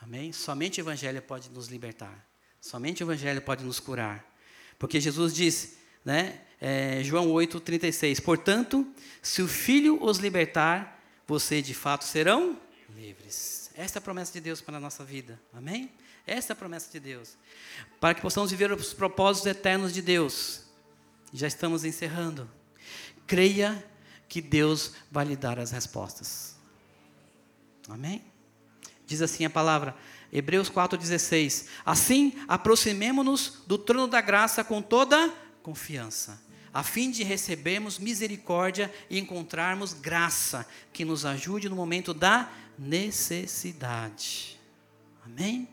Amém? 0.00 0.32
Somente 0.32 0.80
o 0.80 0.82
evangelho 0.82 1.20
pode 1.20 1.50
nos 1.50 1.68
libertar. 1.68 2.26
Somente 2.62 3.02
o 3.02 3.06
evangelho 3.06 3.42
pode 3.42 3.62
nos 3.62 3.78
curar. 3.78 4.35
Porque 4.78 5.00
Jesus 5.00 5.34
disse, 5.34 5.78
né, 6.04 6.40
é, 6.60 7.02
João 7.02 7.28
8,36: 7.28 8.20
Portanto, 8.22 8.86
se 9.22 9.42
o 9.42 9.48
Filho 9.48 10.02
os 10.02 10.18
libertar, 10.18 11.02
vocês 11.26 11.64
de 11.66 11.74
fato 11.74 12.04
serão 12.04 12.58
livres. 12.94 13.70
Esta 13.74 13.98
é 13.98 14.00
a 14.00 14.02
promessa 14.02 14.32
de 14.32 14.40
Deus 14.40 14.60
para 14.60 14.76
a 14.76 14.80
nossa 14.80 15.04
vida. 15.04 15.40
Amém? 15.52 15.92
Esta 16.26 16.52
é 16.52 16.54
a 16.54 16.56
promessa 16.56 16.90
de 16.90 16.98
Deus. 16.98 17.36
Para 18.00 18.14
que 18.14 18.20
possamos 18.20 18.50
viver 18.50 18.72
os 18.72 18.94
propósitos 18.94 19.46
eternos 19.50 19.92
de 19.92 20.00
Deus. 20.00 20.62
Já 21.32 21.46
estamos 21.46 21.84
encerrando. 21.84 22.50
Creia 23.26 23.84
que 24.28 24.40
Deus 24.40 24.92
vai 25.10 25.24
lhe 25.24 25.36
dar 25.36 25.58
as 25.58 25.70
respostas. 25.72 26.56
Amém? 27.88 28.24
Diz 29.06 29.22
assim 29.22 29.44
a 29.44 29.50
palavra: 29.50 29.94
Hebreus 30.36 30.68
4,16. 30.68 31.64
Assim, 31.82 32.34
aproximemo-nos 32.46 33.62
do 33.66 33.78
trono 33.78 34.06
da 34.06 34.20
graça 34.20 34.62
com 34.62 34.82
toda 34.82 35.32
confiança, 35.62 36.38
a 36.74 36.82
fim 36.82 37.10
de 37.10 37.24
recebermos 37.24 37.98
misericórdia 37.98 38.92
e 39.08 39.18
encontrarmos 39.18 39.94
graça 39.94 40.68
que 40.92 41.06
nos 41.06 41.24
ajude 41.24 41.70
no 41.70 41.74
momento 41.74 42.12
da 42.12 42.52
necessidade. 42.78 44.60
Amém? 45.24 45.66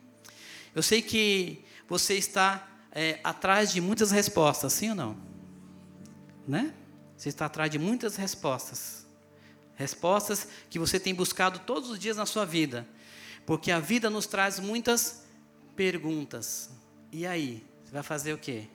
Eu 0.73 0.81
sei 0.81 1.01
que 1.01 1.65
você 1.89 2.13
está 2.13 2.65
é, 2.93 3.19
atrás 3.21 3.69
de 3.69 3.81
muitas 3.81 4.11
respostas, 4.11 4.71
sim 4.71 4.91
ou 4.91 4.95
não? 4.95 5.17
Né? 6.47 6.73
Você 7.17 7.27
está 7.27 7.47
atrás 7.47 7.69
de 7.69 7.77
muitas 7.77 8.15
respostas. 8.15 9.05
Respostas 9.75 10.47
que 10.69 10.79
você 10.79 11.01
tem 11.01 11.13
buscado 11.13 11.59
todos 11.59 11.89
os 11.89 11.99
dias 11.99 12.15
na 12.15 12.25
sua 12.25 12.45
vida. 12.45 12.87
Porque 13.45 13.71
a 13.71 13.79
vida 13.79 14.09
nos 14.09 14.25
traz 14.25 14.59
muitas 14.59 15.23
perguntas. 15.75 16.69
E 17.11 17.25
aí? 17.25 17.63
vai 17.93 18.01
fazer 18.01 18.33
o 18.33 18.37
quê? 18.39 18.67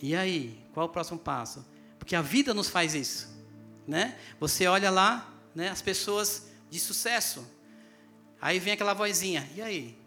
E 0.00 0.14
aí, 0.14 0.64
qual 0.72 0.86
o 0.86 0.88
próximo 0.88 1.18
passo? 1.18 1.66
Porque 1.98 2.14
a 2.14 2.22
vida 2.22 2.54
nos 2.54 2.68
faz 2.68 2.94
isso, 2.94 3.28
né? 3.86 4.16
Você 4.38 4.68
olha 4.68 4.90
lá, 4.90 5.34
né, 5.54 5.70
as 5.70 5.82
pessoas 5.82 6.46
de 6.70 6.78
sucesso. 6.78 7.44
Aí 8.40 8.60
vem 8.60 8.74
aquela 8.74 8.94
vozinha, 8.94 9.48
e 9.56 9.60
aí? 9.60 9.98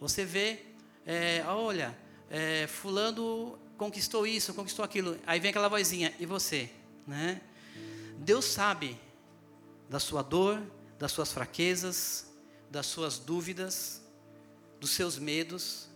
Você 0.00 0.24
vê, 0.24 0.62
é, 1.06 1.44
olha, 1.46 1.96
é, 2.28 2.66
fulano 2.66 3.58
conquistou 3.76 4.26
isso, 4.26 4.52
conquistou 4.54 4.84
aquilo. 4.84 5.16
Aí 5.24 5.38
vem 5.38 5.50
aquela 5.50 5.68
vozinha, 5.68 6.12
e 6.18 6.26
você? 6.26 6.68
Né? 7.06 7.40
Deus 8.18 8.44
sabe 8.44 8.98
da 9.88 10.00
sua 10.00 10.22
dor, 10.22 10.60
das 10.98 11.12
suas 11.12 11.32
fraquezas, 11.32 12.29
das 12.70 12.86
suas 12.86 13.18
dúvidas, 13.18 14.00
dos 14.78 14.90
seus 14.90 15.18
medos, 15.18 15.88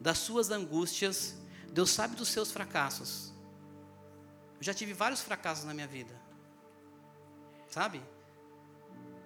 das 0.00 0.18
suas 0.18 0.50
angústias. 0.50 1.34
Deus 1.72 1.90
sabe 1.90 2.14
dos 2.16 2.28
seus 2.28 2.52
fracassos. 2.52 3.32
Eu 4.58 4.62
já 4.62 4.72
tive 4.72 4.92
vários 4.92 5.20
fracassos 5.20 5.64
na 5.64 5.74
minha 5.74 5.88
vida. 5.88 6.14
Sabe? 7.68 8.00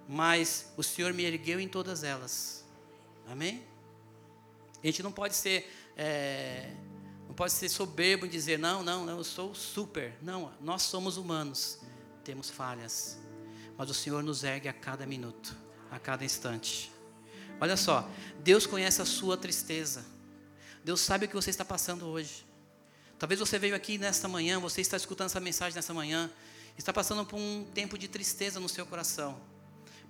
Mas 0.09 0.72
o 0.76 0.82
Senhor 0.82 1.12
me 1.12 1.24
ergueu 1.24 1.61
em 1.61 1.68
todas 1.68 2.03
elas. 2.03 2.64
Amém? 3.28 3.62
A 4.82 4.86
gente 4.86 5.03
não 5.03 5.12
pode 5.12 5.36
ser. 5.36 5.70
É, 5.97 6.72
não 7.26 7.34
pode 7.34 7.53
ser 7.53 7.68
soberbo 7.68 8.24
e 8.24 8.28
dizer, 8.28 8.59
não, 8.59 8.82
não, 8.82 9.05
não, 9.05 9.18
eu 9.18 9.24
sou 9.24 9.55
super. 9.55 10.16
Não, 10.22 10.51
nós 10.61 10.82
somos 10.82 11.18
humanos. 11.18 11.80
Temos 12.24 12.49
falhas. 12.49 13.18
Mas 13.76 13.91
o 13.91 13.95
Senhor 13.95 14.22
nos 14.22 14.43
ergue 14.45 14.68
a 14.68 14.72
cada 14.72 15.07
minuto, 15.07 15.55
a 15.91 15.99
cada 15.99 16.24
instante. 16.24 16.93
Olha 17.61 17.76
só, 17.76 18.09
Deus 18.41 18.66
conhece 18.66 19.03
a 19.03 19.05
sua 19.05 19.36
tristeza. 19.36 20.05
Deus 20.84 21.01
sabe 21.01 21.26
o 21.26 21.28
que 21.28 21.34
você 21.34 21.51
está 21.51 21.64
passando 21.64 22.07
hoje. 22.07 22.47
Talvez 23.18 23.41
você 23.41 23.59
veio 23.59 23.74
aqui 23.74 23.99
nesta 23.99 24.28
manhã, 24.28 24.61
você 24.61 24.80
está 24.80 24.97
escutando 24.97 25.26
essa 25.26 25.41
mensagem 25.41 25.74
nessa 25.74 25.93
manhã, 25.93 26.30
está 26.76 26.93
passando 26.93 27.26
por 27.26 27.36
um 27.36 27.64
tempo 27.74 27.99
de 27.99 28.07
tristeza 28.07 28.61
no 28.61 28.68
seu 28.68 28.86
coração. 28.86 29.41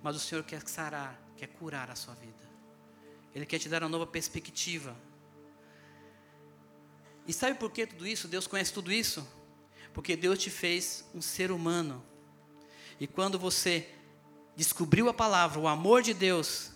Mas 0.03 0.15
o 0.15 0.19
Senhor 0.19 0.43
quer 0.43 0.61
sarar, 0.67 1.19
quer 1.35 1.47
curar 1.47 1.89
a 1.89 1.95
sua 1.95 2.13
vida. 2.13 2.49
Ele 3.33 3.45
quer 3.45 3.59
te 3.59 3.67
dar 3.67 3.81
uma 3.83 3.89
nova 3.89 4.05
perspectiva. 4.05 4.95
E 7.27 7.33
sabe 7.33 7.57
por 7.57 7.71
que 7.71 7.85
tudo 7.85 8.07
isso? 8.07 8.27
Deus 8.27 8.47
conhece 8.47 8.71
tudo 8.71 8.91
isso? 8.91 9.27
Porque 9.93 10.15
Deus 10.15 10.37
te 10.39 10.49
fez 10.49 11.03
um 11.13 11.21
ser 11.21 11.51
humano. 11.51 12.03
E 12.99 13.07
quando 13.07 13.39
você 13.39 13.89
descobriu 14.59 15.07
a 15.07 15.13
palavra, 15.13 15.57
o 15.57 15.69
amor 15.69 16.01
de 16.01 16.13
Deus, 16.13 16.71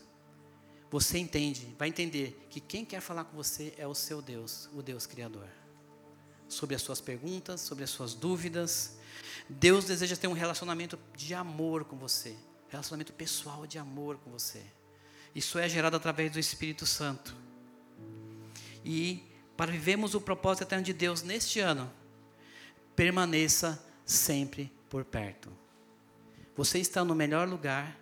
você 0.89 1.17
entende, 1.17 1.75
vai 1.77 1.89
entender 1.89 2.47
que 2.49 2.61
quem 2.61 2.86
quer 2.86 3.01
falar 3.01 3.25
com 3.25 3.36
você 3.36 3.73
é 3.77 3.86
o 3.86 3.93
seu 3.93 4.21
Deus, 4.21 4.69
o 4.73 4.81
Deus 4.81 5.05
Criador. 5.05 5.49
Sobre 6.47 6.77
as 6.77 6.81
suas 6.81 7.01
perguntas, 7.01 7.59
sobre 7.59 7.84
as 7.84 7.89
suas 7.89 8.13
dúvidas. 8.13 8.97
Deus 9.49 9.84
deseja 9.84 10.15
ter 10.15 10.29
um 10.29 10.34
relacionamento 10.34 10.97
de 11.13 11.34
amor 11.34 11.84
com 11.84 11.97
você, 11.97 12.38
relacionamento 12.69 13.11
pessoal 13.11 13.67
de 13.67 13.77
amor 13.77 14.17
com 14.19 14.31
você. 14.31 14.63
Isso 15.36 15.59
é 15.59 15.67
gerado 15.67 15.97
através 15.97 16.31
do 16.31 16.39
Espírito 16.39 16.86
Santo. 16.86 17.36
E 18.86 19.25
para 19.57 19.73
vivermos 19.73 20.15
o 20.15 20.21
propósito 20.21 20.63
eterno 20.63 20.86
de 20.86 20.93
Deus 20.93 21.21
neste 21.21 21.59
ano, 21.59 21.91
permaneça 22.95 23.84
sempre 24.05 24.71
por 24.89 25.03
perto. 25.03 25.62
Você 26.56 26.80
está 26.80 27.04
no 27.04 27.16
melhor 27.16 27.47
lugar, 27.47 27.97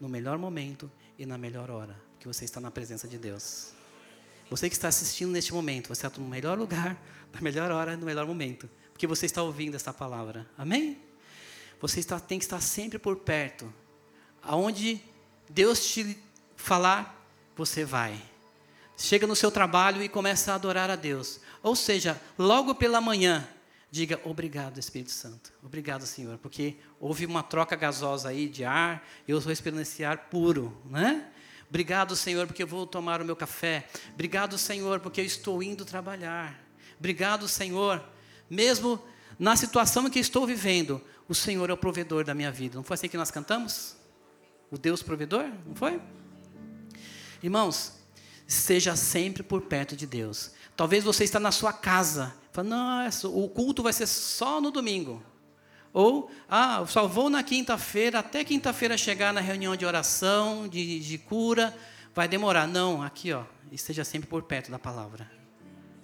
no 0.00 0.08
melhor 0.08 0.38
momento 0.38 0.90
e 1.18 1.26
na 1.26 1.36
melhor 1.36 1.70
hora 1.70 2.08
que 2.18 2.26
você 2.26 2.44
está 2.44 2.60
na 2.60 2.70
presença 2.70 3.06
de 3.06 3.18
Deus. 3.18 3.72
Você 4.50 4.68
que 4.68 4.74
está 4.74 4.88
assistindo 4.88 5.30
neste 5.30 5.52
momento, 5.52 5.88
você 5.88 6.06
está 6.06 6.20
no 6.20 6.28
melhor 6.28 6.58
lugar, 6.58 7.00
na 7.32 7.40
melhor 7.40 7.70
hora, 7.70 7.96
no 7.96 8.06
melhor 8.06 8.26
momento, 8.26 8.68
porque 8.92 9.06
você 9.06 9.26
está 9.26 9.42
ouvindo 9.42 9.74
essa 9.74 9.92
palavra. 9.92 10.48
Amém? 10.56 10.98
Você 11.80 12.00
está, 12.00 12.18
tem 12.18 12.38
que 12.38 12.44
estar 12.44 12.60
sempre 12.60 12.98
por 12.98 13.16
perto. 13.16 13.72
Aonde 14.42 15.00
Deus 15.48 15.86
te 15.86 16.18
falar, 16.56 17.24
você 17.56 17.84
vai. 17.84 18.20
Chega 18.96 19.26
no 19.26 19.36
seu 19.36 19.50
trabalho 19.50 20.02
e 20.02 20.08
começa 20.08 20.52
a 20.52 20.54
adorar 20.56 20.90
a 20.90 20.96
Deus. 20.96 21.40
Ou 21.62 21.76
seja, 21.76 22.20
logo 22.36 22.74
pela 22.74 23.00
manhã, 23.00 23.46
diga 23.90 24.20
obrigado, 24.24 24.78
Espírito 24.78 25.10
Santo. 25.10 25.52
Obrigado, 25.62 26.06
Senhor, 26.06 26.38
porque 26.38 26.76
houve 27.00 27.26
uma 27.26 27.42
troca 27.42 27.74
gasosa 27.76 28.28
aí 28.28 28.48
de 28.48 28.64
ar, 28.64 29.06
eu 29.26 29.38
estou 29.38 29.50
respirando 29.50 29.82
esse 29.82 30.04
ar 30.04 30.28
puro, 30.28 30.76
né? 30.84 31.30
Obrigado, 31.68 32.16
Senhor, 32.16 32.46
porque 32.46 32.62
eu 32.62 32.66
vou 32.66 32.86
tomar 32.86 33.20
o 33.20 33.24
meu 33.24 33.36
café. 33.36 33.86
Obrigado, 34.14 34.56
Senhor, 34.56 35.00
porque 35.00 35.20
eu 35.20 35.24
estou 35.24 35.62
indo 35.62 35.84
trabalhar. 35.84 36.58
Obrigado, 36.98 37.46
Senhor, 37.46 38.02
mesmo 38.48 39.02
na 39.38 39.54
situação 39.54 40.06
em 40.06 40.10
que 40.10 40.18
estou 40.18 40.46
vivendo, 40.46 41.00
o 41.28 41.34
Senhor 41.34 41.68
é 41.68 41.72
o 41.72 41.76
provedor 41.76 42.24
da 42.24 42.34
minha 42.34 42.50
vida. 42.50 42.76
Não 42.76 42.82
foi 42.82 42.94
assim 42.94 43.08
que 43.08 43.16
nós 43.16 43.30
cantamos? 43.30 43.96
O 44.70 44.78
Deus 44.78 45.02
provedor? 45.02 45.44
Não 45.66 45.74
foi? 45.74 46.00
Irmãos, 47.42 47.92
esteja 48.46 48.96
sempre 48.96 49.42
por 49.42 49.62
perto 49.62 49.94
de 49.94 50.06
Deus. 50.06 50.50
Talvez 50.76 51.04
você 51.04 51.22
está 51.22 51.38
na 51.38 51.52
sua 51.52 51.72
casa, 51.72 52.34
fala, 52.64 53.34
o 53.34 53.48
culto 53.48 53.82
vai 53.82 53.92
ser 53.92 54.06
só 54.06 54.60
no 54.60 54.70
domingo. 54.70 55.22
Ou, 55.92 56.30
ah, 56.48 56.84
só 56.86 57.06
vou 57.06 57.30
na 57.30 57.42
quinta-feira, 57.42 58.18
até 58.18 58.44
quinta-feira 58.44 58.96
chegar 58.96 59.32
na 59.32 59.40
reunião 59.40 59.74
de 59.74 59.86
oração, 59.86 60.68
de, 60.68 61.00
de 61.00 61.18
cura, 61.18 61.76
vai 62.14 62.28
demorar. 62.28 62.66
Não, 62.66 63.02
aqui, 63.02 63.32
ó, 63.32 63.44
esteja 63.72 64.04
sempre 64.04 64.28
por 64.28 64.42
perto 64.42 64.70
da 64.70 64.78
palavra. 64.78 65.30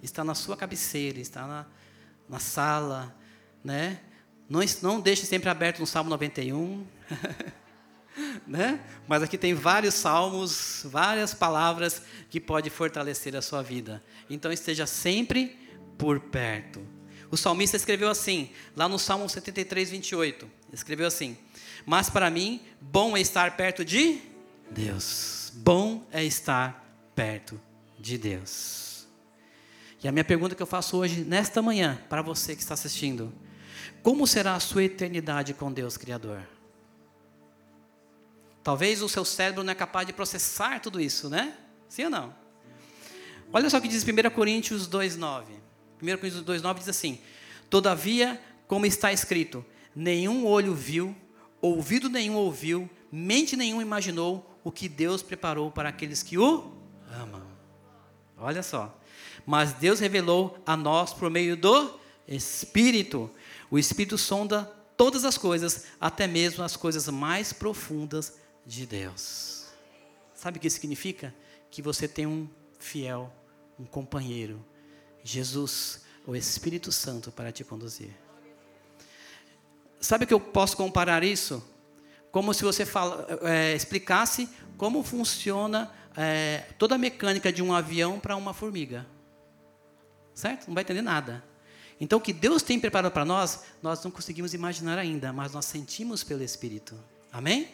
Está 0.01 0.23
na 0.23 0.35
sua 0.35 0.57
cabeceira, 0.57 1.19
está 1.19 1.45
na, 1.47 1.65
na 2.27 2.39
sala, 2.39 3.15
né? 3.63 3.99
Não, 4.49 4.59
não 4.81 4.99
deixe 4.99 5.25
sempre 5.25 5.49
aberto 5.49 5.79
no 5.79 5.87
Salmo 5.87 6.09
91. 6.09 6.85
né? 8.47 8.79
Mas 9.07 9.23
aqui 9.23 9.37
tem 9.37 9.53
vários 9.53 9.93
salmos, 9.93 10.85
várias 10.85 11.33
palavras 11.33 12.01
que 12.29 12.39
pode 12.39 12.69
fortalecer 12.69 13.35
a 13.35 13.41
sua 13.41 13.61
vida. 13.61 14.03
Então 14.29 14.51
esteja 14.51 14.85
sempre 14.85 15.64
por 15.97 16.19
perto. 16.19 16.81
O 17.31 17.37
salmista 17.37 17.75
escreveu 17.75 18.09
assim, 18.09 18.49
lá 18.75 18.87
no 18.87 18.99
Salmo 18.99 19.27
73, 19.27 19.89
28. 19.89 20.49
Escreveu 20.71 21.07
assim: 21.07 21.37
Mas 21.85 22.09
para 22.09 22.29
mim, 22.29 22.61
bom 22.79 23.17
é 23.17 23.21
estar 23.21 23.57
perto 23.57 23.83
de 23.83 24.21
Deus. 24.69 25.51
Bom 25.55 26.05
é 26.11 26.23
estar 26.23 26.83
perto 27.15 27.59
de 27.99 28.17
Deus. 28.17 29.07
E 30.03 30.07
a 30.07 30.11
minha 30.11 30.23
pergunta 30.23 30.53
que 30.53 30.61
eu 30.61 30.67
faço 30.67 30.97
hoje, 30.97 31.23
nesta 31.23 31.61
manhã, 31.61 31.99
para 32.07 32.21
você 32.21 32.55
que 32.55 32.61
está 32.61 32.73
assistindo: 32.73 33.33
Como 34.03 34.27
será 34.27 34.53
a 34.55 34.59
sua 34.59 34.83
eternidade 34.83 35.53
com 35.53 35.71
Deus 35.71 35.97
Criador? 35.97 36.41
Talvez 38.63 39.01
o 39.01 39.09
seu 39.09 39.23
cérebro 39.23 39.63
não 39.63 39.71
é 39.71 39.75
capaz 39.75 40.07
de 40.07 40.13
processar 40.13 40.79
tudo 40.79 40.99
isso, 40.99 41.29
né? 41.29 41.55
Sim 41.87 42.05
ou 42.05 42.09
não? 42.09 42.35
Olha 43.53 43.69
só 43.69 43.77
o 43.77 43.81
que 43.81 43.87
diz 43.87 44.03
1 44.03 44.29
Coríntios 44.31 44.87
2,9. 44.87 45.64
1 46.01 46.17
Coríntios 46.17 46.43
2,9 46.43 46.79
diz 46.79 46.89
assim: 46.89 47.19
Todavia, 47.69 48.41
como 48.67 48.85
está 48.85 49.11
escrito, 49.11 49.65
nenhum 49.95 50.45
olho 50.45 50.73
viu, 50.73 51.15
ouvido 51.61 52.09
nenhum 52.09 52.35
ouviu, 52.35 52.89
mente 53.11 53.55
nenhum 53.55 53.81
imaginou 53.81 54.59
o 54.63 54.71
que 54.71 54.89
Deus 54.89 55.21
preparou 55.21 55.71
para 55.71 55.89
aqueles 55.89 56.23
que 56.23 56.37
o 56.37 56.73
amam. 57.11 57.43
Olha 58.37 58.63
só. 58.63 58.99
Mas 59.45 59.73
Deus 59.73 59.99
revelou 59.99 60.57
a 60.65 60.75
nós 60.75 61.13
por 61.13 61.29
meio 61.29 61.55
do 61.55 61.99
Espírito. 62.27 63.29
O 63.69 63.77
Espírito 63.77 64.17
sonda 64.17 64.63
todas 64.97 65.23
as 65.23 65.37
coisas, 65.37 65.85
até 65.99 66.27
mesmo 66.27 66.63
as 66.63 66.75
coisas 66.75 67.07
mais 67.09 67.53
profundas 67.53 68.37
de 68.65 68.85
Deus. 68.85 69.67
Sabe 70.33 70.57
o 70.57 70.61
que 70.61 70.69
significa? 70.69 71.33
Que 71.69 71.81
você 71.81 72.07
tem 72.07 72.25
um 72.25 72.49
fiel, 72.79 73.31
um 73.79 73.85
companheiro, 73.85 74.63
Jesus, 75.25 76.01
o 76.27 76.35
Espírito 76.35 76.91
Santo, 76.91 77.31
para 77.31 77.51
te 77.51 77.63
conduzir. 77.63 78.11
Sabe 79.99 80.27
que 80.27 80.33
eu 80.33 80.39
posso 80.39 80.77
comparar 80.77 81.23
isso? 81.23 81.67
Como 82.31 82.53
se 82.53 82.63
você 82.63 82.85
fala, 82.85 83.25
é, 83.41 83.73
explicasse 83.73 84.47
como 84.77 85.01
funciona 85.03 85.91
é, 86.15 86.65
toda 86.77 86.93
a 86.93 86.97
mecânica 86.97 87.51
de 87.51 87.63
um 87.63 87.73
avião 87.73 88.19
para 88.19 88.35
uma 88.35 88.53
formiga. 88.53 89.07
Certo? 90.35 90.67
Não 90.67 90.75
vai 90.75 90.83
entender 90.83 91.01
nada. 91.01 91.43
Então, 91.99 92.19
o 92.19 92.21
que 92.21 92.33
Deus 92.33 92.61
tem 92.61 92.79
preparado 92.79 93.11
para 93.11 93.25
nós, 93.25 93.63
nós 93.81 94.03
não 94.03 94.11
conseguimos 94.11 94.53
imaginar 94.53 94.99
ainda, 94.99 95.33
mas 95.33 95.53
nós 95.53 95.65
sentimos 95.65 96.23
pelo 96.23 96.43
Espírito. 96.43 96.95
Amém? 97.31 97.69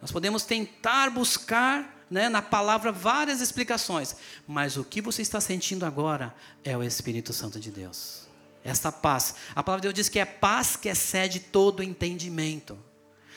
Nós 0.00 0.12
podemos 0.12 0.44
tentar 0.44 1.10
buscar 1.10 1.99
né, 2.10 2.28
na 2.28 2.42
palavra 2.42 2.90
várias 2.90 3.40
explicações, 3.40 4.16
mas 4.46 4.76
o 4.76 4.84
que 4.84 5.00
você 5.00 5.22
está 5.22 5.40
sentindo 5.40 5.86
agora 5.86 6.34
é 6.64 6.76
o 6.76 6.82
Espírito 6.82 7.32
Santo 7.32 7.60
de 7.60 7.70
Deus. 7.70 8.28
Essa 8.64 8.90
paz. 8.90 9.36
A 9.54 9.62
palavra 9.62 9.82
de 9.82 9.86
Deus 9.88 9.94
diz 9.94 10.08
que 10.08 10.18
é 10.18 10.24
paz 10.24 10.76
que 10.76 10.88
excede 10.88 11.40
todo 11.40 11.82
entendimento. 11.82 12.76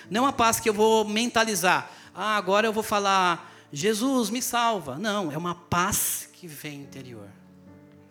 Não 0.10 0.24
uma 0.24 0.34
paz 0.34 0.60
que 0.60 0.68
eu 0.68 0.74
vou 0.74 1.06
mentalizar. 1.06 1.90
Ah, 2.14 2.36
agora 2.36 2.68
eu 2.68 2.74
vou 2.74 2.84
falar, 2.84 3.54
Jesus 3.72 4.30
me 4.30 4.42
salva. 4.42 4.98
Não, 4.98 5.32
é 5.32 5.38
uma 5.38 5.56
paz 5.56 6.30
que 6.34 6.48
vem 6.48 6.82
interior. 6.82 7.30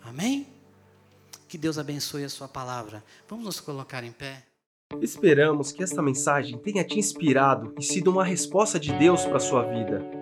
Amém? 0.03 0.47
Que 1.49 1.59
Deus 1.59 1.77
abençoe 1.77 2.25
a 2.25 2.31
sua 2.31 2.49
palavra. 2.49 3.05
Vamos 3.29 3.45
nos 3.45 3.61
colocar 3.61 4.03
em 4.05 4.13
pé. 4.13 4.45
Esperamos 5.01 5.71
que 5.73 5.83
esta 5.83 6.01
mensagem 6.01 6.59
tenha 6.59 6.85
te 6.85 6.99
inspirado 6.99 7.75
e 7.79 7.83
sido 7.83 8.11
uma 8.11 8.25
resposta 8.25 8.79
de 8.81 8.93
Deus 8.93 9.25
para 9.25 9.37
a 9.37 9.41
sua 9.41 9.63
vida. 9.65 10.22